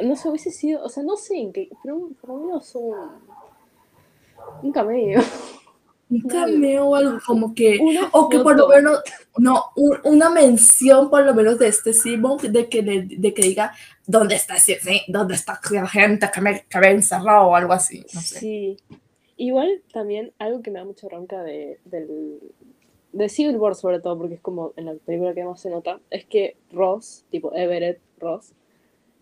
[0.03, 2.95] no sé, hubiese sido, o sea, no sé en qué, pero por lo menos un,
[4.63, 5.21] un cameo.
[6.09, 7.77] un cameo o algo como que.
[8.13, 8.99] O que por lo menos.
[9.37, 13.41] No, un- una mención por lo menos de este Simon, de que, le- de que
[13.41, 13.73] diga,
[14.11, 14.79] ¿dónde está ese?
[15.07, 18.05] ¿Dónde está la gente que me, que me encerrado o algo así?
[18.13, 18.39] No sé.
[18.39, 18.77] Sí.
[19.37, 22.39] Igual también algo que me da mucha bronca de, del,
[23.13, 25.99] de Civil War sobre todo, porque es como en la película que más se nota,
[26.09, 28.51] es que Ross, tipo Everett Ross,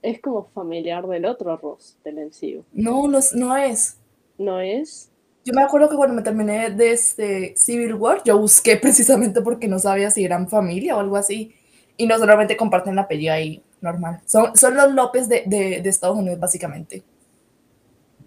[0.01, 2.65] es como familiar del otro Ross del MCU.
[2.73, 3.97] No, no, es- no es.
[4.37, 5.11] ¿No es?
[5.45, 9.67] Yo me acuerdo que cuando me terminé de este Civil War, yo busqué precisamente porque
[9.67, 11.53] no sabía si eran familia o algo así.
[11.97, 14.21] Y no solamente comparten la apellido ahí, normal.
[14.25, 17.03] Son, son los López de, de, de Estados Unidos, básicamente.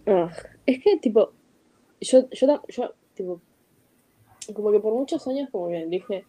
[0.07, 0.31] Ah,
[0.67, 1.33] es que tipo,
[2.01, 3.41] yo, yo, yo, tipo,
[4.55, 6.25] como que por muchos años como que dije,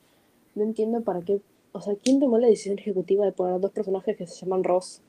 [0.55, 1.41] no entiendo para qué,
[1.71, 5.01] o sea, ¿quién tomó la decisión ejecutiva de poner dos personajes que se llaman Ross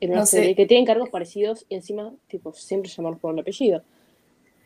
[0.00, 0.38] en una No sé.
[0.38, 3.82] serie que tienen cargos parecidos y encima, tipo, siempre llamarlos por el apellido?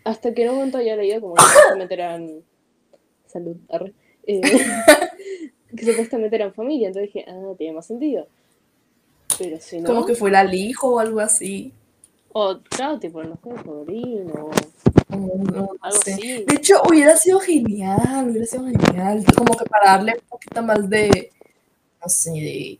[0.04, 2.42] Hasta que en un momento había leído como que supuestamente eran,
[3.26, 3.92] salud, arre,
[4.26, 4.40] eh,
[5.76, 8.26] que supuestamente eran familia, entonces dije, ah, tiene más sentido.
[9.38, 11.72] Pero si no, Como que fuera el hijo o algo así.
[12.32, 14.50] o claro, tipo, no sé, sobrino,
[15.08, 16.12] o no algo sé.
[16.14, 16.44] así.
[16.44, 19.24] De hecho, hubiera sido genial, hubiera sido genial.
[19.36, 21.32] Como que para darle un poquito más de,
[22.02, 22.78] no sé, de...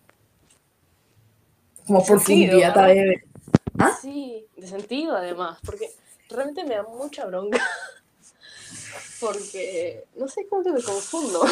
[1.87, 2.83] Como Sentido, profundidad ¿no?
[2.83, 3.25] a ver.
[3.79, 3.99] ¿Ah?
[4.01, 5.91] Sí, de sentido además, porque
[6.29, 7.59] realmente me da mucha bronca.
[9.21, 11.45] Porque no sé cómo que me confundo.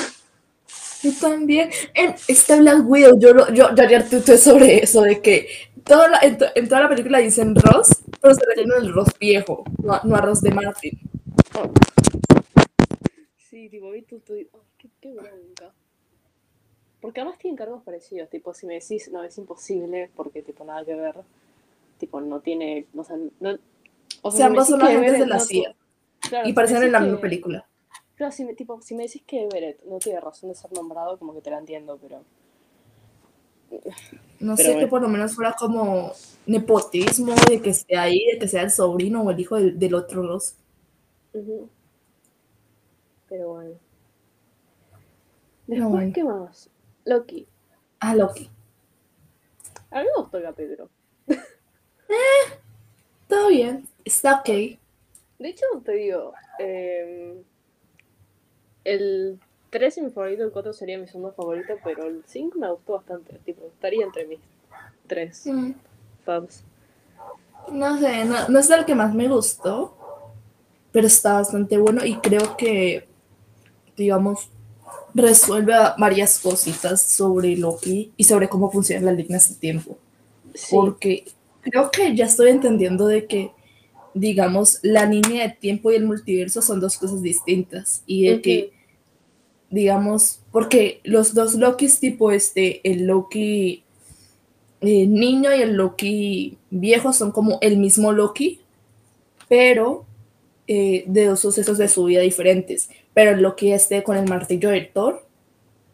[1.06, 1.70] Yo también.
[1.94, 5.48] En este Black Widow, yo, yo, yo ayer tuiteé sobre eso, de que
[5.84, 7.88] toda la- en, to- en toda la película dicen Ross,
[8.20, 10.98] pero se refieren al Ross viejo, no, a- no a Ross de Martin.
[13.36, 14.16] Sí, tipo, vi tu.
[14.52, 15.72] Oh, qué, qué bronca.
[17.00, 20.84] Porque además tienen cargos parecidos, tipo, si me decís, no, es imposible, porque, tipo, nada
[20.84, 21.14] que ver.
[21.98, 23.58] Tipo, no tiene, o sea, no...
[24.22, 25.74] O sea, ambos son agentes de la CIA
[26.20, 27.66] Claro, y parecen en la que- misma película.
[28.16, 31.18] Claro, si me, tipo, si me decís que Everett no tiene razón de ser nombrado,
[31.18, 32.22] como que te la entiendo, pero...
[34.40, 36.12] No Pero sé, que por lo menos fuera como
[36.46, 39.94] nepotismo, de que sea ahí, de que sea el sobrino o el hijo del, del
[39.94, 40.54] otro Ross.
[41.34, 41.68] Ujú.
[43.28, 43.74] Pero bueno.
[45.66, 46.12] Pero Después, bueno.
[46.14, 46.70] ¿qué más?
[47.04, 47.46] Loki.
[48.00, 48.50] Ah, Loki.
[49.90, 50.88] A mí me gustó el capítulo.
[53.28, 54.78] Todo bien, está ok.
[55.38, 57.42] De hecho, te digo, eh,
[58.94, 59.40] el
[59.70, 62.94] 3 es mi favorito, el 4 sería mi segundo favorito, pero el 5 me gustó
[62.94, 63.38] bastante.
[63.40, 64.40] Tipo, estaría entre mis
[65.06, 65.72] 3 Mm,
[66.24, 66.64] faves.
[67.72, 69.96] No sé, no, no es el que más me gustó,
[70.92, 73.08] pero está bastante bueno y creo que,
[73.96, 74.50] digamos,
[75.14, 79.98] resuelve varias cositas sobre Loki y sobre cómo funciona la línea de tiempo.
[80.54, 81.26] Sí, Porque
[81.62, 83.52] creo que ya estoy entendiendo de que,
[84.14, 88.72] digamos, la línea de tiempo y el multiverso son dos cosas distintas y de que,
[89.70, 93.82] digamos, porque los dos Lokis, tipo este, el Loki
[94.80, 98.60] eh, niño y el Loki viejo son como el mismo Loki,
[99.48, 100.04] pero
[100.66, 102.90] eh, de dos sucesos de su vida diferentes.
[103.14, 105.24] Pero el Loki este con el martillo de Thor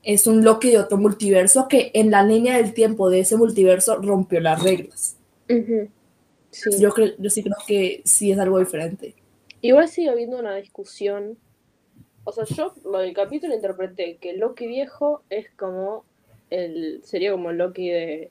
[0.03, 3.97] es un Loki de otro multiverso que en la línea del tiempo de ese multiverso
[3.97, 5.17] rompió las reglas.
[6.51, 6.71] Sí.
[6.79, 9.15] Yo, creo, yo sí creo que sí es algo diferente.
[9.61, 11.39] Igual sigue habiendo una discusión.
[12.25, 16.05] O sea, yo lo del capítulo interpreté que Loki viejo es como
[16.51, 17.01] el.
[17.05, 18.31] sería como el Loki de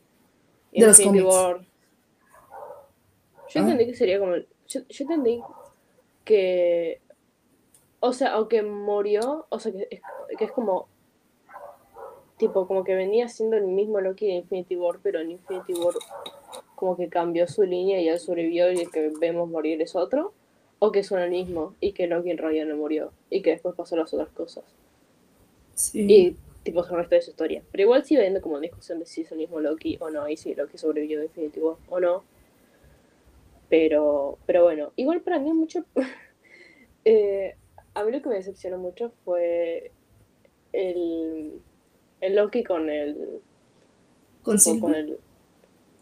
[0.71, 1.25] De los Infinity.
[1.25, 1.59] War.
[3.49, 3.63] Yo Ah.
[3.63, 4.35] entendí que sería como.
[4.35, 5.41] el- Yo, yo entendí
[6.23, 7.01] que.
[7.99, 10.01] O sea, aunque murió, o sea, que es,
[10.37, 10.87] que es como.
[12.37, 15.93] Tipo, como que venía siendo el mismo Loki de Infinity War, pero en Infinity War
[16.75, 20.33] como que cambió su línea y él sobrevivió y el que vemos morir es otro.
[20.83, 23.75] O que son el mismo y que Loki en realidad no murió y que después
[23.75, 24.63] pasó las otras cosas.
[25.75, 26.05] Sí.
[26.11, 27.61] Y tipo el resto de su historia.
[27.71, 30.37] Pero igual sigue habiendo como discusión de si es el mismo Loki o no, y
[30.37, 32.23] si Loki sobrevivió definitivo o no.
[33.69, 35.85] Pero, pero bueno, igual para mí mucho...
[37.05, 37.55] eh,
[37.93, 39.91] a mí lo que me decepcionó mucho fue
[40.73, 41.61] el,
[42.21, 43.41] el Loki con el...
[44.43, 45.19] ¿Con con el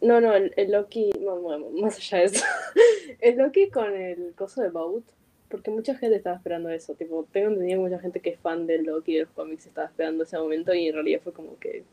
[0.01, 2.45] no, no, el, el Loki, no, bueno, más allá de eso.
[3.19, 5.03] el Loki con el coso de Bout.
[5.49, 6.93] Porque mucha gente estaba esperando eso.
[6.93, 9.87] Tipo, tengo entendido que mucha gente que es fan del Loki de los cómics estaba
[9.87, 11.83] esperando ese momento y en realidad fue como que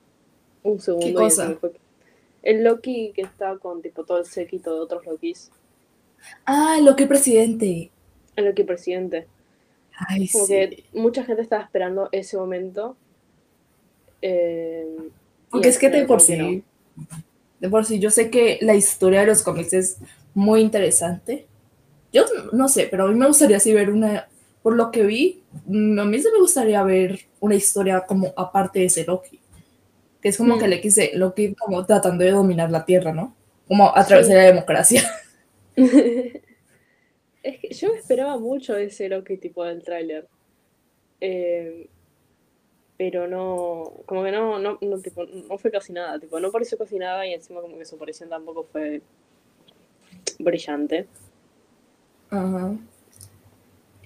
[0.62, 1.56] un segundo ¿Qué cosa?
[1.58, 1.72] fue-
[2.42, 5.50] El Loki que está con tipo todo el séquito de otros Lokis.
[6.44, 7.90] Ah, lo que presidente.
[8.36, 9.26] El Loki presidente.
[10.06, 10.52] Ay, Como sí.
[10.52, 12.94] que mucha gente estaba esperando ese momento.
[14.20, 14.86] eh,
[15.50, 16.62] Porque es que de final por sí,
[17.66, 19.96] de por sí, yo sé que la historia de los cómics es
[20.34, 21.46] muy interesante.
[22.12, 24.28] Yo no sé, pero a mí me gustaría así ver una,
[24.62, 28.78] por lo que vi, mm, a mí sí me gustaría ver una historia como aparte
[28.80, 29.40] de ese Loki.
[30.22, 30.58] Que es como Mm.
[30.58, 33.34] que el X de Loki como tratando de dominar la Tierra, ¿no?
[33.68, 34.32] Como a través Sí.
[34.32, 35.02] de la democracia.
[37.42, 40.26] Es que yo me esperaba mucho de ese Loki tipo del tráiler.
[41.20, 41.88] Eh,
[42.98, 47.26] pero no, como que no, no, no, fue casi nada, tipo, no pareció casi nada
[47.26, 49.02] y encima como que su aparición tampoco fue
[50.38, 51.06] brillante.
[52.30, 52.76] Ajá.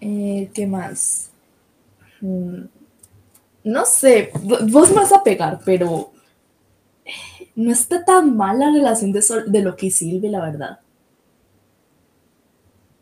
[0.01, 1.31] Eh, ¿qué más?
[2.21, 2.65] Mm,
[3.65, 6.13] No sé, vo- vos me vas a pegar, pero
[7.55, 10.81] no está tan mal la relación de, Sol- de Loki y Sylvie, la verdad.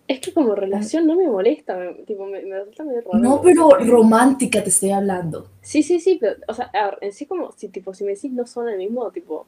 [0.08, 3.18] Es que como relación no me molesta, me- tipo, me, me resulta medio raro.
[3.18, 5.48] No, pero romántica te estoy hablando.
[5.60, 8.14] Sí, sí, sí, pero, o sea, a ver, en sí como, si, tipo, si me
[8.14, 9.46] decís no son el mismo, tipo,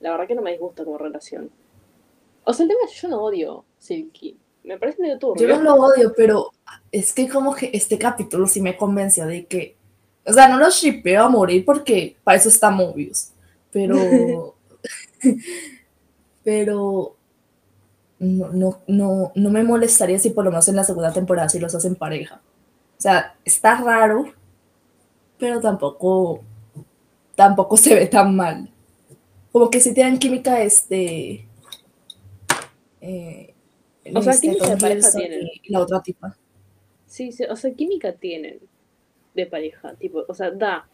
[0.00, 1.50] la verdad que no me disgusta como relación.
[2.44, 5.48] O sea, el tema es que yo no odio Silky, me parece medio turbio.
[5.48, 6.50] Yo no lo odio, pero
[6.92, 9.76] es que como que este capítulo sí me convenció de que,
[10.26, 13.30] o sea, no lo shippeo a morir porque para eso está Mobius,
[13.72, 14.54] pero,
[16.44, 17.15] pero
[18.18, 21.58] no, no, no, no me molestaría si por lo menos en la segunda temporada sí
[21.58, 22.40] los hacen pareja.
[22.98, 24.26] O sea, está raro,
[25.38, 26.42] pero tampoco,
[27.34, 28.70] tampoco se ve tan mal.
[29.52, 31.48] Como que sí tienen química este...
[33.00, 33.54] eh,
[34.14, 35.48] O sea, este, química de pareja tienen.
[35.62, 36.36] y la otra tipa.
[37.06, 38.60] Sí, sí, o sea, química tienen
[39.34, 40.88] de pareja, tipo, o sea, da.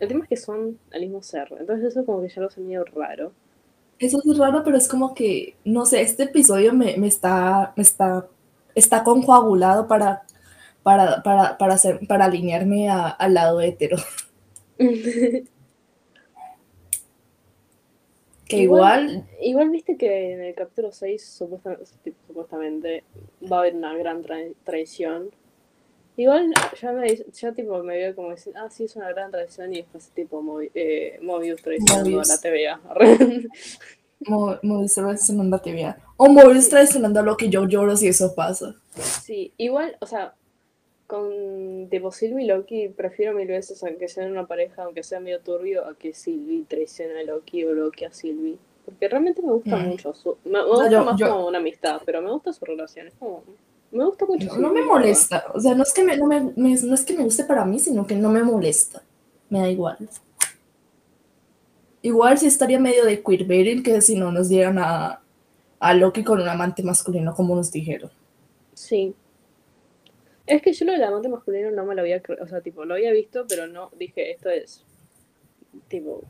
[0.00, 2.60] El tema es que son al mismo ser, entonces eso como que ya lo hace
[2.60, 3.32] medio raro.
[4.00, 7.82] Eso es raro, pero es como que, no sé, este episodio me, me está, me
[7.84, 8.26] está,
[8.74, 10.22] está concoagulado para,
[10.82, 13.98] para, para, para, hacer, para alinearme a- al lado hetero.
[18.48, 21.84] Que igual, Igual viste que en el capítulo 6 supuestamente,
[22.26, 23.04] supuestamente
[23.50, 25.30] va a haber una gran tra- traición.
[26.20, 29.72] Igual ya me ya tipo me veo como decir, ah sí es una gran traición
[29.72, 32.30] y después tipo Mobi- eh, Mobius traicionando Mobius.
[32.30, 32.80] a la TVA.
[34.26, 35.96] Mo- Mobius traicionando a TVA.
[36.18, 38.74] O Mobius traicionando a lo que yo lloro si eso pasa.
[38.96, 40.34] sí, igual, o sea,
[41.06, 45.20] con tipo Sylvie y Loki prefiero mil veces a que sean una pareja, aunque sea
[45.20, 48.58] medio turbio, a que Sylvie traicione a Loki o Loki a Sylvie.
[48.84, 49.86] Porque realmente me gusta Mm.
[49.88, 53.08] mucho su, me, gusta yo- más yo- como una amistad, pero me gusta su relación,
[53.08, 53.42] es como,
[53.92, 54.46] me gusta mucho.
[54.54, 55.44] No, no me molesta.
[55.54, 57.64] O sea, no es, que me, no, me, me- no es que me guste para
[57.64, 59.02] mí, sino que no me molesta.
[59.48, 59.98] Me da igual.
[62.02, 65.20] Igual sí estaría medio de queerbaiting que si no nos dieran a,
[65.80, 68.10] a Loki con un amante masculino, como nos dijeron.
[68.74, 69.14] Sí.
[70.46, 72.94] Es que yo lo del amante masculino no me lo había, o sea, tipo, lo
[72.94, 74.82] había visto, pero no dije, esto es,
[75.88, 76.22] tipo,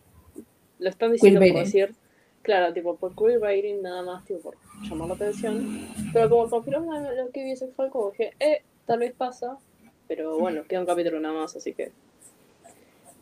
[0.78, 1.94] lo están diciendo por decir,
[2.42, 7.30] claro, tipo, por queerbaiting nada más, tipo, por llamar la atención, pero como confirman lo
[7.30, 9.58] que bisexual, como dije, eh, tal vez pasa,
[10.08, 11.92] pero bueno, queda un capítulo nada más, así que,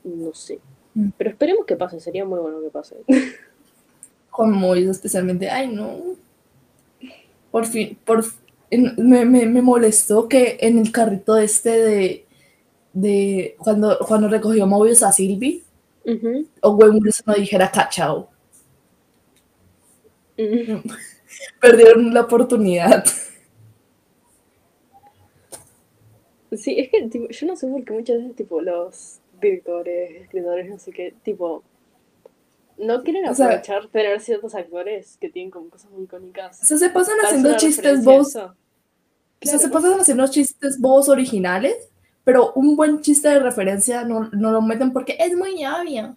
[0.05, 0.61] no sé.
[0.95, 1.11] Mm.
[1.17, 2.97] Pero esperemos que pase, sería muy bueno que pase.
[4.31, 5.51] Con Mois especialmente.
[5.51, 6.01] Ay, no.
[7.51, 8.25] Por fin, por
[8.71, 12.27] me, me, me molestó que en el carrito este de,
[12.93, 15.65] de cuando, cuando recogió Mobius a Sylvie,
[16.05, 16.47] Ujú.
[16.63, 18.31] Owen Wilson no dijera cachao.
[21.61, 23.05] Perdieron la oportunidad.
[26.57, 30.69] Sí, es que tipo, yo no sé por qué muchas veces tipo los directores, escritores,
[30.71, 31.63] no sé qué, tipo
[32.79, 36.63] no quieren O sea- aprovechar tener ciertos actores que tienen como cosas muy icónicas.
[36.63, 38.55] O sea, se pasan haciendo chistes eso.
[39.41, 41.91] O sea, se pasan haciendo chistes bobos originales,
[42.25, 46.17] pero un buen chiste de referencia no, no lo meten porque es muy obvio.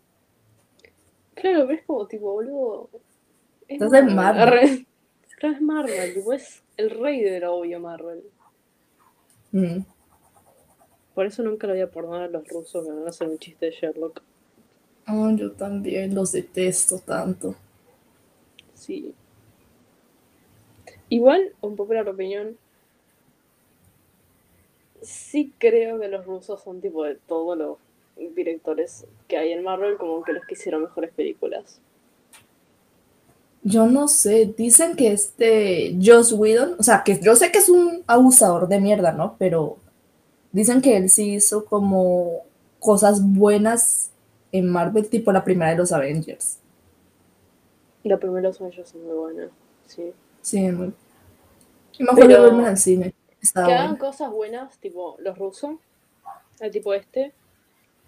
[1.33, 2.89] Claro, pero es como tipo, boludo.
[3.71, 4.85] Es Estás en Marvel.
[5.37, 8.21] Claro, es Marvel, tipo, es el rey de lo obvio Marvel.
[9.53, 9.79] Mm.
[11.15, 13.39] Por eso nunca lo voy a perdonar a los rusos que van a hacer un
[13.39, 14.21] chiste de Sherlock.
[15.07, 17.55] Oh, yo también los detesto tanto.
[18.73, 19.13] Sí.
[21.07, 22.57] Igual, un popular opinión,
[25.01, 27.77] sí creo que los rusos son tipo de todos los
[28.35, 31.79] directores que hay en Marvel, como que los que hicieron mejores películas.
[33.63, 37.69] Yo no sé, dicen que este Joss Whedon, o sea, que yo sé que es
[37.69, 39.35] un abusador de mierda, ¿no?
[39.37, 39.77] Pero
[40.51, 42.39] dicen que él sí hizo como
[42.79, 44.09] cosas buenas
[44.51, 46.57] en Marvel, tipo la primera de los Avengers.
[48.03, 49.49] La primera de los Avengers es muy buena,
[49.85, 50.11] sí.
[50.41, 50.91] Sí, muy.
[51.99, 53.13] Y me acuerdo de verme en el cine.
[53.39, 53.99] Estaba que hagan buena.
[53.99, 55.75] cosas buenas, tipo los rusos,
[56.59, 57.31] el tipo este,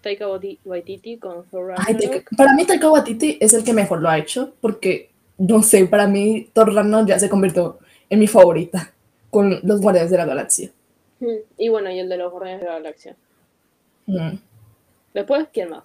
[0.02, 1.96] Taika Waiti- Waititi con Thor Ay,
[2.36, 6.06] para mí Taika Waititi es el que mejor lo ha hecho, porque, no sé, para
[6.06, 7.78] mí Thor Ragnarok ya se convirtió
[8.10, 8.92] en mi favorita,
[9.30, 10.70] con los Guardianes de la Galaxia.
[11.20, 11.26] Mm,
[11.58, 13.16] Y bueno, y el de los Guardianes de la Galaxia.
[14.06, 14.36] Mm.
[15.14, 15.84] Después, ¿quién más?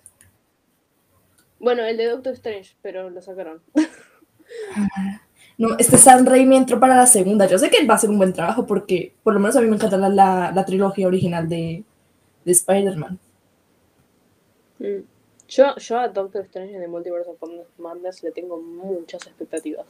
[1.60, 3.62] Bueno, el de Doctor Strange, pero lo sacaron.
[5.58, 7.46] No, este Sam Raimi entró para la segunda.
[7.46, 9.68] Yo sé que va a hacer un buen trabajo porque por lo menos a mí
[9.68, 11.84] me encanta la, la, la trilogía original de,
[12.46, 13.20] de Spider-Man.
[14.80, 15.04] Mm.
[15.50, 17.38] Yo, yo a Doctor Strange en el Multiverse of
[17.80, 19.86] Madness le tengo muchas expectativas.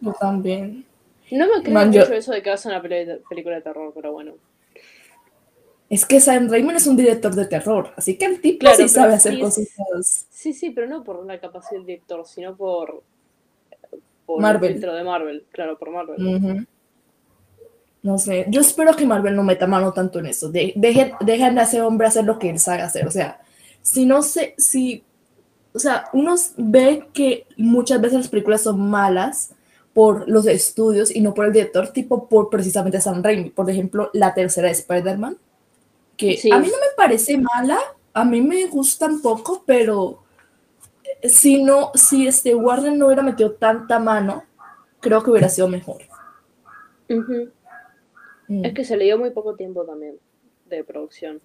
[0.00, 0.84] Yo también.
[1.30, 3.62] No me creo Man, mucho yo- eso de que va a ser una película de
[3.62, 4.34] terror, pero bueno.
[5.90, 8.88] Es que Sam Raimi es un director de terror, así que el tipo Claro, sí
[8.88, 10.26] sabe hacer sí cositas.
[10.30, 13.02] Sí, sí, pero no por la capacidad del director, sino por,
[14.26, 14.70] por Marvel.
[14.70, 15.44] el filtro de Marvel.
[15.50, 16.66] Claro, por Marvel.
[18.02, 20.50] No sé, yo espero que Marvel no meta mano tanto en eso.
[20.50, 23.06] De, dejen, dejen a ese hombre hacer lo que él sabe hacer.
[23.06, 23.40] O sea,
[23.84, 25.04] si no sé, si,
[25.74, 29.50] o sea, uno ve que muchas veces las películas son malas
[29.92, 33.50] por los estudios y no por el director, tipo por precisamente Sam Raimi.
[33.50, 35.36] Por ejemplo, la tercera de Spider-Man,
[36.16, 36.50] que Sí.
[36.50, 37.78] a mí no me parece mala,
[38.14, 40.22] a mí me gusta un poco, pero
[41.22, 44.44] si no, si este Warner no hubiera metido tanta mano,
[45.00, 46.02] creo que hubiera sido mejor.
[47.10, 47.50] Ujú.
[48.48, 48.64] Mm.
[48.64, 50.16] Es que se le dio muy poco tiempo también
[50.70, 51.40] de producción.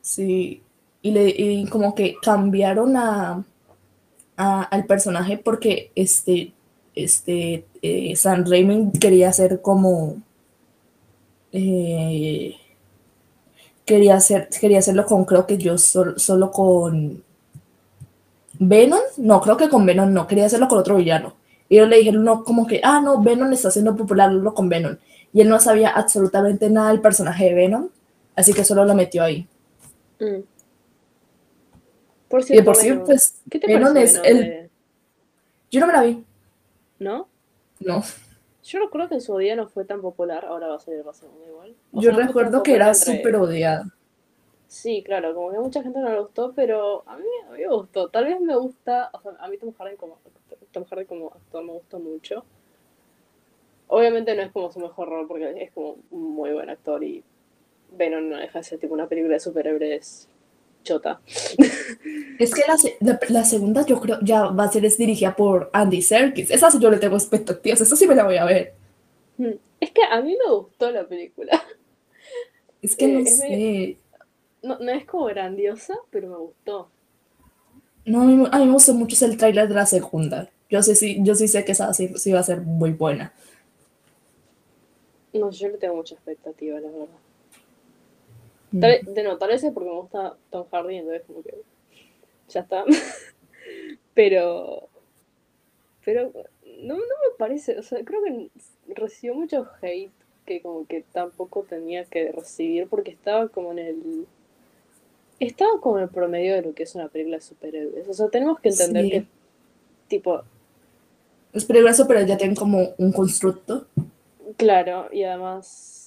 [0.00, 0.62] Sí,
[1.02, 3.44] y, le, y como que cambiaron a,
[4.36, 6.52] a- al personaje porque este,
[6.94, 10.16] este eh, Sam Raimi quería hacer como
[11.52, 12.56] eh,
[13.84, 17.22] quería hacer, quería hacerlo con creo que yo sol- solo con
[18.58, 21.34] Venom, no, creo que con Venom no, quería hacerlo con otro villano.
[21.68, 24.68] Y ellos le dijeron, no, como que, ah, no, Venom está haciendo popular, hazlo con
[24.68, 24.96] Venom.
[25.32, 27.88] Y él no sabía absolutamente nada del personaje de Venom,
[28.36, 29.46] así que solo lo metió ahí.
[30.20, 30.42] Mm.
[32.32, 34.38] Por Y de cierto, por sí, Venom, pues, ¿qué te Venom es Venom el...
[34.40, 34.70] de-
[35.70, 36.24] Yo no me la vi,
[36.98, 37.28] ¿No?
[37.80, 38.02] no.
[38.64, 41.46] Yo recuerdo que en su día no fue tan popular, ahora va a la segunda
[41.46, 41.74] igual.
[41.92, 43.84] O Yo sea, no recuerdo que era entre- súper odiada.
[44.68, 47.58] Sí, claro, como que a mucha gente no le gustó, pero a mí, a mí
[47.60, 48.08] me gustó.
[48.08, 50.16] Tal vez me gusta, o sea, a mí Tom Hardy como,
[50.72, 52.44] Tom Hardy como actor me gustó mucho.
[53.88, 57.22] Obviamente no es como su mejor rol porque es como un muy buen actor y
[57.90, 60.28] Venom no deja de ser tipo una película de superhéroes
[60.82, 61.20] chota.
[62.38, 65.70] Es que la, la, la segunda yo creo ya va a ser es dirigida por
[65.72, 66.50] Andy Serkis.
[66.50, 68.74] Esa sí yo le tengo expectativas, esa sí me la voy a ver.
[69.36, 69.52] Mm.
[69.80, 71.50] Es que a mí me gustó la película.
[72.82, 73.98] Es que Eh, no es sé.
[74.62, 76.90] No, no es como grandiosa, pero me gustó.
[78.04, 80.48] No, a mí, a mí me gustó mucho el tráiler de la segunda.
[80.70, 83.32] Yo sé, sí, yo sí sé que esa sí, sí va a ser muy buena.
[85.34, 87.21] No, yo le tengo mucha expectativa, la verdad.
[88.80, 91.54] Tal de no, tal vez es porque me gusta Tom Hardy, entonces como que
[92.48, 92.84] ya está.
[94.14, 94.88] pero,
[96.04, 96.32] pero
[96.80, 98.48] no, no me parece, o sea, creo que
[98.94, 100.12] recibió mucho hate
[100.46, 104.26] que como que tampoco tenía que recibir porque estaba como en el...
[105.38, 108.08] Estaba como en el promedio de lo que es una película de superhéroes.
[108.08, 109.10] O sea, tenemos que entender Sí.
[109.10, 109.26] que,
[110.08, 110.42] tipo,
[111.52, 113.86] Los películas pero ya tienen como un constructo.
[114.56, 116.01] claro, y además...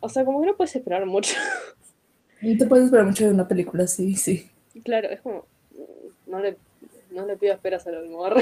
[0.00, 1.34] O sea, como que no puedes esperar mucho.
[2.42, 4.48] No te puedes esperar mucho de una película así, sí.
[4.82, 5.44] Claro, es como.
[6.26, 6.56] No le,
[7.10, 8.34] no le pido esperas al humor.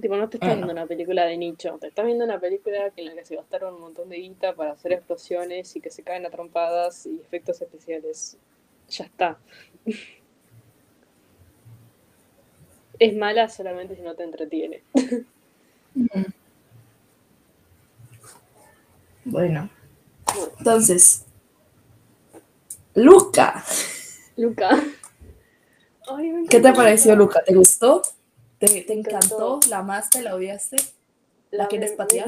[0.00, 1.76] tipo, no te estás Ah, viendo una película de nicho.
[1.78, 4.72] Te estás viendo una película en la que se gastaron un montón de guita para
[4.72, 8.38] hacer explosiones y que se caen a trompadas y efectos especiales.
[8.88, 9.38] Ya está.
[12.98, 14.82] es mala solamente si no te entretiene.
[19.24, 19.68] Bueno,
[20.58, 21.24] entonces,
[22.94, 23.64] Luca,
[24.36, 24.70] Luca.
[26.08, 27.42] Ay, me ¿qué te pareció Luca.
[27.44, 28.02] ¿Te gustó?
[28.58, 29.60] ¿Te, te encantó?
[29.68, 30.22] ¿La amaste?
[30.22, 30.76] ¿La odiaste?
[31.50, 32.26] ¿La quieres me- patear?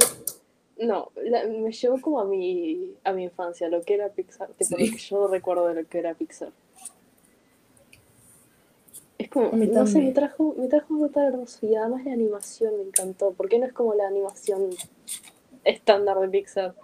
[0.79, 4.77] No, la- me llevó como a mi, a mi infancia, lo que era Pixar, tipo
[4.77, 4.87] Sí.
[4.87, 6.51] lo que yo recuerdo de lo que era Pixar.
[9.19, 13.33] Es como, no sé, me trajo, me trajo hermoso y además la animación me encantó,
[13.37, 14.71] porque no es como la animación
[15.65, 16.75] estándar de Pixar,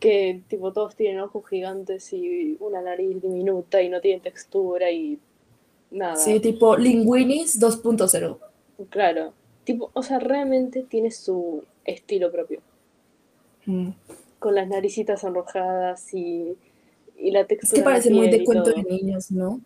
[0.00, 5.18] que tipo todos tienen ojos gigantes y una nariz diminuta y no tienen textura y
[5.90, 6.16] nada.
[6.16, 8.38] Sí, tipo Linguinis 2.0.
[8.90, 9.32] Claro,
[9.64, 12.60] tipo, o sea, realmente tiene su estilo propio.
[13.68, 13.88] Mm.
[14.38, 16.56] con las naricitas enrojadas y,
[17.18, 17.72] y la Es textura.
[17.74, 18.74] que en la parece muy de cuento todo.
[18.82, 19.60] de niños, ¿no?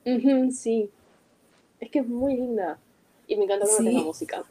[0.52, 0.88] Sí.
[1.80, 2.78] Es que es muy linda.
[3.30, 3.84] Y me encanta Sí.
[3.84, 4.42] tenga música.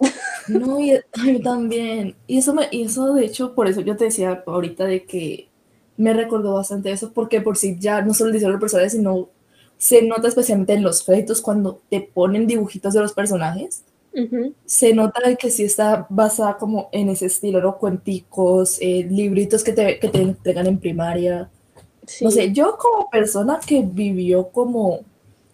[0.47, 2.15] No, y a mí también.
[2.27, 5.49] Y eso, me, y eso, de hecho, por eso yo te decía ahorita de que
[5.97, 8.93] me recordó bastante eso, porque por si ya no solo el diseño de los personajes,
[8.93, 9.27] sino
[9.77, 13.83] se nota especialmente en los créditos cuando te ponen dibujitos de los personajes.
[14.65, 17.77] Se nota que sí está basada como en ese estilo, ¿no?
[17.77, 21.49] Cuenticos, eh, libritos que te, que te entregan en primaria.
[22.07, 22.23] Sí.
[22.23, 25.01] No sé, yo como persona que vivió como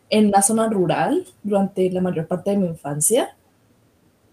[0.10, 3.36] en una zona rural durante la mayor parte de mi infancia,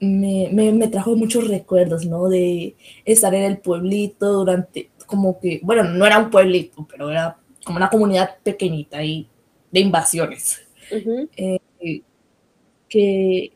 [0.01, 2.29] me, me, me trajo muchos recuerdos, ¿no?
[2.29, 2.75] De
[3.05, 7.77] estar en el pueblito durante, como que, bueno, no era un pueblito, pero era como
[7.77, 9.29] una comunidad pequeñita y
[9.71, 11.29] de invasiones, Ujú.
[12.89, 13.53] que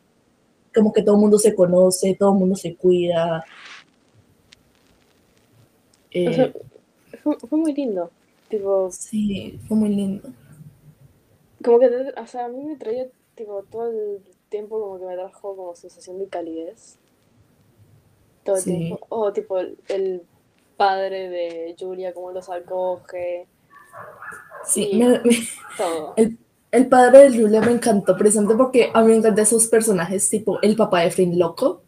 [0.73, 3.43] como que todo el mundo se conoce, todo el mundo se cuida.
[6.11, 6.51] Eh, O sea,
[7.23, 8.09] fue, fue muy lindo.
[8.49, 10.29] Tipo, sí, fue muy lindo.
[11.63, 15.15] Como que, o sea, a mí me traía, tipo, todo el tiempo como que me
[15.15, 16.97] trajo como sensación de calidez.
[18.43, 18.75] Todo el Sí.
[18.75, 19.05] tiempo.
[19.09, 20.23] O, tipo, el,
[20.77, 23.47] padre de Julia, cómo los acoge,
[24.65, 25.19] Sí, me-
[25.77, 26.13] todo.
[26.17, 26.37] El,
[26.71, 30.59] el padre de Julia me encantó precisamente porque a mí me encantan esos personajes tipo
[30.61, 31.81] el papá de Flynn loco,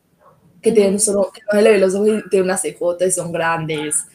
[0.62, 1.04] que tienen Ujú.
[1.04, 4.06] solo, que no le ve los ojos y tiene unas cejotas y son grandes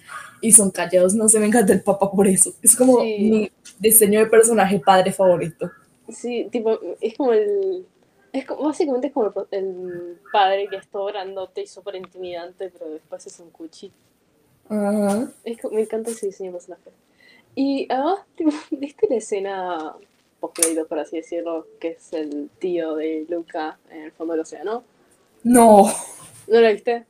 [0.40, 1.14] y son callados.
[1.14, 2.52] No sé, me encanta el papá por eso.
[2.62, 3.18] Es como Sí.
[3.20, 3.50] mi
[3.84, 5.70] diseño de personaje padre favorito.
[6.08, 7.86] Sí, tipo, es como el.
[8.32, 12.90] Es como, básicamente es como el, padre que es todo grandote y súper intimidante, pero
[12.90, 13.92] después es un cuchi.
[14.68, 15.30] Ajá.
[15.44, 16.90] Es como- me encanta ese diseño de personaje.
[17.54, 19.94] Y además, tipo, ¿viste la escena
[20.40, 20.58] post
[20.88, 24.82] por así decirlo, que es el tío de Luca en el fondo del océano?
[25.42, 25.86] No,
[26.48, 27.06] ¿No la viste?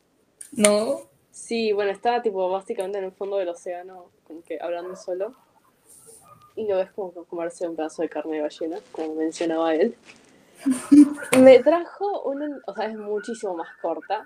[0.52, 1.00] no.
[1.30, 5.34] Sí, bueno, está tipo básicamente en el fondo del océano, como que hablando solo.
[6.56, 9.96] Y lo ves como comerse un pedazo de carne de ballena, como mencionaba él.
[11.38, 14.24] Me trajo una, o sea, es muchísimo más corta,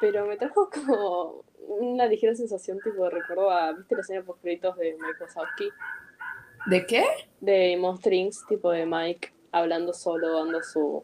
[0.00, 4.40] pero me trajo como una ligera sensación tipo de recuerdo a, ¿viste la escena post
[4.42, 5.70] créditos de Mike Wazowski?
[6.66, 7.04] ¿De qué?
[7.40, 11.02] De Monster Inc., tipo de Mike hablando solo, dando su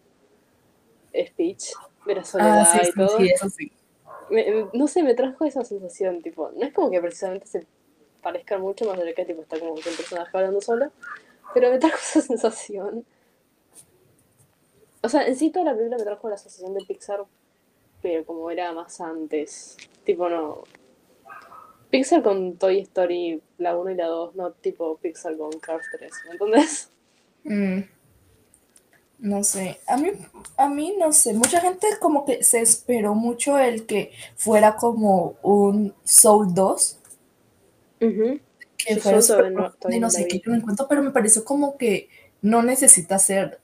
[1.15, 1.65] speech
[2.07, 3.19] de la soledad Ah, sí, y sí, todo.
[3.19, 3.49] sí, eso
[4.31, 7.67] me- no sé, me trajo esa sensación, tipo, no es como que precisamente se
[8.23, 10.93] parezcan mucho más de que tipo está como un personaje hablando solo,
[11.53, 13.07] pero me trajo esa sensación.
[15.03, 17.25] O sea, en sí toda la película me trajo la sensación de Pixar,
[18.03, 20.69] pero como era más antes, tipo no...
[21.91, 26.25] Pixar con Toy Story, la 1 y la 2, no tipo Pixar con Cars 3,
[26.25, 26.91] ¿me entendés?
[27.45, 27.83] Mm,
[29.19, 30.11] No sé, a mí,
[30.57, 35.37] a mí no sé, mucha gente como que se esperó mucho el que fuera como
[35.43, 36.99] un Soul 2,
[38.79, 41.45] Que no- profundo y todavía no no sé qué yo me encuentro, pero me pareció
[41.45, 42.09] como que
[42.41, 43.61] no necesita ser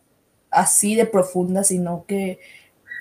[0.51, 2.39] así de profunda, sino que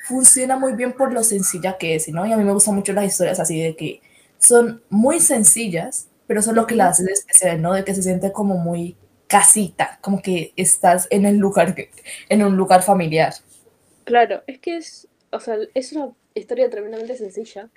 [0.05, 2.26] funciona muy bien por lo sencilla que es, ¿no?
[2.26, 4.01] Y a mí me gustan mucho las historias así de que
[4.39, 7.73] son muy sencillas, pero eso es lo que la hace especial, ¿no?
[7.73, 8.95] De que se siente como muy
[9.27, 11.91] casita, como que estás en el lugar, que-
[12.30, 13.34] en un lugar familiar.
[14.05, 17.69] Claro, es que es, o sea, es una historia tremendamente sencilla,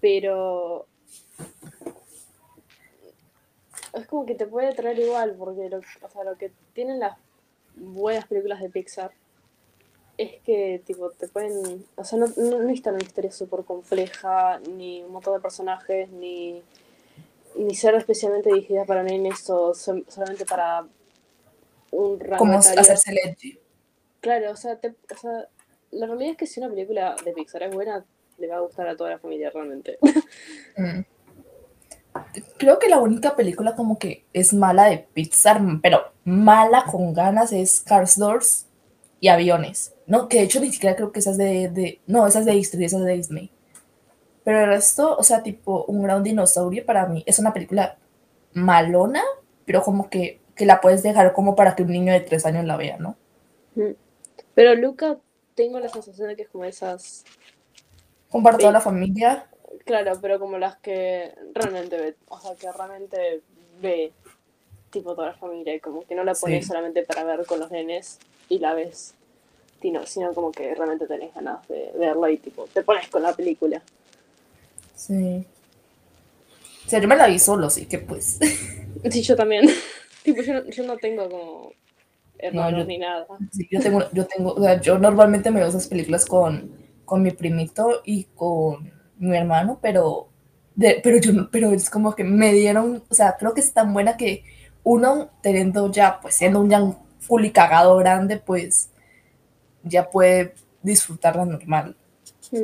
[0.00, 0.86] pero
[3.96, 7.16] es como que te puede traer igual, porque lo, o sea, lo que tienen las
[7.76, 9.10] buenas películas de Pixar
[10.18, 15.02] es que tipo te pueden, o sea, no, no necesitan una historia súper compleja, ni
[15.02, 16.62] un montón de personajes, ni,
[17.56, 20.86] ni ser especialmente dirigida para nenes o sol- solamente para
[21.90, 23.58] un rango Como hacerse edgy.
[24.20, 25.48] Claro, o sea, te- o sea,
[25.90, 28.04] la realidad es que si una película de Pixar es buena,
[28.38, 29.98] le va a gustar a toda la familia realmente.
[30.76, 31.00] Mm.
[32.58, 37.52] Creo que la única película como que es mala de Pixar, pero mala con ganas
[37.52, 38.66] es Cars Doors
[39.20, 40.28] y Aviones, ¿no?
[40.28, 43.04] Que de hecho ni siquiera creo que esas de, de no, esas de Disney, esas
[43.04, 43.50] de Disney.
[44.44, 47.98] Pero el resto, o sea, tipo Un gran dinosaurio para mí es una película
[48.54, 49.22] malona,
[49.64, 52.64] pero como que, que la puedes dejar como para que un niño de tres años
[52.64, 53.16] la vea, ¿no?
[54.54, 55.18] Pero Luca,
[55.54, 57.24] tengo la sensación de que es como esas,
[58.58, 58.72] toda Sí.
[58.72, 59.46] la familia.
[59.86, 63.40] Claro, pero como las que realmente ve, o sea, que realmente
[63.80, 64.12] ve
[64.90, 66.68] tipo toda la familia y como que no la pones Sí.
[66.68, 68.18] solamente para ver con los nenes
[68.48, 69.14] y la ves,
[69.80, 73.32] sino, sino como que realmente tenés ganas de verla y tipo te pones con la
[73.34, 73.80] película.
[74.96, 75.44] Sí.
[76.86, 78.38] O sea, yo me la vi solo, así que pues.
[79.10, 79.68] Sí, yo también.
[80.24, 81.72] tipo, yo no, yo no tengo como
[82.38, 83.26] hermanos yo- ni nada.
[83.52, 86.72] Sí, yo tengo, yo tengo, o sea, yo normalmente me veo esas películas con,
[87.04, 90.28] con mi primito y con mi hermano, pero,
[90.74, 93.92] de- pero yo, pero es como que me dieron, o sea, creo que es tan
[93.92, 94.44] buena que
[94.84, 98.90] uno teniendo ya, pues siendo un ya un fully cagado grande, pues
[99.82, 101.96] ya puede disfrutarla normal.
[102.52, 102.58] O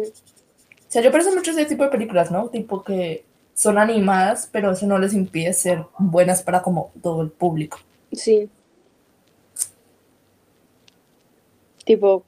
[0.89, 2.49] sea, yo aprecio mucho ese tipo de películas, ¿no?
[2.49, 3.25] Tipo que
[3.55, 7.79] son animadas, pero eso no les impide ser buenas para como todo el público.
[8.13, 8.49] Sí.
[11.85, 12.25] Tipo,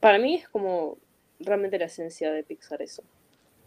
[0.00, 0.96] para mí es como
[1.46, 3.02] realmente la esencia de Pixar eso.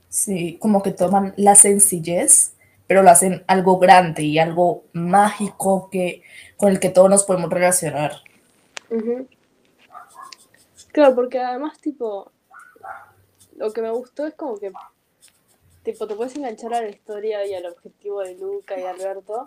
[0.09, 2.53] Sí, como que toman la sencillez,
[2.87, 6.23] pero lo hacen algo grande y algo mágico que,
[6.57, 8.13] con el que todos nos podemos relacionar.
[10.91, 12.31] Claro, porque además, tipo,
[13.55, 14.71] lo que me gustó es como que,
[15.83, 19.45] tipo, te puedes enganchar a la historia y al objetivo de Luca y Alberto,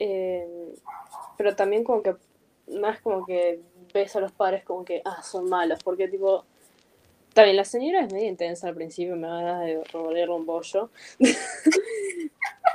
[0.00, 0.74] eh,
[1.36, 2.16] pero también como que,
[2.80, 3.60] más como que
[3.94, 6.44] ves a los padres como que, ah, son malos, porque, tipo,
[7.38, 10.90] también la señora es medio intensa al principio, me da ganas de revolverle un bollo.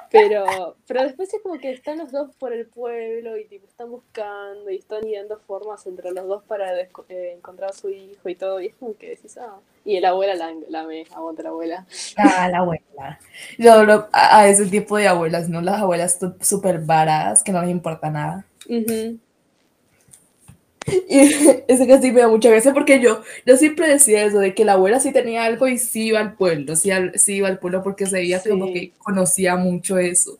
[0.09, 3.89] Pero, pero después es como que están los dos por el pueblo y tipo están
[3.89, 8.35] buscando y están ideando formas entre los dos para eh, encontrar a su hijo y
[8.35, 8.61] todo.
[8.61, 9.57] Y es como que decís, ah.
[9.83, 11.87] Y la abuela la, la me, aguanta la abuela.
[12.15, 13.19] Ah, la abuela.
[13.57, 15.61] Yo adoro a, ese tipo de abuelas, ¿no?
[15.61, 18.45] Las abuelas súper varas, que no les importa nada.
[18.69, 19.17] Ujú.
[20.87, 21.19] Y
[21.67, 24.65] eso que sí me da mucha gracia porque yo, yo siempre decía eso, de que
[24.65, 27.59] la abuela sí tenía algo y sí iba al pueblo, sí, al- sí iba al
[27.59, 28.49] pueblo porque se veía Sí.
[28.49, 30.37] como que conocía mucho eso.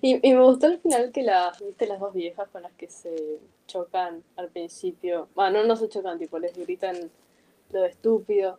[0.00, 2.88] Y, y me gustó al final que las, viste, las dos viejas con las que
[2.88, 5.28] se chocan al principio.
[5.34, 6.96] Bueno, no, no se chocan, tipo, les gritan
[7.72, 8.58] lo de estúpido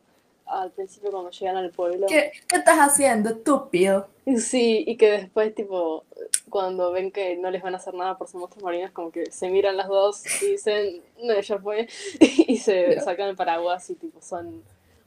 [0.49, 2.07] al principio cuando llegan al pueblo.
[2.07, 4.07] ¿Qué, qué estás haciendo, estúpido?
[4.37, 6.03] Sí, y que después, tipo,
[6.49, 9.31] cuando ven que no les van a hacer nada por ser monstruos marinos, como que
[9.31, 11.87] se miran las dos y dicen, no, ya fue,
[12.19, 14.63] y se sacan el paraguas y, tipo, son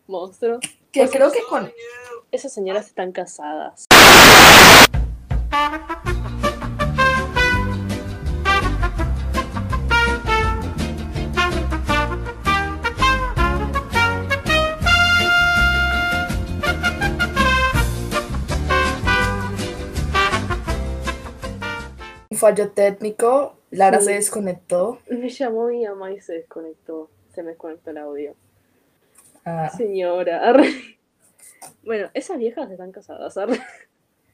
[0.07, 0.61] monstruos.
[0.91, 1.73] Que creo que con,
[2.31, 3.87] Esas señoras están casadas.
[22.43, 24.07] Fallo técnico, Lara Sí.
[24.07, 24.99] se desconectó.
[25.09, 27.09] Me llamó mi mamá y se desconectó.
[27.35, 28.35] Se me desconectó el audio.
[29.45, 30.49] Ah, Señora.
[30.49, 30.69] arre.
[31.85, 33.37] Bueno, esas viejas están casadas.
[33.37, 33.61] arre.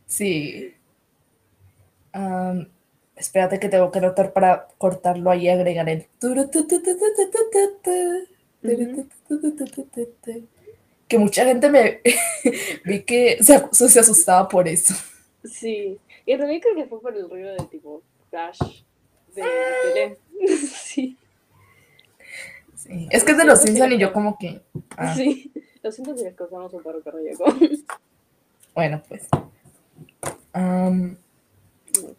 [0.06, 0.74] sí.
[2.12, 2.68] Am,
[3.14, 6.06] espérate que tengo que anotar para cortarlo ahí y agregar el.
[11.06, 12.00] Que mucha gente me
[12.84, 14.94] vi que se asustaba por eso.
[15.44, 15.98] Sí.
[16.28, 18.58] Y también creo que fue por el ruido de tipo flash
[19.34, 20.18] de, de tele.
[20.58, 21.16] sí.
[22.74, 23.08] Sí.
[23.10, 24.60] Es que es de los Simpsons y yo como que.
[24.98, 25.50] ah, Sí.
[25.82, 27.46] Lo siento si les causamos un paro cardíaco.
[28.74, 29.26] Bueno, pues.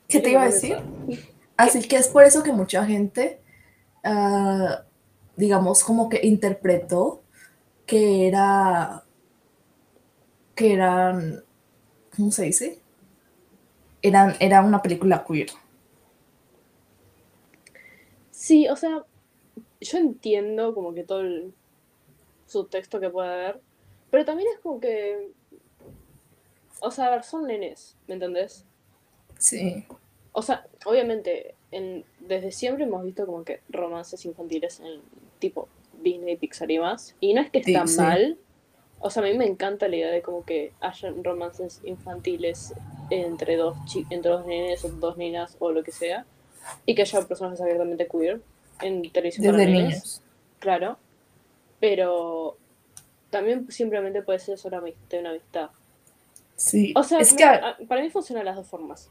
[0.08, 0.78] ¿Qué te iba a decir?
[1.56, 3.40] Así que es por eso que mucha gente,
[4.04, 4.86] ah,
[5.38, 7.22] digamos, como que interpretó
[7.86, 9.04] que era,
[10.56, 11.44] que eran,
[12.16, 12.79] ¿cómo se dice?
[14.02, 15.50] Eran, era una película queer.
[18.32, 19.04] Sí, o sea,
[19.82, 21.54] yo entiendo como que todo el
[22.48, 23.62] subtexto que puede haber,
[24.12, 25.32] pero también es como que,
[26.82, 28.66] o sea, a ver, son nenes, ¿me entendés?
[29.38, 29.86] Sí,
[30.32, 35.02] O sea, obviamente, en, desde siempre hemos visto como que romances infantiles en
[35.40, 35.68] tipo
[36.02, 37.98] Disney, Pixar y más, y no es que Sí, está sí.
[37.98, 38.38] mal,
[39.00, 42.74] o sea, a mí me encanta la idea de como que hayan romances infantiles
[43.10, 43.78] entre dos,
[44.10, 46.26] entre dos nenes o dos niñas o lo que sea,
[46.86, 48.42] y que haya personajes abiertamente queer
[48.82, 49.90] en televisión para desde nenes.
[49.90, 50.22] niños.
[50.60, 50.98] Claro,
[51.80, 52.58] pero
[53.30, 55.70] también simplemente puede ser solamente una amistad.
[56.56, 57.46] Sí, O sea, es que,
[57.88, 59.10] para mí funcionan las dos formas.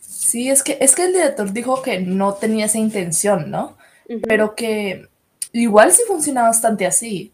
[0.00, 3.78] sí, es que, es que el director dijo que no tenía esa intención, ¿no?
[4.26, 5.08] Pero que
[5.52, 7.32] igual sí funciona bastante así.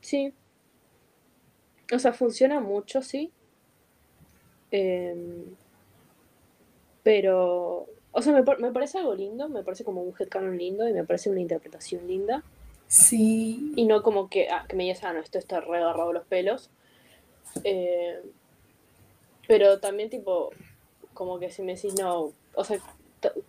[0.00, 0.34] Sí.
[1.94, 3.32] O sea, funciona mucho, sí.
[4.72, 5.54] Em,
[7.02, 10.92] pero, o sea, me, me parece algo lindo, me parece como un headcanon lindo y
[10.92, 12.42] me parece una interpretación linda.
[12.88, 13.72] Sí.
[13.76, 16.26] Y no como que, ah, que me digas, ah, no, esto está re agarrado los
[16.26, 16.70] pelos.
[17.64, 18.20] Eh,
[19.46, 20.50] pero también, tipo,
[21.12, 22.78] como que si me decís no, o sea,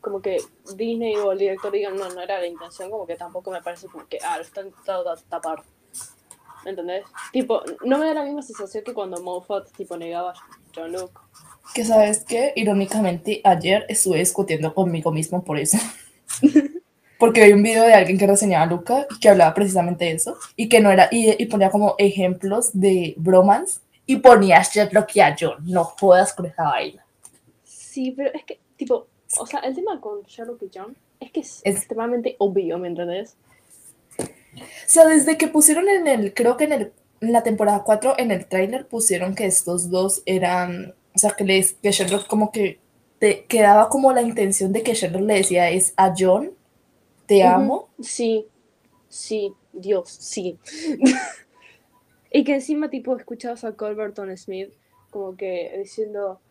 [0.01, 0.41] como que
[0.75, 3.87] Disney o el director digan no, no era la intención, como que tampoco me parece
[3.87, 5.63] como que, ah, lo están tratando de tapar.
[6.65, 7.05] ¿Entendés?
[7.31, 10.33] Tipo, no me da la misma sensación que cuando Moffat, tipo, negaba
[10.87, 11.19] Luke.
[11.73, 15.77] Que sabes qué, irónicamente, ayer estuve discutiendo conmigo mismo por eso.
[17.19, 20.11] Porque vi un video de alguien que reseñaba a Luca y que hablaba precisamente de
[20.11, 24.63] eso y que no era, y, y ponía como ejemplos de bromance y ponía a
[24.63, 25.57] Sherlock y a John.
[25.63, 27.05] No jodas con esa vaina.
[27.63, 31.39] Sí, pero es que, tipo, o sea, el tema con Sherlock y John es que
[31.39, 33.35] es, extremadamente obvio, ¿me entendés?
[34.19, 36.93] O sea, desde que pusieron en el, creo que en, el,
[37.23, 41.43] en la temporada 4, en el tráiler pusieron que estos dos eran, o sea, que,
[41.43, 42.79] les, que Sherlock como que
[43.19, 46.51] te quedaba como la intención de que Sherlock le decía es a John,
[47.25, 47.89] te amo.
[48.01, 48.47] Sí,
[49.07, 50.59] sí, Dios, sí.
[52.31, 54.73] y que encima, tipo, escuchabas a Colberton Smith
[55.09, 56.41] como que diciendo,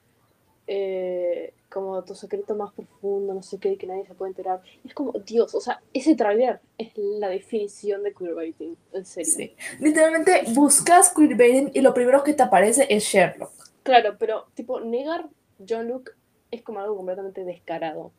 [0.67, 4.63] eh, como tu secreto más profundo, no sé qué, que nadie se puede enterar.
[4.85, 9.33] es como, Dios, o sea, ese trailer es la definición de queerbaiting, en serio.
[9.33, 9.55] Sí.
[9.81, 13.53] Literalmente buscas queerbaiting y lo primero que te aparece es Sherlock.
[13.83, 15.29] Claro, pero tipo, negar
[15.67, 16.13] John Luke
[16.51, 18.13] es como algo completamente descarado.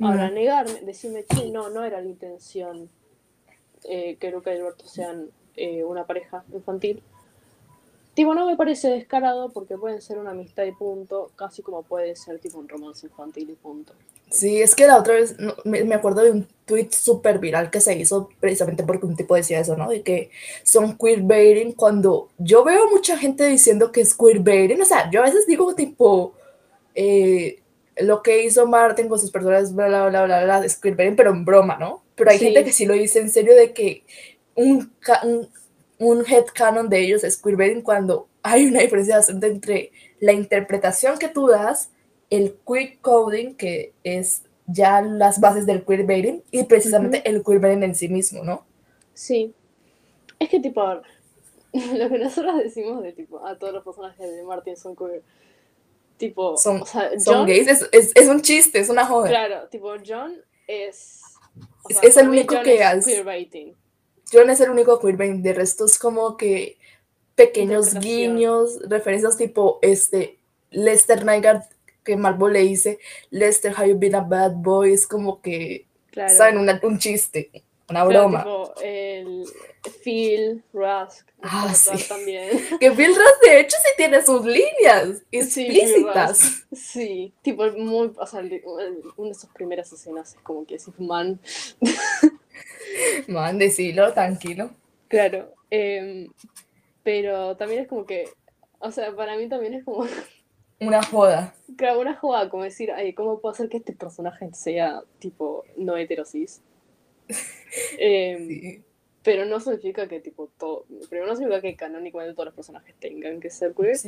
[0.00, 2.88] Ahora, negarme, decirme, que no, no era la intención
[3.84, 7.02] eh, que Luca y Alberto sean eh, una pareja infantil.
[8.18, 12.16] Tipo, no me parece descarado porque pueden ser una amistad y punto, casi como puede
[12.16, 13.92] ser tipo un romance infantil y punto.
[14.28, 17.96] Sí, es que la otra vez me, acuerdo de un tweet súper viral que se
[17.96, 19.88] hizo precisamente porque un tipo decía eso, ¿no?
[19.88, 20.32] De que
[20.64, 25.26] son queerbaiting cuando yo veo mucha gente diciendo que es queerbaiting, o sea, yo a
[25.26, 26.32] veces digo tipo,
[26.96, 27.62] eh,
[27.98, 31.30] lo que hizo Martin con sus personas, bla, bla, bla, bla, bla, es queerbaiting, pero
[31.30, 32.02] en broma, ¿no?
[32.16, 34.02] Pero hay gente que sí lo dice en serio de que
[34.56, 34.92] un,
[35.22, 35.48] un
[35.98, 41.28] un headcanon de ellos es queerbaiting cuando hay una diferencia bastante entre la interpretación que
[41.28, 41.90] tú das,
[42.30, 47.94] el queer coding, que es ya las bases del queerbaiting, y precisamente el queerbaiting en
[47.94, 48.64] sí mismo, ¿no?
[49.14, 49.54] Sí.
[50.38, 50.82] Es que tipo,
[51.72, 55.22] lo que nosotros decimos de tipo, a todos los personajes de Martin son queer.
[56.16, 56.82] Tipo, son,
[57.20, 59.28] son gays, es, es, un chiste, es una joda.
[59.28, 60.34] Claro, tipo, John
[60.66, 61.22] es.
[61.88, 63.22] es, el único que hace.
[64.32, 66.76] John es el único queerbait, de resto es como que
[67.34, 70.38] pequeños guiños, referencias tipo este
[70.70, 71.62] Lester Nygaard
[72.04, 72.98] que Marvel le dice
[73.30, 74.92] Lester, have you been a bad boy?
[74.92, 75.86] Es como que
[76.28, 77.50] saben un chiste,
[77.88, 78.42] una broma.
[78.42, 79.44] Tipo, el
[80.02, 81.26] Phil Rusk.
[81.42, 82.04] Ah, sí.
[82.08, 82.50] También.
[82.80, 86.64] Que Phil Rusk de hecho sí tiene sus líneas explícitas.
[86.72, 88.40] Sí, tipo muy, o sea,
[89.16, 91.40] una de sus primeras escenas es como que es man.
[93.28, 94.70] Man, decilo, tranquilo.
[95.08, 96.28] Claro, em,
[97.02, 98.28] pero también es como que,
[98.78, 100.04] o sea, para mí también es como...
[100.80, 101.54] Una joda.
[101.76, 105.96] Claro, una joda, como decir, ay, ¿cómo puedo hacer que este personaje sea tipo no
[105.96, 106.62] heterosis?
[107.98, 108.82] Em,
[109.24, 113.40] pero no significa que tipo todo, primero no significa que canónicamente todos los personajes tengan
[113.40, 113.98] que ser queer.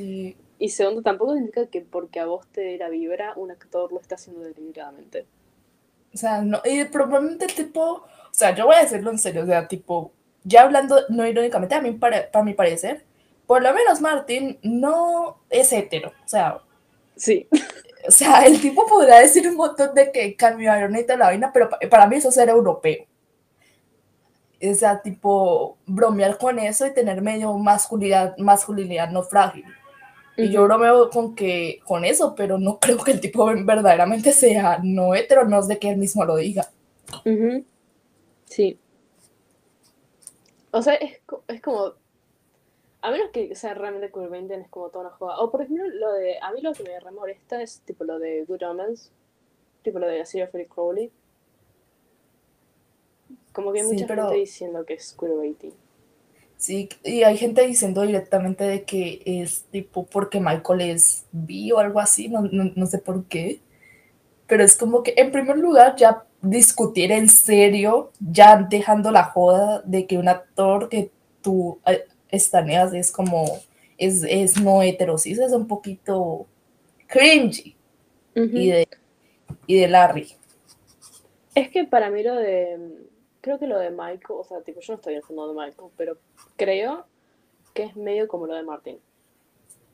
[0.58, 4.14] Y segundo, tampoco significa que porque a vos te la vibra, un actor lo está
[4.14, 5.26] haciendo deliberadamente.
[6.12, 9.47] O sea, no, y probablemente tipo, o sea, yo voy a decirlo en serio, o
[9.47, 10.12] sea, tipo,
[10.45, 13.05] ya hablando no irónicamente, a mí, para, para mi parecer,
[13.47, 16.59] por lo menos Martin no es hetero, o sea.
[17.16, 17.49] Sí.
[18.09, 21.69] O sea, el tipo podrá decir un montón de que cambió a la vaina, pero
[21.91, 23.05] para mí eso es ser europeo.
[24.62, 29.66] O sea, tipo, bromear con eso y tener medio masculinidad, masculinidad no frágil.
[30.44, 34.80] Y yo bromeo con que con eso, pero no creo que el tipo verdaderamente sea
[34.82, 36.70] no hetero, no es de que él mismo lo diga.
[38.46, 38.78] Sí.
[40.70, 41.94] O sea, es, es, como.
[43.02, 45.38] A menos que sea realmente curventen, es como toda una joda.
[45.38, 46.38] O por ejemplo, lo de.
[46.40, 49.10] A mí lo que me remolesta es tipo lo de Good Omens.
[49.82, 51.10] Tipo lo de serie Felix Crowley.
[53.52, 55.74] Como que hay mucha gente diciendo que es queerbaiting.
[56.61, 61.78] Sí, y hay gente diciendo directamente de que es tipo porque Michael es bi o
[61.78, 63.61] algo así, no, no, sé por qué.
[64.47, 69.81] Pero es como que, en primer lugar, ya discutir en serio, ya dejando la joda
[69.87, 71.11] de que un actor que
[71.41, 73.47] tú eh, estaneas es como,
[73.97, 76.47] es, es no heterosis, es un poquito
[77.07, 77.74] cringy.
[78.35, 78.89] y, de,
[79.66, 80.28] y de Larry.
[81.55, 83.09] Es que para mí lo de
[83.40, 85.88] creo que lo de Michael, o sea, tipo, yo no estoy al fondo de Michael,
[85.96, 86.16] pero
[86.56, 87.06] creo
[87.74, 88.98] que es medio como lo de Martin.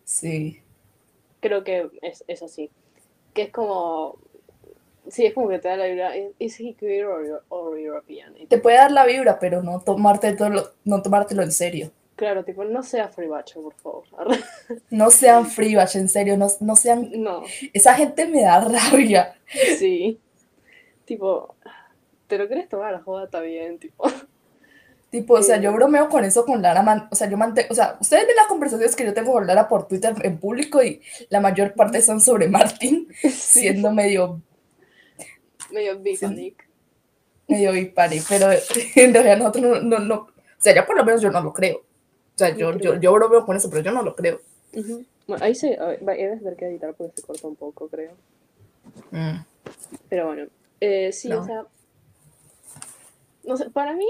[0.04, 0.60] Sí.
[1.40, 2.70] Creo que es, es así.
[3.34, 4.18] Que es como.
[5.08, 6.12] Sí, es como que te da la vibra.
[6.38, 8.34] ¿Es he queer or, or European?
[8.38, 11.92] Y Te puede dar la vibra, pero no, tomarte todo lo- no tomártelo en serio.
[12.16, 14.04] Claro, tipo, no sea free bacho, por favor.
[14.90, 17.10] No sean freebash, en serio, no, no sean...
[17.12, 17.42] No,
[17.74, 19.36] Esa gente me da rabia.
[19.78, 20.18] sí.
[21.04, 21.54] tipo,
[22.26, 23.24] ¿te lo querés tomar a la joda?
[23.24, 24.04] Está bien, tipo.
[25.08, 25.60] Tipo, o sea, Eh.
[25.62, 28.34] yo bromeo con eso con Lara, man- o sea, yo mantengo, o sea, ustedes ven
[28.36, 31.00] las conversaciones que yo tengo con Lara por Twitter en público y
[31.30, 34.42] la mayor parte son sobre Martín, Sí, siendo medio,
[35.70, 36.68] medio bipanic.
[37.48, 38.48] medio bipari, pero
[38.96, 41.52] en realidad nosotros no, no, no, o sea, ya por lo menos yo no lo
[41.52, 41.76] creo.
[41.78, 44.40] O sea, yo, yo, yo bromeo con eso, pero yo no lo creo.
[44.74, 45.04] Ujú.
[45.28, 45.78] Bueno, ahí se.
[45.78, 48.12] A ver, debes ver que editar porque se corta un poco, creo.
[49.12, 49.36] Mm.
[50.08, 50.46] Pero bueno,
[50.80, 51.40] eh, sí, No.
[51.40, 51.64] o sea.
[53.46, 54.06] No sé, para mí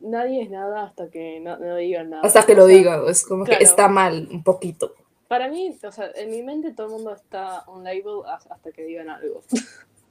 [0.00, 2.22] nadie es nada hasta que no, no digan nada.
[2.22, 3.58] Hasta que O lo sea, diga, es como claro.
[3.58, 4.94] que está mal un poquito.
[5.28, 8.70] Para mí, o sea, en mi mente todo el mundo está on label has- hasta
[8.72, 9.42] que digan algo.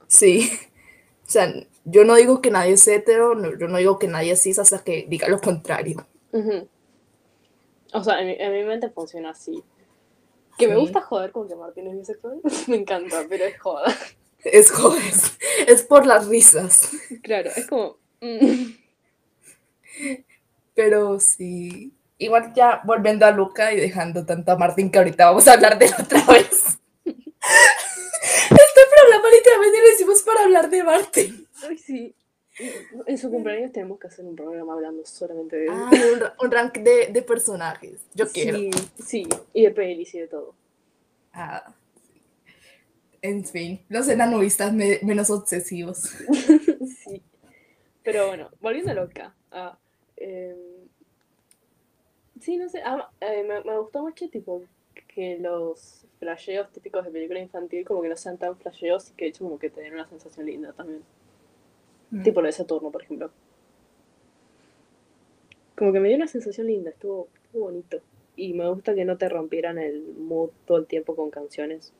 [0.08, 0.50] Sí.
[1.26, 1.52] O sea,
[1.84, 4.58] yo no digo que nadie es hetero, no- yo no digo que nadie es cis
[4.58, 6.06] hasta que diga lo contrario.
[6.32, 6.68] Ujú.
[7.92, 9.62] O sea, en mi, en mi mente funciona así.
[10.58, 12.40] Que me gusta joder con que Martín es bisexual.
[12.68, 13.84] me encanta, pero es joda.
[14.44, 15.00] Es joder,
[15.66, 16.90] es por las risas.
[17.22, 17.96] Claro, es como.
[20.74, 21.92] Pero sí.
[22.18, 25.78] Igual ya volviendo a Luca y dejando tanto a Martín que ahorita vamos a hablar
[25.78, 26.78] de él otra vez.
[27.04, 31.46] Este programa literalmente lo hicimos para hablar de Martín.
[31.68, 32.14] Ay, sí.
[33.06, 35.72] En su cumpleaños tenemos que hacer un programa hablando solamente de él.
[35.72, 38.00] Ah, un, ra- un rank de, de personajes.
[38.14, 38.58] Yo quiero.
[38.58, 38.70] Sí,
[39.04, 40.54] sí, y de pelis y de todo.
[41.32, 41.74] Ah,
[43.22, 45.98] en fin, los enanuistas me- menos obsesivos.
[47.04, 47.22] sí.
[48.04, 49.34] Pero bueno, volviendo a loca.
[49.50, 49.76] ah,
[50.16, 50.56] em,
[52.40, 52.82] sí, no sé.
[52.84, 54.62] ah, eh, me, me gustó mucho, tipo,
[55.08, 59.24] que los flasheos típicos de película infantil, como que no sean tan flasheos y que
[59.24, 61.02] de hecho, como que te den una sensación linda también.
[62.22, 63.32] Tipo lo de Saturno, por ejemplo.
[65.76, 68.00] Como que me dio una sensación linda, estuvo, estuvo bonito.
[68.36, 71.92] Y me gusta que no te rompieran el mood todo el tiempo con canciones.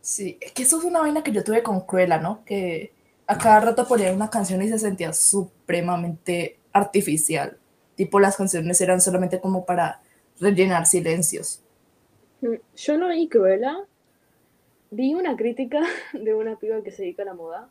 [0.00, 2.44] Sí, es que eso es una vaina que yo tuve con Cruella, ¿no?
[2.44, 2.92] Que
[3.26, 7.58] a cada rato ponía una canción y se sentía supremamente artificial.
[7.96, 10.00] Tipo, las canciones eran solamente como para
[10.40, 11.60] rellenar silencios.
[12.40, 13.76] Mm, Yo no vi Cruella.
[14.90, 15.80] Vi una crítica
[16.12, 17.68] de una piba que se dedica a la moda.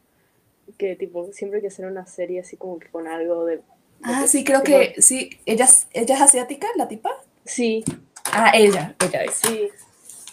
[0.78, 3.58] Que tipo, siempre que hacer una serie así como que con algo de...
[3.58, 3.64] de
[4.04, 5.30] Ah, que- sí, creo tipo- que sí.
[5.46, 7.10] ¿Ella, es- ¿Ella es asiática, la tipa?
[7.46, 7.84] Sí,
[8.32, 9.36] Ah, ella, ella es.
[9.36, 9.70] sí.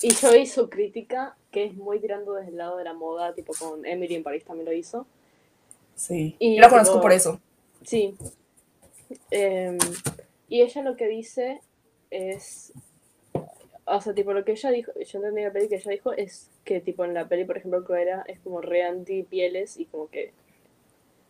[0.03, 3.35] Y yo vi su crítica, que es muy tirando desde el lado de la moda,
[3.35, 5.07] tipo con Emily en París también lo hizo.
[5.95, 6.37] Sí.
[6.39, 7.41] Y Yo la conozco tipo- por eso.
[7.85, 8.15] Sí.
[9.31, 9.79] Em,
[10.49, 11.61] y ella lo que dice
[12.11, 12.73] es.
[13.85, 16.49] O sea, tipo, lo que ella dijo, yo entendí la peli que ella dijo es
[16.65, 20.33] que, tipo, en la peli, por ejemplo, Cruella es como re anti-pieles y como que.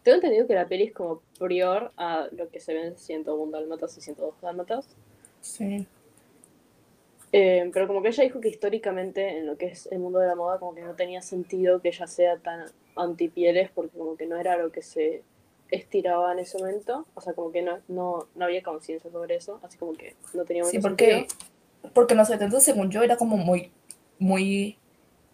[0.02, 3.50] Tengo entendido que la peli es como prior a lo que se ve en 101
[3.50, 4.86] dálmatas y 102 dálmatas.
[5.40, 5.86] Sí.
[7.32, 10.26] Eh, pero como que ella dijo que históricamente en lo que es el mundo de
[10.26, 12.64] la moda como que no tenía sentido que ella sea tan
[12.96, 15.22] antipieles porque como que no era lo que se
[15.70, 19.60] estiraba en ese momento, o sea como que no, no, no había conciencia sobre eso,
[19.62, 21.92] así como que no tenía Sí, porque, sentido.
[21.94, 23.70] porque en los 70, según yo, era como muy,
[24.18, 24.76] muy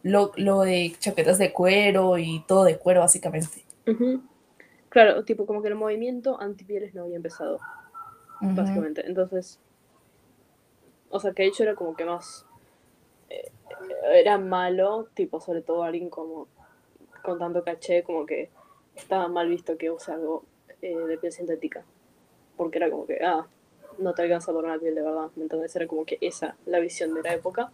[0.02, 3.64] lo, lo de chaquetas de cuero y todo de cuero, básicamente.
[4.90, 7.58] Claro, tipo como que el movimiento antipieles no había empezado,
[8.40, 9.06] básicamente.
[9.06, 9.58] Entonces,
[11.16, 12.46] o sea que de hecho era como que más
[13.28, 13.50] eh,
[14.12, 16.48] era malo, tipo sobre todo alguien como
[17.22, 18.50] con tanto caché, como que
[18.94, 20.44] estaba mal visto que use algo
[20.82, 21.84] eh, de piel sintética.
[22.56, 23.46] Porque era como que, ah,
[23.98, 25.30] no te alcanza por una piel de verdad.
[25.36, 27.70] Entonces era como que esa, la visión de la época.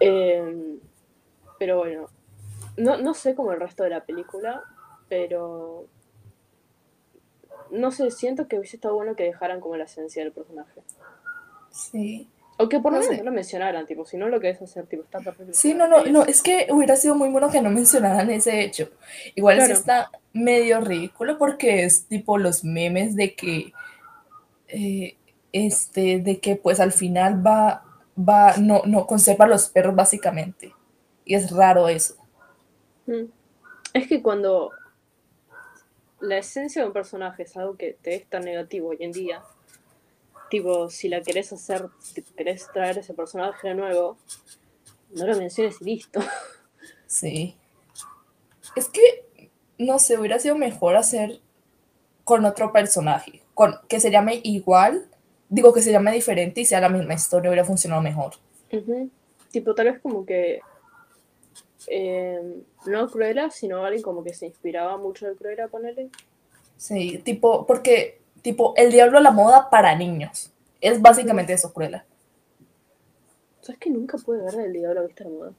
[0.00, 0.78] Eh,
[1.58, 2.08] pero bueno,
[2.76, 4.64] no, no sé como el resto de la película,
[5.08, 5.86] pero
[7.70, 10.82] no sé, siento que hubiese estado bueno que dejaran como la esencia del personaje.
[11.78, 12.28] Sí.
[12.58, 14.86] O que por lo No menos no lo mencionaran, tipo, si no lo querés hacer,
[14.86, 15.52] tipo, está perfecto.
[15.52, 18.90] Sí, no, no, no, es que hubiera sido muy bueno que no mencionaran ese hecho.
[19.34, 19.74] Igual sí Claro.
[19.74, 23.72] está medio ridículo porque es tipo los memes de que,
[24.68, 25.16] eh,
[25.52, 27.84] este, de que pues al final va,
[28.18, 30.72] va, no, no conserva a los perros básicamente.
[31.24, 32.16] Y es raro eso.
[33.06, 33.30] Mm.
[33.94, 34.70] Es que cuando
[36.20, 39.42] la esencia de un personaje es algo que te es tan negativo hoy en día,
[40.50, 44.16] tipo, si la querés hacer, si querés traer ese personaje de nuevo,
[45.10, 46.20] no lo menciones y listo.
[47.06, 47.56] Sí.
[48.76, 51.40] Es que, no sé, hubiera sido mejor hacer
[52.24, 55.08] con otro personaje, con, que se llame igual,
[55.48, 58.34] digo que se llame diferente y sea la misma historia, hubiera funcionado mejor.
[59.50, 60.60] Tipo, tal vez como que
[61.86, 66.10] eh, no Cruella, sino alguien como que se inspiraba mucho de Cruella, ponele.
[66.76, 70.50] Sí, tipo, porque, tipo, el diablo a la moda para niños.
[70.80, 72.06] Es básicamente eso, Cruella.
[73.60, 75.52] ¿Sabes que nunca pude ver el diablo viste la moda?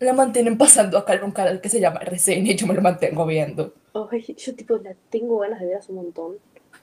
[0.00, 2.82] La mantienen pasando acá en un canal que se llama RCN y yo me lo
[2.82, 3.72] mantengo viendo.
[3.94, 6.36] Ay, yo tipo la tengo ganas de ver hace un montón.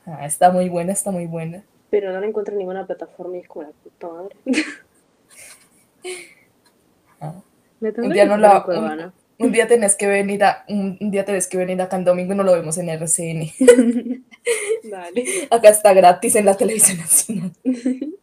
[0.07, 1.63] Ah, está muy buena, está muy buena.
[1.91, 4.35] Pero no la encuentro en ninguna plataforma y es como la puta madre.
[7.19, 7.33] Ah.
[7.79, 10.97] Me Un tendré día, que no la, un, un día tenés que venir a, un,
[11.11, 13.51] día tenés que venir acá en domingo y no lo vemos en RCN.
[14.83, 15.25] Dale.
[15.49, 17.51] Acá está gratis en la televisión nacional.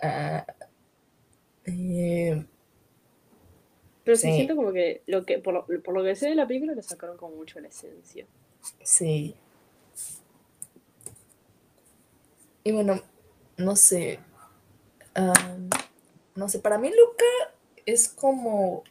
[0.00, 0.46] Ah,
[1.64, 2.44] eh,
[4.04, 4.28] Pero sí.
[4.28, 4.34] Sí.
[4.34, 6.84] siento como que, lo que por, lo, por lo que sé de la película le
[6.84, 8.24] sacaron como mucho la esencia.
[8.84, 9.34] sí.
[12.62, 13.02] Y bueno,
[13.56, 14.20] no sé.
[15.14, 15.68] am,
[16.36, 17.24] no sé, para mí Luca
[17.86, 18.84] es como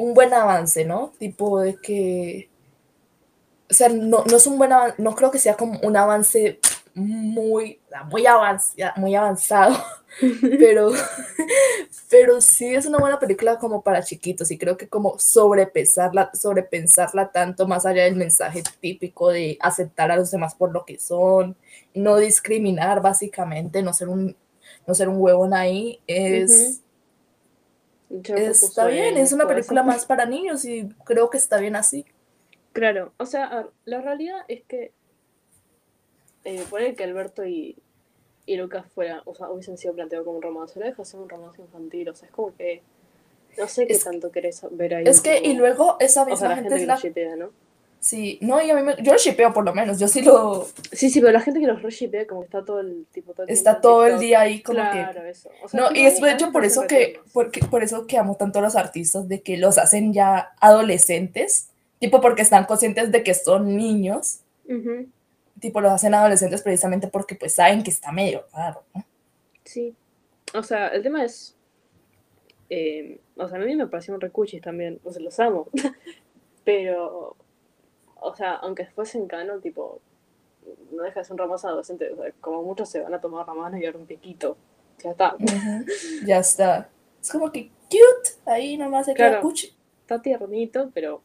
[0.00, 1.12] un buen avance, ¿no?
[1.18, 2.50] Tipo de que.
[3.70, 6.58] O sea, no, no es un buen avance, no creo que sea como un avance
[6.94, 7.78] muy,
[8.10, 9.76] muy, avanza- muy avanzado,
[10.58, 10.90] pero,
[12.08, 17.30] pero sí es una buena película como para chiquitos y creo que como sobrepesarla, sobrepensarla
[17.30, 21.56] tanto más allá del mensaje típico de aceptar a los demás por lo que son,
[21.94, 24.36] no discriminar básicamente, no ser un,
[24.86, 26.89] no ser un huevón ahí, es, Yo me
[28.10, 32.04] está bien, en es una película más para niños y creo que está bien así.
[32.72, 34.92] Claro, o sea, la realidad es que
[36.44, 37.76] eh, puede que Alberto y,
[38.46, 41.20] y Lucas fuera, o sea, hubiesen sido planteados como un romance, no deja de ser
[41.20, 42.82] un romance infantil, o sea, es como que
[43.58, 45.04] no sé qué Es- tanto querés ver ahí.
[45.06, 46.94] Es que, y luego esa o misma sea, la gente gente es que la...
[46.94, 47.50] los shippea, ¿no?
[48.00, 50.66] Sí, no, y a mí me- yo lo shipeo por lo menos, yo sí lo...
[50.90, 53.44] Sí, sí, pero la gente que los re como que está todo el tipo todo
[53.44, 54.90] el Está tiempo todo el día ahí como que...
[54.90, 55.50] Claro, eso.
[55.62, 58.36] O sea, No, y es de hecho por eso que, porque, por eso que amo
[58.36, 61.68] tanto a los artistas, de que los hacen ya adolescentes,
[61.98, 64.40] tipo porque están conscientes de que son niños,
[65.60, 69.04] tipo los hacen adolescentes precisamente porque pues saben que está medio raro, ¿no?
[69.64, 69.94] Sí.
[70.54, 71.54] O sea, el tema es.
[72.70, 74.98] eh, o sea, a mí me parecieron recuchis también.
[75.04, 75.68] O sea, los amo.
[76.64, 77.36] Pero.
[78.20, 80.00] O sea, aunque fuesen canon, tipo.
[80.92, 82.12] No deja de ser un romance adolescente.
[82.12, 84.56] O sea, como muchos se van a tomar la mano y dar un piquito.
[85.02, 85.34] Ya está.
[85.36, 85.84] Ujú,
[86.26, 86.88] Ya está.
[87.22, 89.42] Es como que cute, ahí nomás se queda Claro.
[89.42, 89.74] cuchi.
[90.02, 91.22] Está tiernito, pero.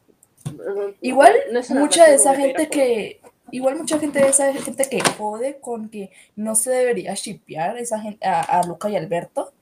[0.56, 2.70] no- Igual no es una mucha de esa gente teléfono.
[2.70, 3.20] que,
[3.50, 7.98] igual mucha gente de esa gente que jode con que no se debería shipear esa
[8.00, 9.52] gente, a, a Luca y Alberto,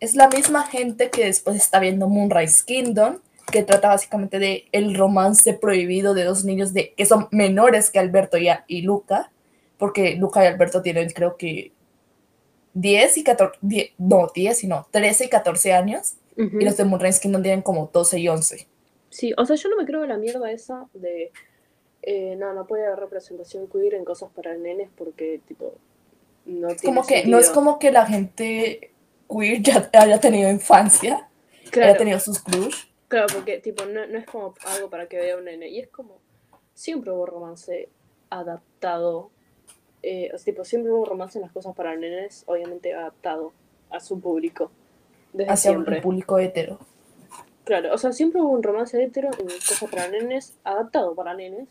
[0.00, 3.18] es la misma gente que después está viendo Moonrise Kingdom,
[3.50, 7.98] que trata básicamente de el romance prohibido de dos niños de, que son menores que
[7.98, 9.30] Alberto y, a- y Luca,
[9.78, 11.72] porque Luca y Alberto tienen creo que
[12.74, 16.84] 10 y 14, 10 no, 10 y no, 13 y 14 años, y los de
[17.20, 18.66] Kingdom tienen como 12 y 11.
[19.10, 21.30] Sí, o sea, yo no me creo en la mierda esa de.
[22.02, 25.74] eh, no, no puede haber representación queer en cosas para nenes porque, tipo.
[26.46, 27.54] No Es tiene como que no es sentido.
[27.64, 28.90] como que la gente
[29.30, 31.28] queer ya haya tenido infancia,
[31.76, 32.86] haya tenido sus crush.
[33.14, 35.68] Claro, porque, tipo, no, no es como algo para que vea un nene.
[35.68, 36.18] Y es como.
[36.74, 37.88] Siempre hubo romance
[38.30, 39.30] adaptado.
[40.02, 43.52] eh, o sea, tipo, siempre hubo romance en las cosas para nenes, obviamente adaptado
[43.90, 44.70] a su público.
[45.32, 45.96] Desde hacia siempre.
[45.96, 46.78] un público hetero.
[47.64, 51.68] Claro, o sea, siempre hubo un romance hetero en cosas para nenes, adaptado para nenes,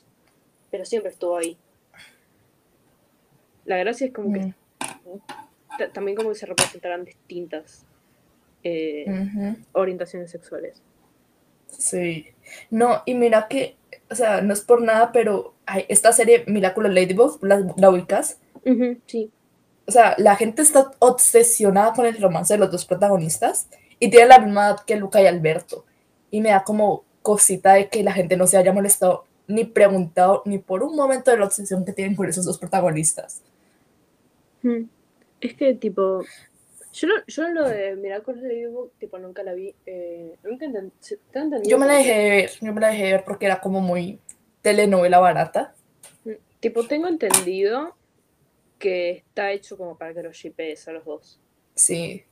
[0.72, 1.58] pero siempre estuvo ahí.
[3.66, 7.86] La gracia es como que Mm, ta- también como que se representarán distintas
[8.64, 9.06] eh,
[9.74, 10.82] orientaciones sexuales.
[11.78, 12.28] Sí.
[12.70, 13.78] No, y mira que,
[14.10, 18.38] o sea, no es por nada, pero ay, esta serie Miraculous Ladybug, ¿la, la ubicas?
[19.08, 19.32] Sí,
[19.88, 23.68] O sea, la gente está obsesionada con el romance de los dos protagonistas
[24.00, 25.86] y tiene la misma edad que Luca y Alberto.
[26.32, 30.42] Y me da como cosita de que la gente no se haya molestado ni preguntado
[30.46, 33.42] ni por un momento de la obsesión que tienen por esos dos protagonistas.
[35.42, 36.24] Es que, tipo,
[36.94, 41.18] yo, no- yo lo de Miraculous Ladybug, tipo, nunca la vi, eh, nunca enten- se-
[41.32, 43.46] tengo entendido Yo me la dejé de ver, yo me la dejé de ver porque
[43.48, 44.20] era como muy
[44.62, 45.76] telenovela barata.
[46.24, 47.96] Mm, Tipo, tengo entendido
[48.80, 51.40] que está hecho como para que los shippees a los dos.
[51.76, 52.24] Sí.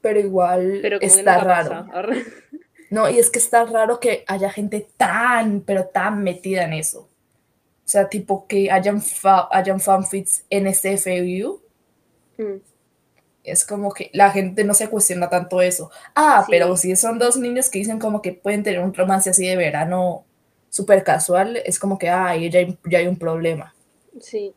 [0.00, 1.70] Pero igual Pero está raro.
[1.70, 1.86] pasa.
[2.90, 7.00] No, y es que está raro que haya gente tan, pero tan metida en eso.
[7.00, 11.60] O sea, tipo que hayan, fa hayan fanfics en SFU.
[12.38, 12.56] Mm,
[13.50, 15.90] Es como que la gente no se cuestiona tanto eso.
[16.14, 16.50] Ah, Sí.
[16.52, 19.56] pero si son dos niños que dicen como que pueden tener un romance así de
[19.56, 20.24] verano
[20.70, 23.74] súper casual, es como que, ah, ya hay, ya hay un problema.
[24.20, 24.52] Sí.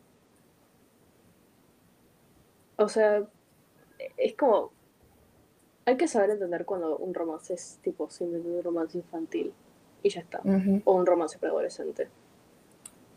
[2.76, 3.22] O sea,
[4.16, 4.70] es como.
[5.84, 9.52] hay que saber entender cuando un romance es tipo simplemente un romance infantil
[10.02, 10.40] y ya está.
[10.84, 12.08] O un romance preadolescente.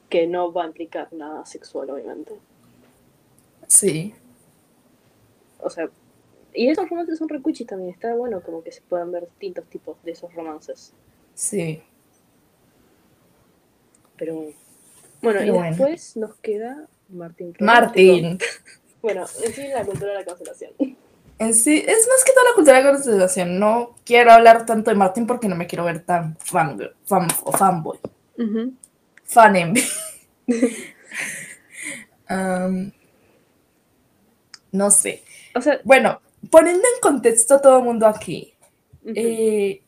[0.09, 2.33] Que no va a implicar nada sexual, obviamente.
[3.67, 4.13] Sí,
[5.59, 5.89] O sea,
[6.53, 7.91] y esos romances son recuchis también.
[7.91, 10.93] Está bueno como que se puedan ver distintos tipos de esos romances.
[11.33, 11.83] sí.
[14.17, 14.53] Pero bueno,
[15.21, 15.69] Pero y bueno.
[15.69, 17.53] después nos queda Martín.
[17.59, 18.39] Martín.
[19.01, 20.71] Bueno, en sí la cultura de la cancelación.
[21.37, 23.59] En sí, es más que toda la cultura de la consideración.
[23.59, 27.51] No quiero hablar tanto de Martín porque no me quiero ver tan fan, fan o
[27.51, 27.99] fanboy.
[29.25, 29.83] Fan envy.
[32.27, 32.91] Am,
[34.71, 35.21] no sé.
[35.55, 36.19] O sea, Bueno,
[36.51, 38.53] poniendo en contexto a todo el mundo aquí,
[39.05, 39.81] eh,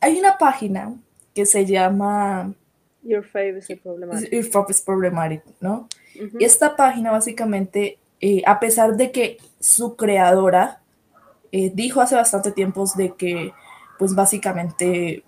[0.00, 0.94] hay una página
[1.34, 2.52] que se llama
[3.02, 4.52] Your Fave is problematic.
[4.52, 5.88] Pop is Problematic, ¿no?
[6.14, 10.80] Y esta página básicamente, eh, a pesar de que su creadora
[11.52, 13.52] eh, dijo hace bastante tiempo de que,
[13.98, 15.22] pues básicamente,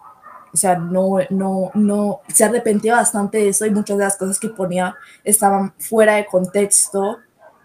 [0.52, 4.40] o sea, no, no, no, se arrepentía bastante de eso y muchas de las cosas
[4.40, 7.18] que ponía estaban fuera de contexto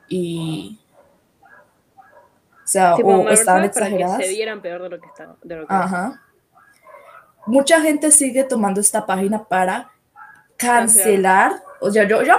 [0.10, 0.81] y,
[2.72, 4.18] sea, tipo, o me estaban para que exageradas.
[4.18, 6.22] se vieran peor de lo que que Ajá.
[7.46, 9.92] Mucha gente sigue tomando esta página para
[10.58, 11.64] cancelar.
[11.82, 12.36] O sea, yo, yo,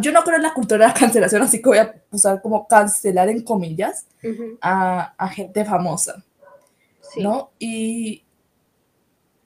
[0.00, 2.66] yo no creo en la cultura de la cancelación, así que voy a usar como
[2.66, 4.06] cancelar en comillas
[4.62, 6.24] a, a gente famosa,
[7.02, 7.22] sí.
[7.22, 7.50] ¿no?
[7.58, 8.24] Y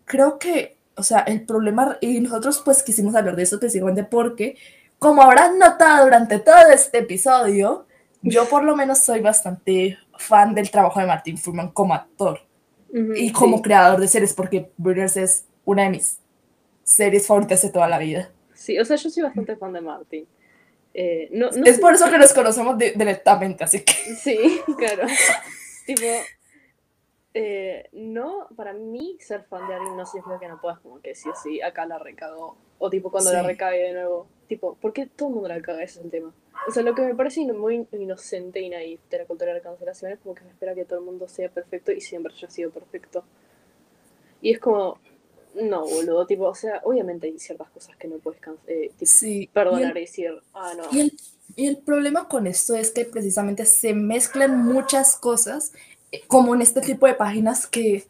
[0.04, 4.56] creo que, o sea, el problema, y nosotros pues quisimos hablar de eso específicamente porque,
[5.00, 7.86] como habrán notado durante todo este episodio,
[8.22, 12.40] yo por lo menos soy bastante fan del trabajo de Martin Freeman como actor
[12.90, 13.62] Ujú, y como sí.
[13.62, 16.20] creador de series, porque Briders es una de mis
[16.84, 18.30] series favoritas de toda la vida.
[18.54, 20.26] Sí, o sea, yo soy bastante fan de Martin.
[20.92, 23.92] Eh, no, no es sé- por eso que nos conocemos di- directamente, así que
[24.22, 25.06] Sí, claro.
[25.86, 26.02] tipo,
[27.32, 31.14] eh, no, para mí ser fan de alguien no significa que no puedas como que
[31.14, 32.56] sí sí, acá la recagó.
[32.78, 33.46] O tipo cuando la Sí.
[33.46, 34.26] recague de nuevo.
[34.50, 35.82] Tipo, ¿por qué todo el mundo la caga?
[35.84, 36.34] Ese es el tema.
[36.68, 39.64] O sea, lo que me parece muy inocente y naif de la cultura de la
[39.64, 42.50] cancelación es como que se espera que todo el mundo sea perfecto y siempre haya
[42.50, 43.24] sido perfecto.
[44.42, 44.98] Y es como,
[45.54, 49.50] no, boludo, tipo, o sea, obviamente hay ciertas cosas que no puedes eh, tipo, sí.
[49.52, 50.84] perdonar Y el, y decir, ah, no.
[50.90, 51.16] y el-
[51.56, 55.72] y el problema con esto es que precisamente se mezclan muchas cosas,
[56.12, 58.06] eh, como en este tipo de páginas que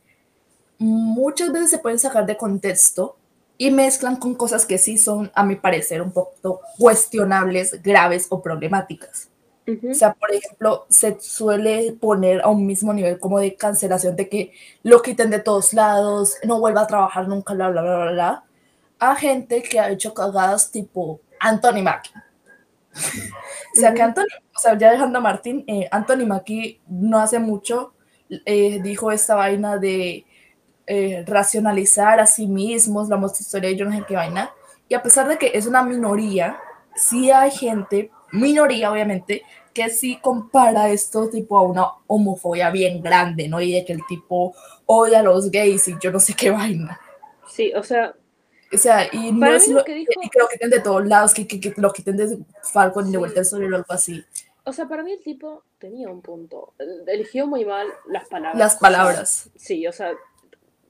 [0.79, 3.17] muchas veces se pueden sacar de contexto
[3.61, 8.41] y mezclan con cosas que sí son, a mi parecer, un poco cuestionables, graves o
[8.41, 9.29] problemáticas.
[9.69, 14.31] O sea, por ejemplo, se suele poner a un mismo nivel como de cancelación de
[14.31, 18.13] que lo quiten de todos lados, no vuelva a trabajar nunca, bla, bla, bla, bla,
[18.13, 18.45] bla,
[18.99, 22.15] a gente que ha hecho cagadas tipo Anthony Mackie.
[23.77, 24.01] o sea, que.
[24.01, 24.25] Anthony,
[24.57, 27.93] o sea, ya dejando a Martín, eh, Anthony Mackie no hace mucho
[28.47, 30.25] eh, dijo esta vaina de
[30.93, 34.51] eh, racionalizar a sí mismos, la historia y yo no sé qué vaina.
[34.89, 36.59] Y a pesar de que es una minoría,
[36.97, 39.43] sí hay gente, minoría obviamente,
[39.73, 43.61] que sí compara esto tipo a una homofobia bien grande, ¿no?
[43.61, 44.53] Y de que el tipo
[44.87, 46.99] odia a los gays y yo no sé qué vaina.
[47.49, 48.13] Sí, o sea,
[48.75, 51.35] O sea, y no es lo, que dijo- y que lo quiten de todos lados,
[51.35, 52.39] que, que, que lo quiten de
[52.73, 53.13] Falcon y Sí.
[53.13, 54.25] de vuelta al sol o algo así.
[54.65, 56.75] O sea, para mí el tipo tenía un punto.
[57.07, 58.59] Eligió muy mal las palabras.
[58.59, 59.51] Las palabras.
[59.57, 60.13] Sí, o sea,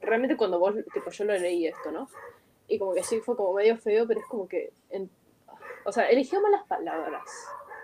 [0.01, 2.09] realmente cuando vos, tipo, yo lo leí esto, ¿no?
[2.69, 5.11] Y como que sí fue como medio feo, pero es como que, en-
[5.85, 7.23] o sea, eligió mal las palabras.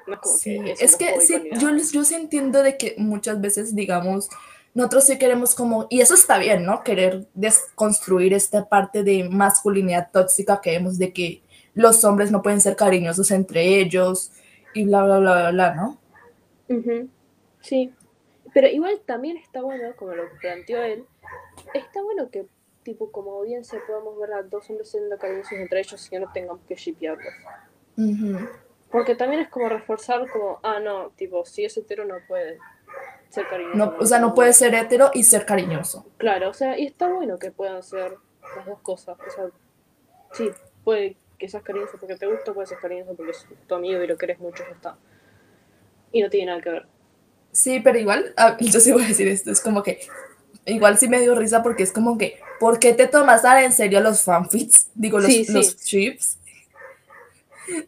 [0.07, 3.41] No es como Sí, que es que sí, yo, yo sí entiendo de que muchas
[3.41, 4.29] veces, digamos,
[4.75, 6.85] nosotros sí queremos como, y eso está bien, ¿no?
[6.85, 11.43] Querer desconstruir esta parte de masculinidad tóxica que vemos de que
[11.75, 14.33] los hombres no pueden ser cariñosos entre ellos
[14.75, 15.99] y bla, bla, bla, bla, bla, ¿no?
[16.69, 17.09] Ujú,
[17.61, 17.93] Sí.
[18.55, 21.05] Pero igual también está bueno, como lo planteó él,
[21.75, 22.47] está bueno que,
[22.83, 26.33] tipo, como audiencia podamos ver a dos hombres siendo cariñosos entre ellos y que no
[26.33, 27.35] tengamos que shipearlos.
[28.91, 32.59] Porque también es como reforzar como, ah, no, tipo, si es hetero no puede
[33.29, 33.77] ser cariñoso.
[33.77, 36.07] No, o sea, no puede ser hetero y ser cariñoso.
[36.17, 38.17] Claro, o sea, y está bueno que puedan ser
[38.57, 39.17] las dos cosas.
[39.27, 39.45] O sea,
[40.33, 40.51] sí,
[40.85, 44.07] puede que seas cariñoso porque te gusta, puede ser cariñoso porque es tu amigo y
[44.07, 44.97] lo querés mucho, ya está.
[46.13, 46.87] Y no tiene nada que ver.
[47.53, 50.01] Sí, pero igual, ah, yo sí voy a decir esto, es como que,
[50.67, 53.73] igual sí me dio risa porque es como que, ¿por qué te tomas tan en
[53.73, 54.89] serio los fanfics?
[54.95, 55.53] Digo, los, Sí, sí.
[55.53, 56.39] los chips.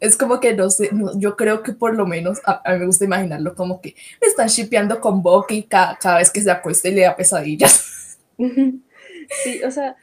[0.01, 2.81] Es como que no sé, no, yo creo que por lo menos, a, a mí
[2.81, 6.51] me gusta imaginarlo como que me están shipeando con Bucky cada, cada vez que se
[6.51, 8.19] acuesta y le da pesadillas.
[8.39, 9.97] sí, o sea,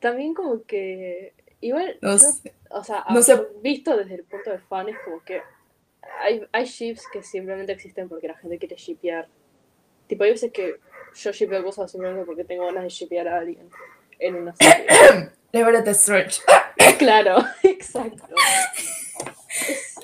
[0.00, 2.52] también como que, igual, No sé.
[2.70, 3.40] o sea, no sé.
[3.62, 5.40] visto desde el punto de fan es como que
[6.22, 9.28] hay, hay ships que simplemente existen porque la gente quiere shipear.
[10.08, 10.76] Tipo, hay veces que
[11.16, 13.68] yo shipeo cosas simplemente porque tengo ganas de shipear a alguien
[14.18, 15.30] en una serie.
[15.52, 16.40] Everett Stretch.
[16.98, 18.34] claro, exacto.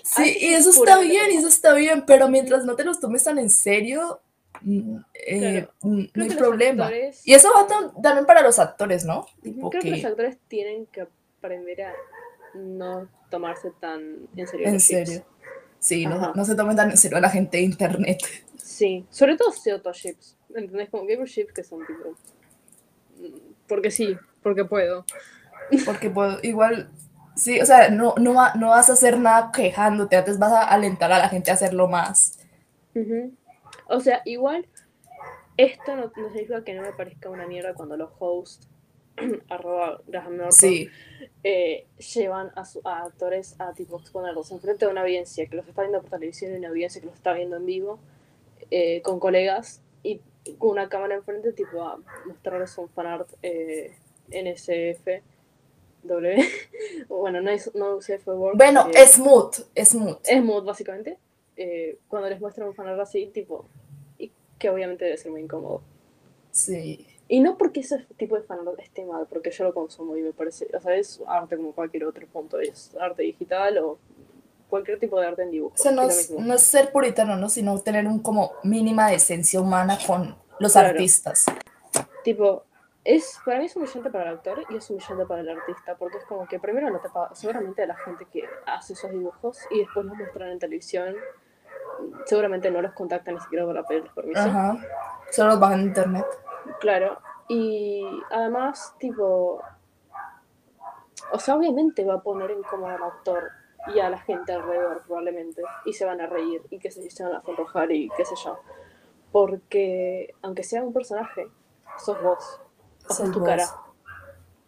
[0.02, 3.24] Sí, y eso está bien, y eso está bien, pero mientras no te los tomes
[3.24, 4.20] tan en serio,
[4.60, 6.90] mm, eh, mm, no hay problema.
[7.24, 7.66] Y eso va
[8.02, 9.26] también para los actores, ¿no?
[9.42, 9.90] creo que...
[9.90, 11.06] los actores tienen que
[11.38, 11.94] aprender a
[12.54, 14.68] no tomarse tan en serio.
[14.68, 15.24] En serio.
[15.78, 18.22] Sí, no, no, se tomen tan en serio a la gente de internet.
[18.56, 20.36] Sí, sobre todo ciertos ships.
[20.54, 20.90] ¿Entendés?
[20.90, 22.10] Como que hay ships que son tipo.
[23.18, 25.04] Mm, porque sí, porque puedo.
[25.84, 26.38] Porque puedo.
[26.42, 26.90] Igual,
[27.36, 31.12] sí, o sea, no, no, no vas a hacer nada quejándote, antes vas a alentar
[31.12, 32.38] a la gente a hacerlo más.
[33.86, 34.66] O sea, igual,
[35.56, 38.68] esto no, no, significa que no me parezca una mierda cuando los hosts,
[39.48, 40.70] arroba Graham Norton,
[41.44, 45.82] eh, llevan a, a, actores a tipo exponerlos enfrente de una audiencia que los está
[45.82, 47.98] viendo por televisión y una audiencia que los está viendo en vivo
[48.70, 49.82] eh, con colegas
[50.58, 53.94] con una cámara enfrente tipo a mostrarles un fanart eh,
[54.28, 55.22] NSF
[56.02, 56.36] W.
[57.08, 58.56] bueno, no es no UCF Word.
[58.56, 60.16] Bueno, eh, es mood, es mood.
[60.24, 61.18] Es mood, básicamente.
[61.56, 63.66] Eh, cuando les muestran un fanart así, tipo,
[64.18, 65.82] y que obviamente debe ser muy incómodo.
[66.50, 67.06] Sí.
[67.28, 70.32] Y no porque ese tipo de fanart esté mal, porque yo lo consumo y me
[70.32, 73.98] parece, o sea, es arte como cualquier otro punto, es arte digital o
[74.72, 75.74] cualquier tipo de arte en dibujo.
[75.74, 77.50] O sea, no es, no es ser puritano, ¿no?
[77.50, 81.44] Sino tener un como mínima esencia humana con los artistas.
[82.24, 82.64] Tipo,
[83.04, 86.16] es, para mí es humillante para el autor y es humillante para el artista, porque
[86.16, 89.58] es como que primero no te paga, seguramente a la gente que hace esos dibujos
[89.70, 91.16] y después los muestran en televisión,
[92.24, 94.40] seguramente no los contactan ni siquiera para pedirles permiso.
[94.40, 94.78] Ajá,
[95.32, 96.26] solo los bajan en internet.
[96.80, 99.60] Claro, y además, tipo,
[101.30, 103.61] o sea, obviamente va a poner incómodo al autor
[103.94, 107.24] y a la gente alrededor probablemente, y se van a reír y que se, se
[107.24, 108.58] van a sonrojar y qué sé yo.
[109.32, 111.48] Porque aunque sea un personaje,
[111.98, 112.60] sos vos,
[113.08, 113.66] o sea, tu cara.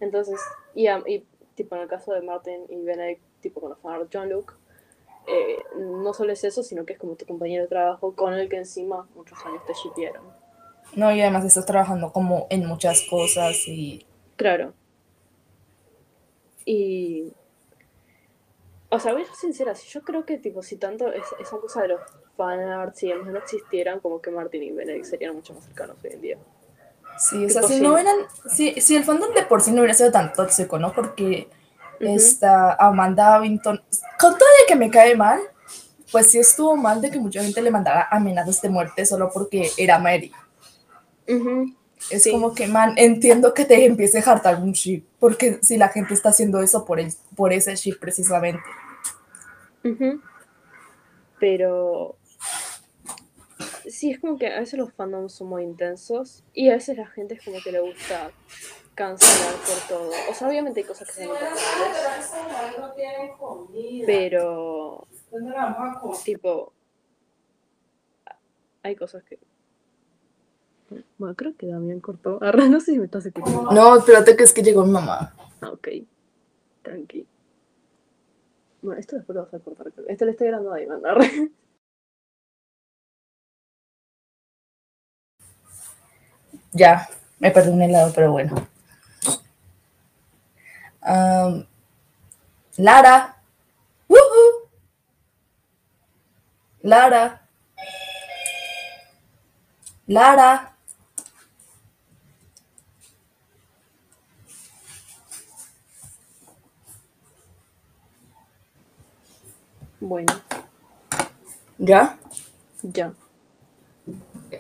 [0.01, 0.41] Entonces,
[0.75, 4.55] y, y, tipo en el caso de Martin y Benedict, tipo con fans John Luke,
[5.27, 8.49] eh, no solo es eso, sino que es como tu compañero de trabajo con el
[8.49, 10.23] que encima muchos años te shipieron.
[10.97, 14.07] No, y además estás trabajando como en muchas cosas y...
[14.37, 14.75] Claro.
[16.67, 17.33] Y
[18.95, 21.83] o sea, voy a ser sincera, si yo creo que tipo, si tanto esa cosa
[21.83, 22.01] de los
[22.37, 26.11] fanarts y demás no existieran, como que Martin y Benedict serían mucho más cercanos hoy
[26.13, 26.39] en día.
[27.19, 28.17] Sí, o sea, si no hubieran,
[28.49, 30.93] si, si, el fandom de por sí no hubiera sido tan tóxico, ¿no?
[30.93, 31.49] Porque
[32.01, 33.81] esta Amanda Abington,
[34.19, 35.41] con todo de que me cae mal,
[36.11, 39.71] pues sí estuvo mal de que mucha gente le mandara amenazas de muerte solo porque
[39.77, 40.33] era Mary.
[42.11, 45.89] Es como que, man, entiendo que te empiece a hartar un ship, porque si la
[45.89, 48.63] gente está haciendo eso por, el, por ese ship precisamente.
[51.39, 52.17] Pero
[53.89, 57.07] sí, es como que a veces los fandoms son muy intensos y a veces la
[57.07, 58.31] gente es como que le gusta
[58.95, 60.11] cancelar por todo.
[60.31, 61.63] O sea, obviamente hay cosas que son importantes.
[64.07, 65.07] Pero,
[66.25, 66.73] tipo,
[68.83, 69.39] hay cosas que...
[71.19, 72.39] Bueno, creo que Damián cortó.
[72.71, 73.73] no sé si me estás escuchando.
[73.73, 75.35] No, espérate que es que llegó mi mamá.
[75.61, 75.89] Ah, ok.
[76.83, 77.27] Tranqui.
[78.85, 79.87] Bueno, esto después lo vas a cortar.
[80.09, 81.01] Este le estoy grabando a Iván.
[86.77, 87.09] Ya,
[87.39, 88.55] me perdí un helado, pero bueno.
[92.77, 93.37] Lara.
[94.09, 94.69] ¡Woohoo!
[96.83, 97.49] Lara.
[100.09, 100.74] Lara.
[110.05, 110.35] Bueno.
[111.79, 112.19] ¿Ya?
[112.83, 113.15] Ya.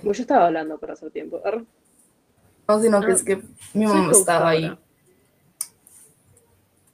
[0.02, 1.38] Yo estaba hablando para hacer tiempo.
[2.66, 3.42] No, sino que es que
[3.74, 4.78] mi mamá estaba ahí.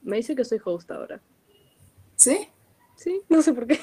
[0.03, 1.21] Me dice que soy host ahora.
[2.17, 2.49] ¿Sí?
[2.97, 3.81] Sí, no sé por qué.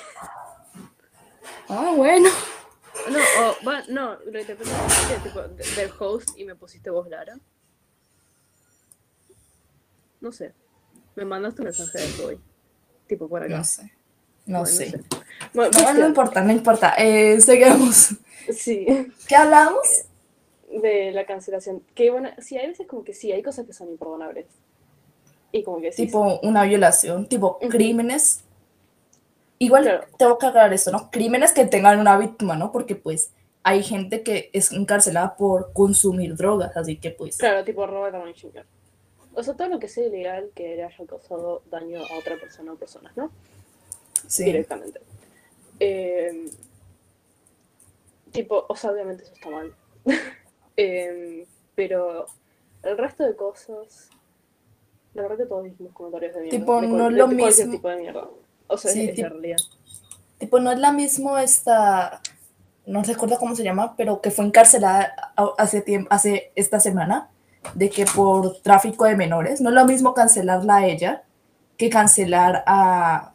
[1.70, 2.30] Ah, bueno.
[3.10, 4.72] No, oh, va, no, lo interpreté
[5.24, 7.40] tipo del host y me pusiste vos, Lara.
[10.20, 10.54] No sé.
[11.16, 12.42] Me mandaste un mensaje de hoy.
[13.08, 13.58] Tipo por acá.
[13.58, 13.97] No sé.
[14.48, 15.00] No sé.
[15.54, 16.96] Bueno, no, no, importa, no importa.
[16.98, 18.16] Eh, seguimos.
[18.52, 18.86] Sí.
[19.28, 20.06] ¿Qué hablamos?
[20.82, 21.84] De la cancelación.
[21.94, 24.46] Que bueno, sí, hay veces como que sí, hay cosas que son imperdonables.
[25.52, 26.06] Y como que sí.
[26.06, 28.46] Tipo una violación, tipo crímenes.
[29.60, 31.12] Igual tengo que aclarar eso, ¿no?
[31.12, 32.72] Crímenes que tengan una víctima, ¿no?
[32.72, 33.32] Porque pues
[33.64, 37.38] hay gente que es encarcelada por consumir drogas, así que pues.
[37.38, 38.66] Claro, tipo roba chingar.
[39.34, 42.76] O sea, todo lo que sea ilegal que haya causado daño a otra persona o
[42.78, 43.30] personas, ¿no?
[44.28, 44.46] Sí.
[44.46, 45.00] Directamente.
[45.80, 46.50] Eh,
[48.32, 49.74] tipo, o sea, obviamente eso está mal.
[50.80, 52.28] Em, pero
[52.84, 54.10] el resto de cosas.
[55.16, 56.60] La verdad que todos dijimos comentarios de mierda.
[56.60, 57.72] Tipo, de, no de, lo mismo.
[57.72, 58.28] tipo de mierda.
[58.68, 59.58] O sea, Sí, es, es tipo- realidad.
[60.38, 62.22] Tipo, no es la mismo esta,
[62.86, 67.32] no recuerdo cómo se llama, pero que fue encarcelada hace tiempo, hace esta semana,
[67.74, 71.24] de que por tráfico de menores, no es lo mismo cancelarla a ella
[71.76, 73.34] que cancelar a,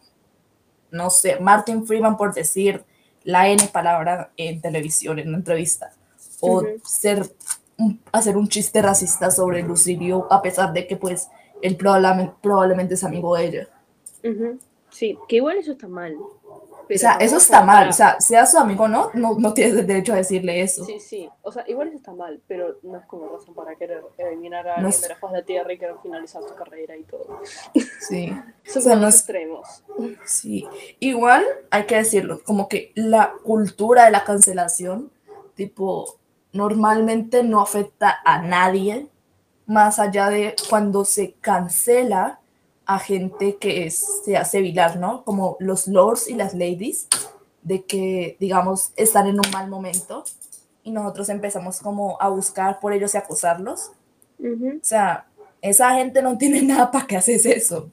[0.93, 2.85] no sé, Martin Freeman por decir
[3.25, 5.93] la N palabra en televisión, en una entrevista,
[6.41, 7.25] o ser,
[7.79, 11.29] un- hacer un chiste racista sobre Lucirio, a pesar de que pues
[11.63, 13.69] él probablemente, probablemente es amigo de ella.
[14.91, 16.17] Sí, que igual eso está mal.
[16.91, 17.89] O sea, eso está mal.
[17.89, 20.85] O sea, sea su amigo no, no, no tienes el derecho a decirle eso.
[20.85, 21.29] Sí, sí.
[21.43, 24.71] O sea, igual eso está mal, pero no es como razón para querer eliminar a
[24.81, 27.05] No alguien es- de la faz de la tierra y querer finalizar su carrera y
[27.05, 27.41] todo.
[28.01, 28.33] Sí,
[28.65, 29.85] Son O sea, no es- extremos.
[30.27, 30.67] sí.
[31.01, 35.11] Igual hay que decirlo, como que la cultura de la cancelación,
[35.55, 36.19] tipo,
[36.53, 39.09] normalmente no afecta a nadie,
[39.67, 42.41] más allá de cuando se cancela
[42.95, 45.25] a gente que es- se hace vilar, ¿no?
[45.25, 47.09] Como los lords y las ladies,
[47.63, 50.25] de que, digamos, están en un mal momento
[50.83, 53.93] y nosotros empezamos como a buscar por ellos y acosarlos.
[54.39, 54.79] Ujú.
[54.81, 55.27] O sea,
[55.61, 57.91] esa gente no tiene nada para que haces eso.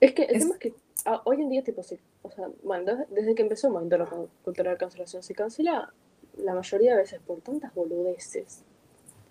[0.00, 2.48] Es que el Es- tema es que ah, hoy en día, tipo, se, o sea,
[2.62, 5.92] bueno, desde, desde que empezó el momento de la cu- cultura de cancelación, se cancela
[6.36, 8.60] la mayoría de veces por tantas boludeces.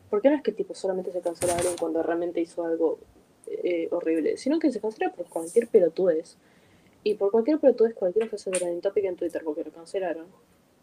[0.10, 3.00] ¿Por qué no es que, tipo, solamente se cancela a alguien cuando realmente hizo algo
[3.64, 4.38] eh, horrible?
[4.38, 6.38] Sino que se cancela por cualquier pelotudez.
[7.04, 10.28] Y por cualquier pelotudez, cualquiera fue hacer trending topic en Twitter porque lo cancelaron.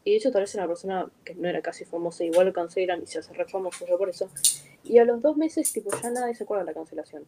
[0.05, 3.03] Y de hecho, tal vez una persona que no era casi famosa, igual lo cancelan
[3.03, 4.29] y se hace re famoso solo por eso.
[4.85, 7.25] Y a los dos meses, tipo, ya nadie se acuerda de la cancelación.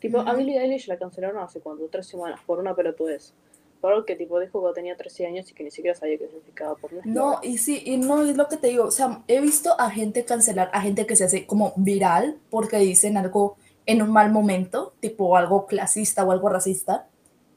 [0.00, 0.36] Tipo, a Ujú.
[0.38, 3.32] Billie Eilish la cancelaron hace cuánto, tres semanas, por una pelotudez.
[3.80, 6.26] Por algo que tipo dijo cuando tenía 13 años y que ni siquiera sabía qué
[6.26, 8.84] significaba por una No, y sí, y no es lo que te digo.
[8.84, 12.78] O sea, he visto a gente cancelar, a gente que se hace como viral porque
[12.78, 13.56] dicen algo
[13.88, 17.06] en un mal momento, tipo algo clasista o algo racista,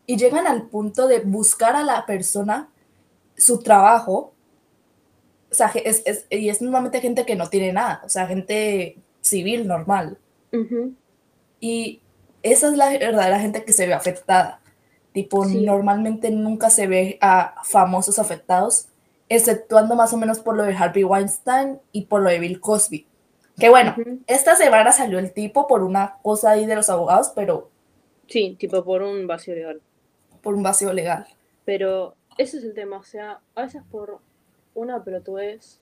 [0.06, 2.70] y llegan al punto de buscar a la persona
[3.38, 4.34] su trabajo.
[5.52, 8.98] O sea, es, es- y es normalmente gente que no tiene nada, o sea, gente
[9.22, 10.18] civil normal.
[11.60, 12.02] Y
[12.44, 14.62] esa es la verdadera gente que se ve afectada.
[15.14, 15.66] Tipo, Sí.
[15.66, 18.88] normalmente nunca se ve a famosos afectados,
[19.28, 23.06] exceptuando más o menos por lo de Harvey Weinstein y por lo de Bill Cosby.
[23.62, 24.20] Que bueno, Ujú.
[24.28, 27.70] esta semana salió el tipo por una cosa ahí de los abogados, pero
[28.28, 29.82] Sí, tipo por un vacío legal.
[30.42, 31.28] por un vacío legal.
[31.66, 34.20] Pero ese es el tema, o sea, a veces por
[34.74, 35.80] una pelotudez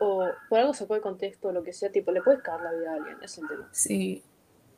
[0.00, 2.72] o por algo sacó de contexto o lo que sea, tipo, le puedes cagar la
[2.72, 3.68] vida a alguien, es el tema.
[3.72, 4.22] Sí.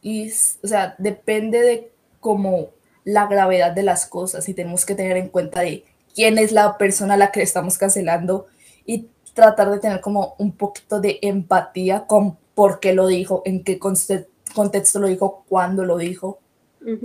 [0.03, 1.91] Y, o sea, depende de
[2.21, 2.71] como
[3.05, 5.85] la gravedad de las cosas y tenemos que tener en cuenta de
[6.15, 8.47] quién es la persona a la que estamos cancelando
[8.85, 13.63] y tratar de tener como un poquito de empatía con por qué lo dijo, en
[13.63, 16.39] qué contexto lo dijo, cuándo lo dijo.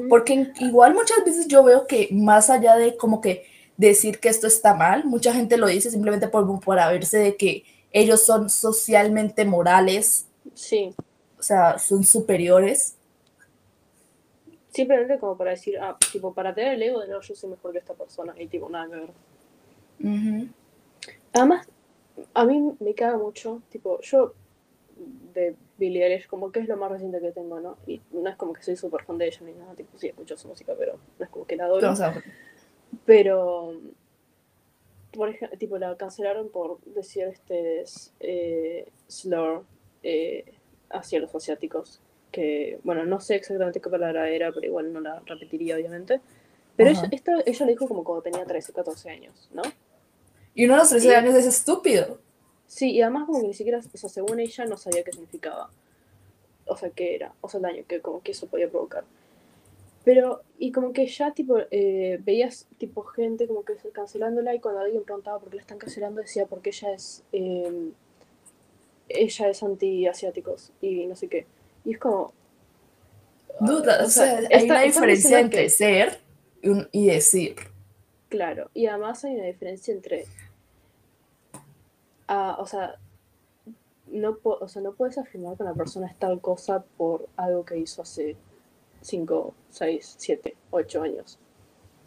[0.10, 3.44] Porque igual muchas veces yo veo que más allá de como que
[3.76, 7.66] decir que esto está mal, mucha gente lo dice simplemente por, por verse de que
[7.92, 10.96] ellos son socialmente morales, Sí,
[11.38, 12.96] o sea, son superiores.
[14.72, 17.74] simplemente como para decir, ah, tipo, para tener el ego de no, yo soy mejor
[17.74, 19.10] que esta persona y tipo, nada que ver.
[21.34, 21.68] Además,
[22.34, 24.34] a mí me caga mucho, tipo, yo
[25.34, 27.78] de Billie Eilish, como que es lo más reciente que tengo, ¿no?
[27.88, 30.38] Y no es como que soy súper fan de ella ni nada, tipo, sí escucho
[30.38, 31.92] su música, pero no es como que la adoro.
[31.92, 32.22] O sea,
[33.06, 33.74] Pero,
[35.12, 37.84] por ejemplo, tipo, la cancelaron por decir este
[38.20, 39.64] eh, slur
[40.04, 40.54] eh,
[40.90, 42.02] hacia los asiáticos.
[42.32, 46.22] Que, bueno, no sé exactamente qué palabra era, pero igual no la repetiría, obviamente.
[46.78, 49.62] Pero ella, esta, ella lo dijo como cuando tenía 13, 14 años, ¿no?
[50.56, 51.14] Y uno de los 13 Sí.
[51.16, 52.20] años es estúpido.
[52.68, 55.70] Sí, y además como que ni siquiera, o sea, según ella no sabía qué significaba.
[56.66, 59.04] O sea, qué era, o sea, el daño que como que eso podía provocar.
[60.04, 64.80] Pero, y como que ya, tipo, eh, veías, tipo, gente como que cancelándola y cuando
[64.82, 67.92] alguien preguntaba por qué la están cancelando decía porque ella es, eh,
[69.10, 71.46] ella es anti-asiáticos y no sé qué.
[71.86, 72.34] Y es como...
[73.60, 76.20] Duda, o o sea, hay una diferencia entre que- ser
[76.92, 77.56] y decir.
[78.32, 80.26] Claro, y además hay una diferencia entre,
[82.28, 82.96] ah, o sea,
[84.08, 87.78] no, o sea, no puedes afirmar que una persona es tal cosa por algo que
[87.78, 88.36] hizo hace
[89.02, 91.40] 5, 6, 7, 8 años.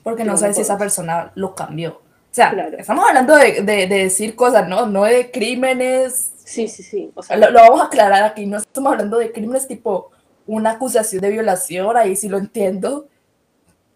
[0.03, 1.93] Porque no no sabes si esa persona lo cambió.
[1.93, 2.01] O
[2.35, 2.77] sea, Claro.
[2.79, 4.87] estamos hablando de, de- de decir cosas, ¿no?
[4.87, 6.33] No de crímenes.
[6.45, 7.11] Sí, sí, sí.
[7.15, 8.45] O sea, Lo, lo vamos a aclarar aquí.
[8.47, 10.11] No estamos hablando de crímenes tipo
[10.47, 13.09] una acusación de violación, ahí sí lo entiendo.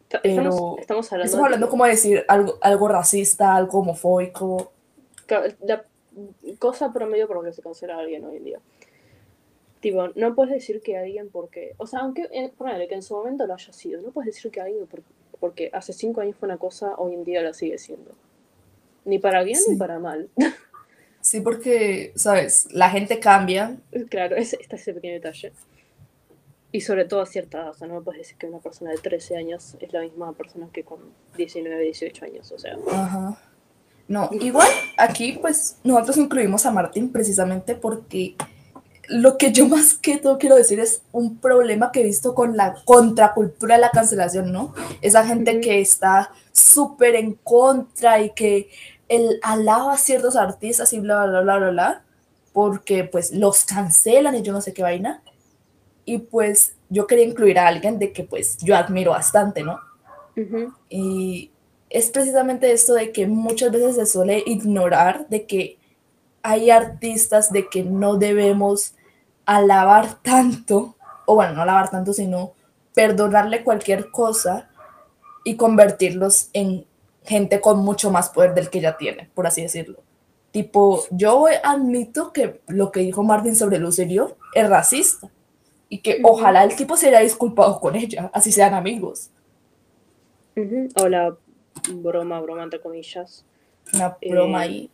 [0.09, 4.72] Pero estamos, estamos hablando, Estamos hablando de, como de decir algo, algo racista, algo homofóbico.
[5.60, 5.85] la,
[6.59, 8.60] cosa promedio por lo que se cancela a alguien hoy en día.
[9.80, 12.52] Tipo, no puedes decir que alguien porque, o sea, aunque eh,
[12.89, 14.89] que en su momento lo haya sido, no puedes decir que alguien
[15.39, 18.12] porque, hace cinco años fue una cosa, hoy en día la sigue siendo.
[19.05, 20.28] Ni para bien ni para mal.
[21.20, 22.68] Sí, porque, ¿sabes?
[22.72, 23.76] La gente cambia.
[24.09, 25.52] Claro, es, está ese pequeño detalle.
[26.70, 28.90] Y sobre todo a cierta edad, o sea, no me puedes decir que una persona
[28.90, 30.99] de 13 años es la misma persona que con
[31.36, 32.77] 19, 18 años, o sea.
[32.93, 33.40] Ajá.
[34.09, 38.36] No, igual aquí pues nosotros incluimos a Martín precisamente porque
[39.07, 42.57] lo que yo más que todo quiero decir es un problema que he visto con
[42.57, 44.74] la contracultura de la cancelación, ¿no?
[45.01, 48.70] Esa gente que está súper en contra y que
[49.09, 52.03] el alaba a ciertos artistas y bla, bla, bla, bla, bla,
[52.53, 55.23] porque pues los cancelan y yo no sé qué vaina.
[56.09, 59.78] Y pues yo quería incluir a alguien de que pues yo admiro bastante, ¿no?
[60.89, 61.51] Y
[61.90, 65.76] es precisamente esto de que muchas veces se suele ignorar de que
[66.43, 68.94] hay artistas de que no debemos
[69.44, 72.52] alabar tanto, o bueno, no alabar tanto, sino
[72.94, 74.70] perdonarle cualquier cosa
[75.44, 76.86] y convertirlos en
[77.22, 79.98] gente con mucho más poder del que ya tiene, por así decirlo.
[80.52, 85.28] Tipo, yo admito que lo que dijo Martin sobre Lucerio es racista
[85.89, 89.31] y que ojalá el tipo se haya disculpado con ella, así sean amigos.
[90.97, 91.36] O la
[91.94, 93.44] broma, broma entre comillas.
[93.94, 94.90] Una broma eh, ahí.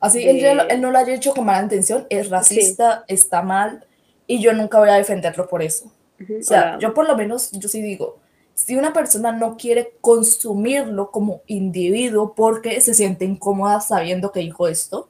[0.00, 3.86] Así, él, no lo haya hecho con mala intención, es racista, está mal,
[4.26, 5.92] y yo nunca voy a defenderlo por eso.
[6.18, 8.18] O sea, yo por lo menos, yo sí digo,
[8.54, 14.68] si una persona no quiere consumirlo como individuo porque se siente incómoda sabiendo que dijo
[14.68, 15.09] esto,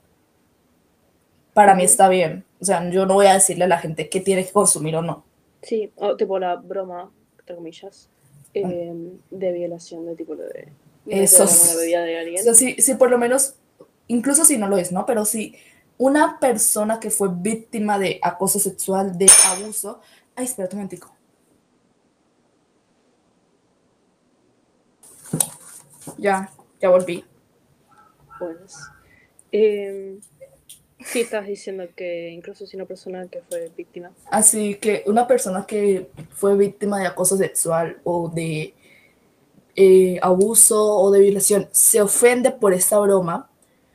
[1.53, 2.45] para mí está bien.
[2.59, 5.01] O sea, yo no voy a decirle a la gente qué tiene que consumir o
[5.01, 5.23] no.
[5.61, 8.09] Sí, o tipo la broma, entre comillas,
[8.53, 10.69] em, de violación de tipo de...
[11.07, 11.45] Eso.
[11.77, 12.55] De alguien.
[12.55, 13.55] sí, por lo menos,
[14.07, 15.05] incluso si no lo es, ¿no?
[15.05, 15.55] Pero si
[15.97, 19.99] una persona que fue víctima de acoso sexual, de abuso...
[20.35, 21.13] Ay, espérate un momentico.
[26.17, 27.23] Ya, ya volví.
[28.39, 28.77] Pues.
[29.51, 30.19] Eh,
[31.05, 34.11] sí, estás diciendo que incluso si una persona que fue víctima.
[34.29, 38.73] Así que una persona que fue víctima de acoso sexual o de
[39.75, 43.49] eh, abuso o de violación se ofende por esta broma,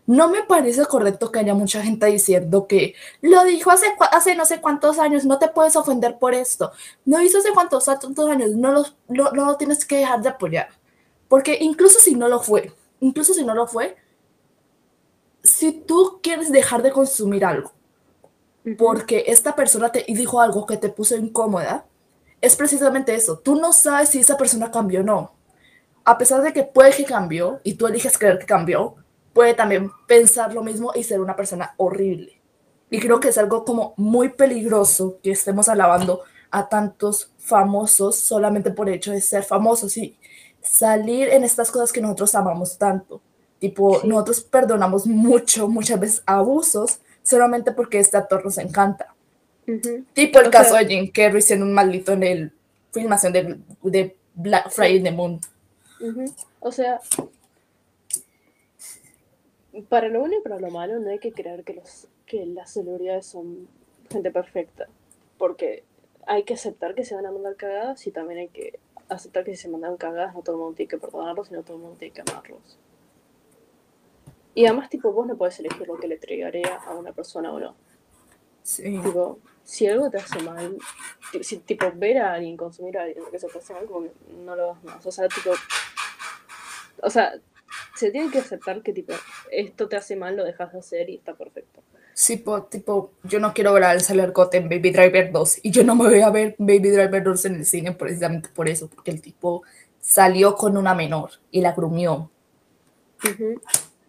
[0.06, 4.46] no me parece correcto que haya mucha gente diciendo que lo dijo hace, hace no
[4.46, 6.72] sé cuántos años, no te puedes ofender por esto.
[7.04, 10.68] No hizo hace cuántos, años, no, los, no lo tienes que dejar de apoyar.
[11.28, 13.96] Porque incluso si no lo fue, incluso si no lo fue,
[15.46, 17.72] si tú quieres dejar de consumir algo
[18.74, 21.86] porque esta persona te dijo algo que te puso incómoda,
[22.40, 23.38] es precisamente eso.
[23.38, 25.32] Tú no sabes si esa persona cambió o no.
[26.04, 28.96] A pesar de que puede que cambió y tú eliges creer que cambió,
[29.32, 32.40] puede también pensar lo mismo y ser una persona horrible.
[32.90, 38.70] Y creo que es algo como muy peligroso que estemos alabando a tantos famosos solamente
[38.70, 39.96] por el hecho de ser famosos.
[39.96, 40.18] Y
[40.60, 43.20] salir en estas cosas que nosotros amamos tanto.
[43.58, 49.14] Tipo, nosotros perdonamos mucho, muchas veces abusos, solamente porque este actor nos encanta.
[50.12, 52.52] Tipo el caso de Jim Carrey siendo un maldito en el
[52.92, 55.40] filmación de, de Black Friday the Moon.
[56.60, 57.00] O sea,
[59.88, 62.72] para lo bueno y para lo malo no hay que creer que, los, que las
[62.72, 63.68] celebridades son
[64.10, 64.86] gente perfecta,
[65.38, 65.84] porque
[66.26, 68.78] hay que aceptar que se van a mandar cagadas y también hay que
[69.08, 71.76] aceptar que si se mandan cagadas, no todo el mundo tiene que perdonarlos, sino todo
[71.76, 72.78] el mundo tiene que amarlos.
[74.56, 77.60] Y además, tipo, vos no puedes elegir lo que le entregaría a una persona o
[77.60, 77.76] no.
[78.62, 78.98] Sí.
[79.02, 80.78] Tipo, si algo te hace mal,
[81.42, 84.06] si, tipo, ver a alguien consumir a alguien que se te hace mal, como
[84.46, 85.04] no lo hagas más.
[85.04, 85.50] O sea, tipo,
[87.02, 87.34] o sea,
[87.94, 89.12] se tiene que aceptar que, tipo,
[89.50, 91.82] esto te hace mal, lo dejas de hacer y está perfecto.
[92.14, 95.84] Sí, tipo, yo no quiero ver a Elsa Cote en Baby Driver 2 y yo
[95.84, 99.10] no me voy a ver Baby Driver 2 en el cine precisamente por eso, porque
[99.10, 99.64] el tipo
[100.00, 102.30] salió con una menor y la grumió.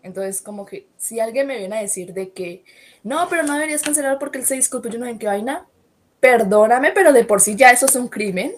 [0.04, 2.64] Entonces, como que si alguien me viene a decir de que
[3.04, 5.68] no, pero no deberías cancelar porque él se disculpó, yo no sé en qué vaina,
[6.20, 8.54] perdóname, pero de por sí ya eso es un crimen.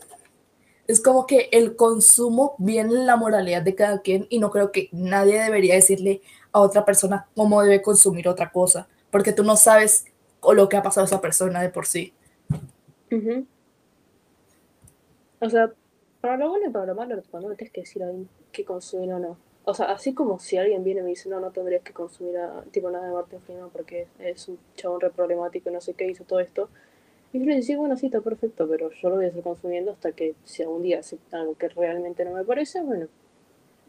[0.87, 4.71] Es como que el consumo viene en la moralidad de cada quien y no creo
[4.71, 9.55] que nadie debería decirle a otra persona cómo debe consumir otra cosa porque tú no
[9.55, 10.05] sabes
[10.41, 12.13] lo que ha pasado a esa persona de por sí.
[15.41, 15.71] O sea,
[16.21, 19.13] para lo bueno y para lo malo, no tienes que decir a alguien que consumir
[19.13, 19.37] o no.
[19.69, 22.37] O sea, así como si alguien viene y me dice, no, no tendrías que consumir
[22.37, 25.93] a, tipo nada de Martin Freeman porque es un chabón re problemático y no sé
[25.93, 26.69] qué hizo todo esto.
[27.33, 29.91] Y yo le decía, bueno, sí, está perfecto, pero yo lo voy a seguir consumiendo
[29.91, 33.07] hasta que si algún día algo que realmente no me parece, bueno,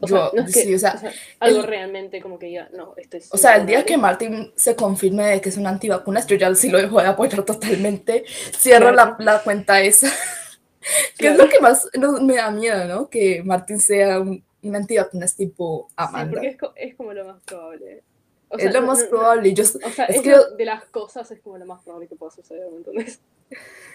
[0.01, 2.39] O Yo, sea, no es que, sí, o sea, o sea, algo el- realmente como
[2.39, 3.33] que diga, no, este es...
[3.33, 6.55] O sea, el día que Martin se confirme de que es un antivacunas, yo ya
[6.55, 8.25] sí lo dejo de apoyar totalmente.
[8.57, 9.17] Cierro Claro.
[9.21, 10.09] la, la cuenta esa.
[11.19, 13.09] que es lo que más no- me da miedo, ¿no?
[13.11, 16.33] Que Martin sea un, un antivacunas tipo Sí, Amanda.
[16.33, 18.03] porque es, co- es como lo más probable.
[18.49, 19.55] O es lo más no- probable.
[19.55, 22.09] yo, o sea, es es que- lo- de las cosas es como lo más probable
[22.09, 23.21] que pueda suceder, ¿me entiendes?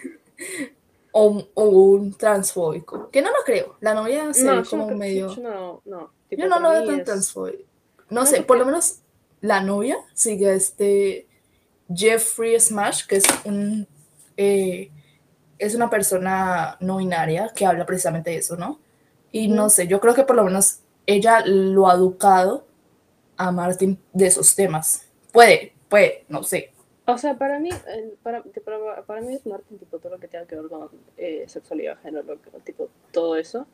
[1.12, 3.10] o, un- o un transfóbico.
[3.10, 3.76] Que no lo creo.
[3.80, 5.34] La novia se no, yo como creo- medio.
[5.34, 6.10] yo no, no.
[6.28, 7.62] tipo, Yo no lo veo tan es- transfóbico.
[8.10, 9.00] No, No, sé, por lo menos
[9.40, 11.26] la novia sigue este
[11.94, 13.86] Jeffrey Smash, que es un
[14.36, 14.90] eh,
[15.58, 18.78] es una persona no binaria que habla precisamente de eso, ¿no?
[19.32, 22.64] Y no sé, yo creo que por lo menos ella lo ha educado
[23.36, 25.06] a Martin de esos temas.
[25.32, 26.72] Puede, puede, no sé.
[27.06, 30.26] O sea, para mí, el- para, para, para mí es Martin, tipo, todo lo que
[30.28, 33.66] tenga que ver con eh, sexualidad, género, tipo, todo eso.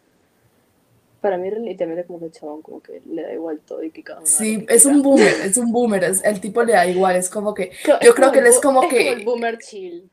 [1.20, 4.02] Para mí, literalmente, como que el chabón, como que le da igual todo y que
[4.02, 7.14] cada uno Sí, es un boomer, es un boomer, es- el tipo le da igual,
[7.16, 7.70] es como que,
[8.02, 10.10] yo creo que él es como es que- el boomer chill.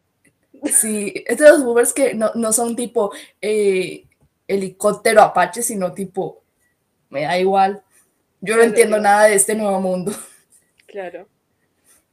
[0.65, 3.11] Sí, es de los boomers que no, no son tipo
[3.41, 4.05] eh,
[4.49, 6.41] helicóptero Apache, sino tipo,
[7.09, 7.83] me da igual.
[8.41, 10.11] Yo no entiendo nada de este nuevo mundo.
[10.87, 11.27] Claro.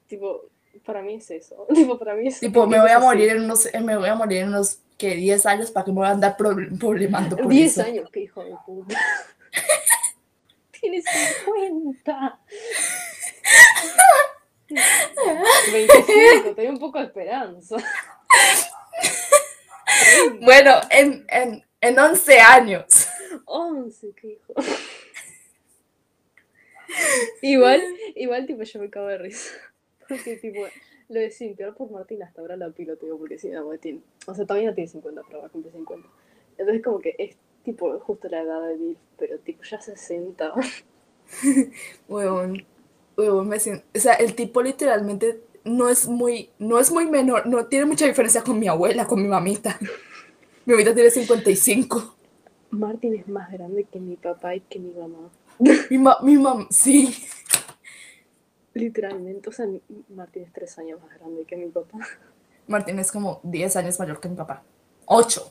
[0.07, 0.43] Tipo,
[0.85, 1.67] para mí es eso.
[1.75, 2.39] Tipo, para mí es.
[2.41, 3.07] Tipo, me voy a así.
[3.07, 5.91] morir en unos, eh, me voy a morir en unos que 10 años para que
[5.93, 7.83] me voy a andar pro- problemando por 10 eso.
[7.83, 8.99] años, qué hijo de puta.
[10.81, 11.05] Tienes
[11.45, 12.41] 50.
[15.73, 17.77] 25, te doy un poco de esperanza.
[20.43, 23.09] Bueno, en, en, en 11 años.
[23.45, 24.55] 11, qué hijo.
[27.43, 27.83] igual,
[28.15, 29.55] igual, tipo, yo me cago de risa.
[30.09, 30.61] Porque, tipo,
[31.09, 34.47] lo de simpiar por Martín hasta ahora la piloteo, porque si no, tiene, o sea,
[34.47, 36.09] todavía no tiene 50, pero va a cumplir 50.
[36.59, 40.55] Entonces, como que es, tipo, justo la edad de Bill, pero, tipo, ya 60.
[42.09, 42.65] Huevón,
[43.17, 47.47] huevón, me siento, o sea, el tipo literalmente no es muy, no es muy menor,
[47.47, 49.79] no tiene mucha diferencia con mi abuela, con mi mamita.
[50.67, 52.17] Mi mamita tiene 55.
[52.71, 55.31] Martín es más grande que mi papá y que mi mamá.
[55.91, 57.15] Mi, ma- mi mamá, sí.
[58.75, 59.67] Literalmente, o sea,
[60.11, 61.99] Martín es 3 años más grande que mi papá.
[62.67, 64.63] Martín es como 10 años mayor que mi papá.
[65.07, 65.49] 8.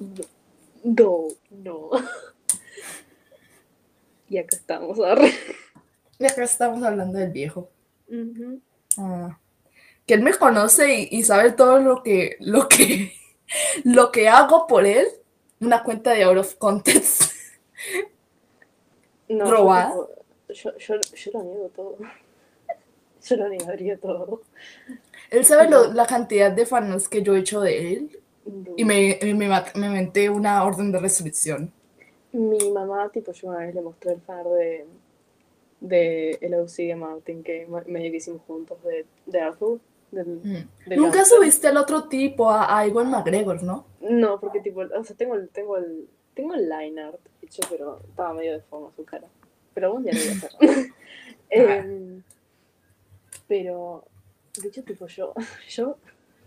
[0.83, 1.89] No, no.
[4.29, 5.31] Y acá estamos, arre.
[6.19, 7.69] Y acá estamos hablando del viejo.
[8.97, 9.39] Ah,
[10.05, 13.13] que él me conoce y, y sabe todo lo que, lo que,
[13.83, 15.07] lo que hago por él.
[15.59, 17.31] Una cuenta de out of context.
[19.27, 19.93] No, ¿Robada?
[20.49, 21.97] Yo, yo, yo, lo niego todo.
[23.27, 24.41] Yo lo negaría todo.
[25.31, 28.19] Él sabe lo- la cantidad de fans que yo he hecho de él.
[28.45, 28.75] No.
[28.77, 31.71] Y me, me, me, me una orden de restricción.
[32.33, 34.85] Mi mamá, tipo, yo una vez le mostré el fan de,
[35.79, 37.65] de el OC de Martin que
[38.11, 39.79] que hicimos juntos de, de Arthur.
[40.11, 40.89] Del, Mm.
[40.89, 43.85] del Nunca subiste al otro tipo, a, a Iwan McGregor, ¿no?
[44.01, 48.01] No, porque tipo, o sea, tengo el, tengo el, tengo el line art hecho, pero
[48.07, 49.27] estaba medio de forma su cara.
[49.73, 50.51] Pero algún día lo voy a hacer.
[51.49, 52.23] Em,
[53.47, 54.03] pero,
[54.61, 55.33] de hecho, tipo, yo,
[55.69, 55.97] yo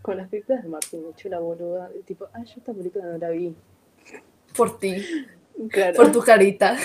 [0.02, 3.04] con las películas de Martin me eché la boluda, de tipo, ah, yo esta película
[3.06, 3.54] no la vi.
[4.56, 5.04] Por ti,
[5.70, 6.76] Claro, por tu carita.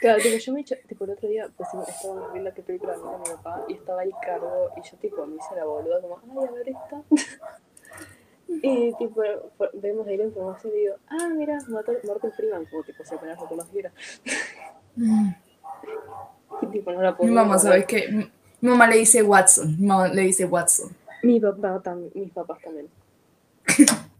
[0.00, 3.24] claro, tipo, yo me tipo, el otro día, pues estábamos viendo qué película mira mi
[3.24, 6.50] papá y estaba ahí cargo y yo, tipo, me hice la boluda, como, ay, a
[6.52, 7.02] ver esta.
[8.60, 9.22] Y tipo,
[9.74, 13.40] vemos ahí la información y digo, ah, mira, mató Martin Freeman, como tipo, si apenas
[13.40, 13.90] lo conociera.
[16.60, 17.72] Y tipo, no la puedo Mi mamá recordar.
[17.72, 18.08] sabe que.
[18.10, 18.30] Mi
[18.60, 19.76] mi mamá le dice Watson.
[19.80, 20.94] Mi mamá le dice Watson.
[21.22, 22.88] Mi papá también, mis papás también.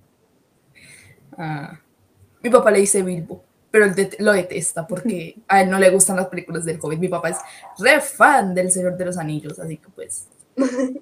[1.39, 1.81] Ah.
[2.42, 3.42] Mi papá le dice Bilbo.
[3.70, 6.98] Pero él det- lo detesta porque a él no le gustan las películas del COVID.
[6.98, 7.38] Mi papá es
[7.78, 9.58] re fan del Señor de los Anillos.
[9.58, 10.28] Así que pues.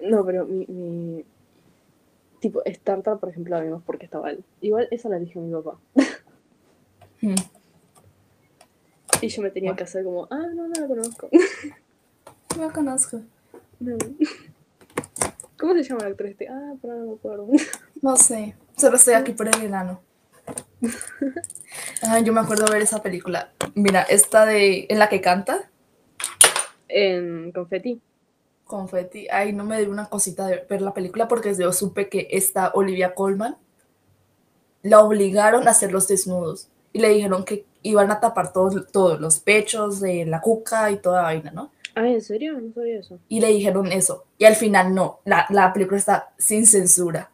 [0.00, 1.24] No, pero mi, mi.
[2.40, 4.44] Tipo, Star Trek, por ejemplo, la vimos porque estaba él.
[4.60, 5.78] Igual esa la eligió mi papá.
[7.22, 7.34] hmm.
[9.22, 11.28] Y yo me tenía que hacer como, ah, no, no la conozco.
[12.58, 13.22] No conozco.
[13.80, 13.96] No.
[15.58, 16.48] ¿Cómo se llama el actor este?
[16.48, 17.48] Ah, pero no me acuerdo.
[18.02, 18.54] No sé.
[18.76, 20.02] Solo estoy aquí por el enano.
[22.02, 23.52] Ay, yo me acuerdo ver esa película.
[23.74, 24.86] Mira, esta de.
[24.88, 25.70] En la que canta.
[26.88, 28.00] En Confetti.
[28.64, 29.28] Confetti.
[29.30, 32.70] Ay, no me dio una cosita de ver la película porque yo supe que esta
[32.74, 33.56] Olivia Colman
[34.82, 39.20] la obligaron a hacer los desnudos y le dijeron que iban a tapar todos, todos
[39.20, 41.72] los pechos de la cuca y toda vaina, ¿no?
[41.94, 42.60] Ah, ¿en serio?
[42.60, 43.18] No sabía eso.
[43.28, 44.24] Y le dijeron eso.
[44.38, 47.30] Y al final no, la, la película está sin censura.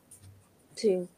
[0.75, 1.09] Sí.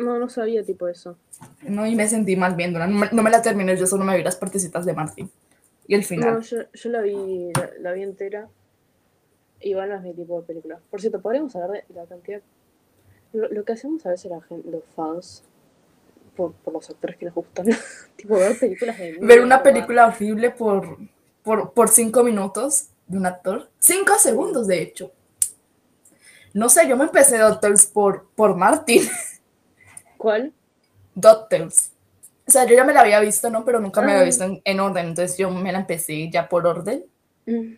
[0.00, 1.18] No, no sabía tipo eso.
[1.62, 2.86] No, y me sentí mal viéndola.
[2.86, 5.30] No me, no me la terminé, yo solo me vi las partecitas de Martín.
[5.86, 6.34] Y el final.
[6.34, 8.48] No, yo, yo la vi, la, la vi entera.
[9.60, 10.80] Igual no es mi tipo de película.
[10.90, 12.40] Por cierto, podríamos hablar de la cantidad.
[13.34, 15.44] Lo, lo que hacemos a veces la gente, los fans,
[16.34, 17.66] por, por los actores que les gustan,
[18.16, 20.96] tipo ver películas de Ver una película horrible por,
[21.42, 23.68] por, por cinco minutos de un actor.
[23.78, 25.12] Cinco segundos, de hecho.
[26.54, 29.02] No sé, yo me empecé DuckTales por, por Martin.
[30.20, 30.52] ¿Cuál?
[31.14, 31.92] DuckTales.
[32.46, 33.64] O sea, yo ya me la había visto, ¿no?
[33.64, 34.14] Pero nunca me Ah.
[34.16, 35.06] había visto en, en orden.
[35.06, 37.06] Entonces yo me la empecé ya por orden
[37.46, 37.74] Mm.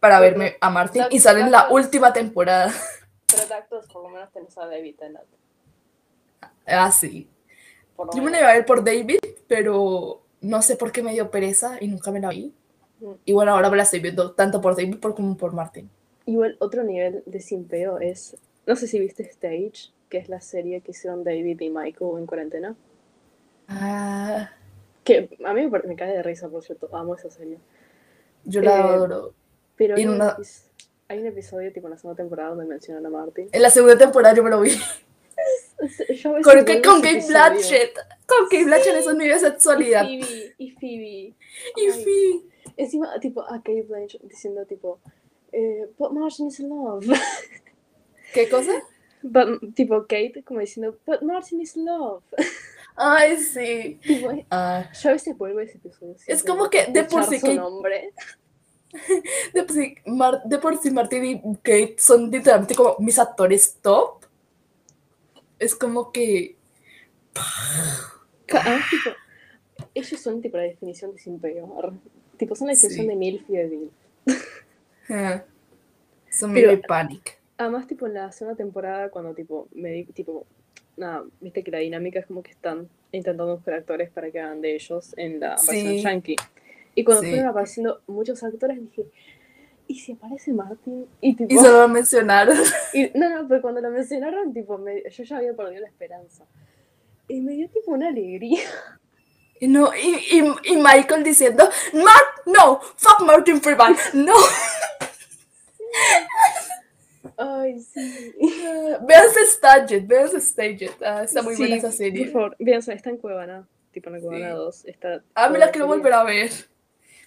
[0.00, 1.02] para Pero- verme a Martin.
[1.10, 1.84] Y Duck- sale en la DuckTales.
[1.86, 2.72] última temporada.
[3.28, 5.24] Pero Tactos por lo menos tenés a David Tennant.
[6.66, 7.28] Ah, sí.
[8.12, 11.30] Yo me la iba a ver por David, pero no sé por qué me dio
[11.30, 12.52] pereza y nunca me la vi.
[13.00, 13.12] Mm.
[13.24, 15.88] Y bueno, ahora me la estoy viendo tanto por David como por Martin.
[16.26, 20.82] Igual otro nivel de simpeo es, no sé si viste Stage, que es la serie
[20.82, 22.76] que hicieron David y Michael en cuarentena.
[23.66, 24.50] Ah,
[25.04, 27.56] Que a mí me, me cae de risa, por cierto, amo esa serie.
[28.44, 29.32] yo la Eh, adoro.
[29.74, 30.36] Pero Y hay, un una-
[31.08, 33.48] hay un episodio tipo en la segunda temporada donde mencionan a Martin.
[33.52, 34.70] En la segunda temporada yo me lo vi.
[34.70, 34.78] Yo
[35.80, 37.24] veces Con, vuelvo con Kate.
[37.26, 37.94] Blanchett.
[38.26, 40.04] Con Kate Blanchett, eso es mi Y sexualidad.
[40.04, 41.34] Phoebe, y Phoebe.
[41.76, 42.50] Y Ay, fin.
[42.76, 45.00] Encima, tipo, a Kate Blanchett diciendo, tipo,
[45.52, 47.06] eh, but Martin is in love.
[48.34, 48.72] ¿Qué cosa?
[49.22, 52.22] But, tipo, Kate como diciendo, but Martin is love.
[52.96, 53.98] Ay, sí.
[54.02, 56.14] Tipo, Ah, yo a veces vuelvo a ese episodio.
[56.26, 58.12] Es como que de por sí Kate- nombre.
[59.54, 63.76] de, por sí, Mar- de por sí Martin y Kate son literalmente como mis actores
[63.80, 64.24] top.
[65.58, 66.56] Es como que.
[68.50, 69.16] Además, tipo,
[69.94, 71.94] ellos son tipo la definición de sin peor.
[72.36, 73.08] Tipo, son la definición Sí.
[73.08, 73.92] de MILF y de DILF.
[75.10, 75.42] ah,
[76.30, 77.38] son muy panic.
[77.62, 80.46] Además, tipo, en la segunda temporada, cuando, tipo, me di, tipo,
[80.96, 84.60] nada, viste que la dinámica es como que están intentando buscar actores para que hagan
[84.60, 85.70] de ellos en la Sí.
[85.70, 86.36] versión yankee.
[86.94, 87.30] Y cuando Sí.
[87.30, 89.06] fueron apareciendo muchos actores, dije,
[89.86, 91.06] ¿y si aparece Martin?
[91.20, 92.56] Y tipo, Y solo lo mencionaron.
[92.94, 96.44] y- no, no, pero cuando lo mencionaron, tipo, me- yo ya había perdido la esperanza.
[97.28, 98.60] Y me dio, tipo, una alegría.
[99.60, 104.34] Y, no, y, y, y Michael diciendo: Mark, no, fuck Martin Freeman, no.
[107.44, 108.34] Ay, sí.
[109.08, 110.90] Veanse Staged, veanse Staged.
[111.04, 112.24] Ah, está muy buena Sí, esa serie.
[112.30, 114.54] Por favor, sea, está en Cuevana, tipo en la Cuevana Sí.
[114.56, 114.84] 2.
[114.86, 116.50] Está Ah, me la quiero volver a ver.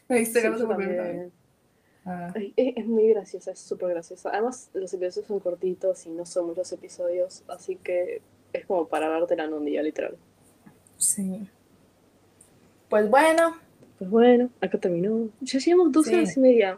[0.08, 1.30] Me diste ganas de volver a ver.
[2.06, 4.30] Ah, Ay, Es, es muy graciosa, es súper graciosa.
[4.30, 8.22] Además, los episodios son cortitos y no son muchos episodios, así que
[8.54, 10.16] es como para vértela en un día, literal.
[10.98, 11.50] sí.
[12.90, 13.58] Pues bueno,
[13.98, 15.30] Pues bueno, acá terminó.
[15.42, 16.14] Ya llevamos dos Sí.
[16.14, 16.78] horas y media.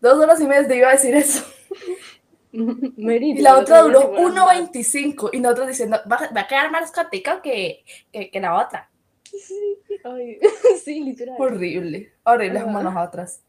[0.00, 1.42] dos horas y media te iba a decir eso.
[2.96, 6.70] Y la otra duró tenía tiempo para 1.25 y nosotros diciendo, va, va a quedar
[6.70, 8.90] más cortica que, que, que la otra.
[9.24, 10.38] Sí, ay,
[10.84, 11.36] sí, literal.
[11.38, 12.62] Horrible, horrible Ah.
[12.64, 13.42] como nosotras.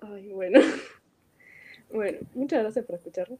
[0.00, 0.60] Ay, bueno.
[1.92, 3.38] Bueno, muchas gracias por escucharnos.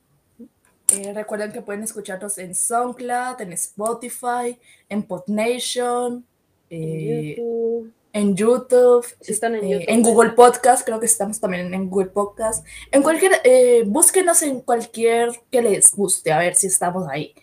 [0.96, 6.24] Eh, recuerden que pueden escucharnos en SoundCloud, en Spotify, en PodNation,
[6.70, 7.92] En eh, YouTube.
[8.18, 9.84] En YouTube, Si están en eh, YouTube.
[9.88, 12.66] en Google Podcast, creo que estamos también en Google Podcast.
[12.90, 17.34] En cualquier, eh, búsquenos en cualquier que les guste, a ver si estamos ahí.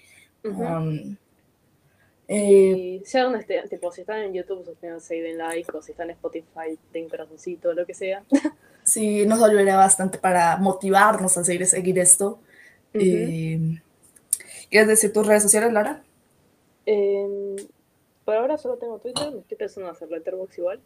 [0.43, 1.17] Um,
[2.27, 6.15] eh, estén, tipo, si están en YouTube, suscríbanse y den like, o si están en
[6.15, 8.23] Spotify, den corazoncito, lo que sea.
[8.83, 12.39] sí, nos ayudaría bastante para motivarnos a seguir, seguir esto.
[12.93, 13.03] Ujú.
[13.03, 13.81] Eh,
[14.69, 16.03] ¿Quieres decir tus redes sociales, Lara?
[18.25, 20.81] Por ahora solo tengo Twitter, me estoy pensando en hacer Letterboxd igual.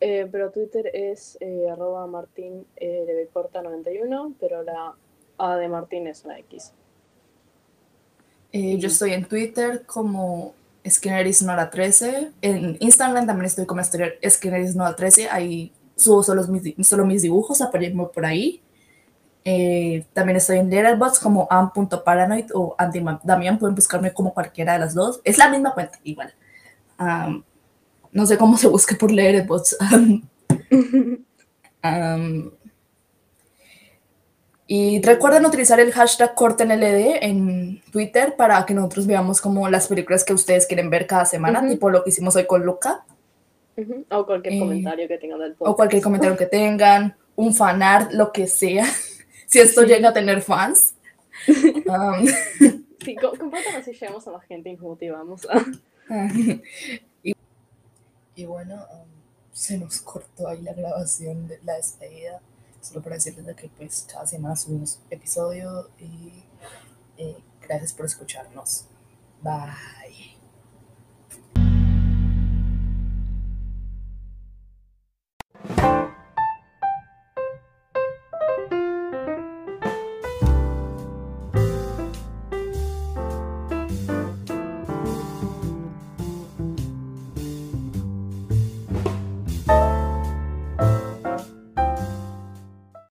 [0.00, 4.94] Eh, pero Twitter es eh, arroba martín eh, de corta 91, pero la
[5.38, 6.72] A de Martín es una X.
[8.52, 10.54] Eh, yo estoy en Twitter como
[10.84, 12.32] SkinnerisNora13.
[12.42, 15.28] En Instagram también estoy como SkinnerisNora13.
[15.30, 18.60] Ahí subo solo mis, solo mis dibujos, apóyenme por ahí.
[19.44, 22.76] Eh, también estoy en Letterboxd como am.paranoid o
[23.22, 23.58] Damián.
[23.58, 25.20] Pueden buscarme como cualquiera de las dos.
[25.24, 26.34] Es la misma cuenta, igual.
[26.98, 27.42] Um,
[28.12, 29.74] no sé cómo se busque por Letterboxd.
[31.82, 32.50] Um,
[34.66, 40.24] y recuerden utilizar el hashtag CortenLD en Twitter para que nosotros veamos como las películas
[40.24, 41.68] que ustedes quieren ver cada semana, Ujú.
[41.68, 43.04] tipo lo que hicimos hoy con Luca,
[43.76, 44.04] Ujú.
[44.08, 45.76] O cualquier Eh, comentario que tengan del o podcast.
[45.76, 48.84] cualquier comentario que tengan, un fanart, lo que sea,
[49.48, 49.88] si esto Sí.
[49.88, 50.94] llega a tener fans.
[51.86, 52.26] Um,
[53.04, 55.46] Sí, co- compártanos si llegamos a más gente y motivamos.
[56.10, 56.28] Ah.
[58.34, 59.08] y, bueno, um,
[59.52, 62.40] se nos cortó ahí la grabación de la despedida,
[62.80, 66.44] solo para decirles que pues cada semana subimos episodio y
[67.16, 68.86] eh, gracias por escucharnos.
[69.42, 70.34] Bye.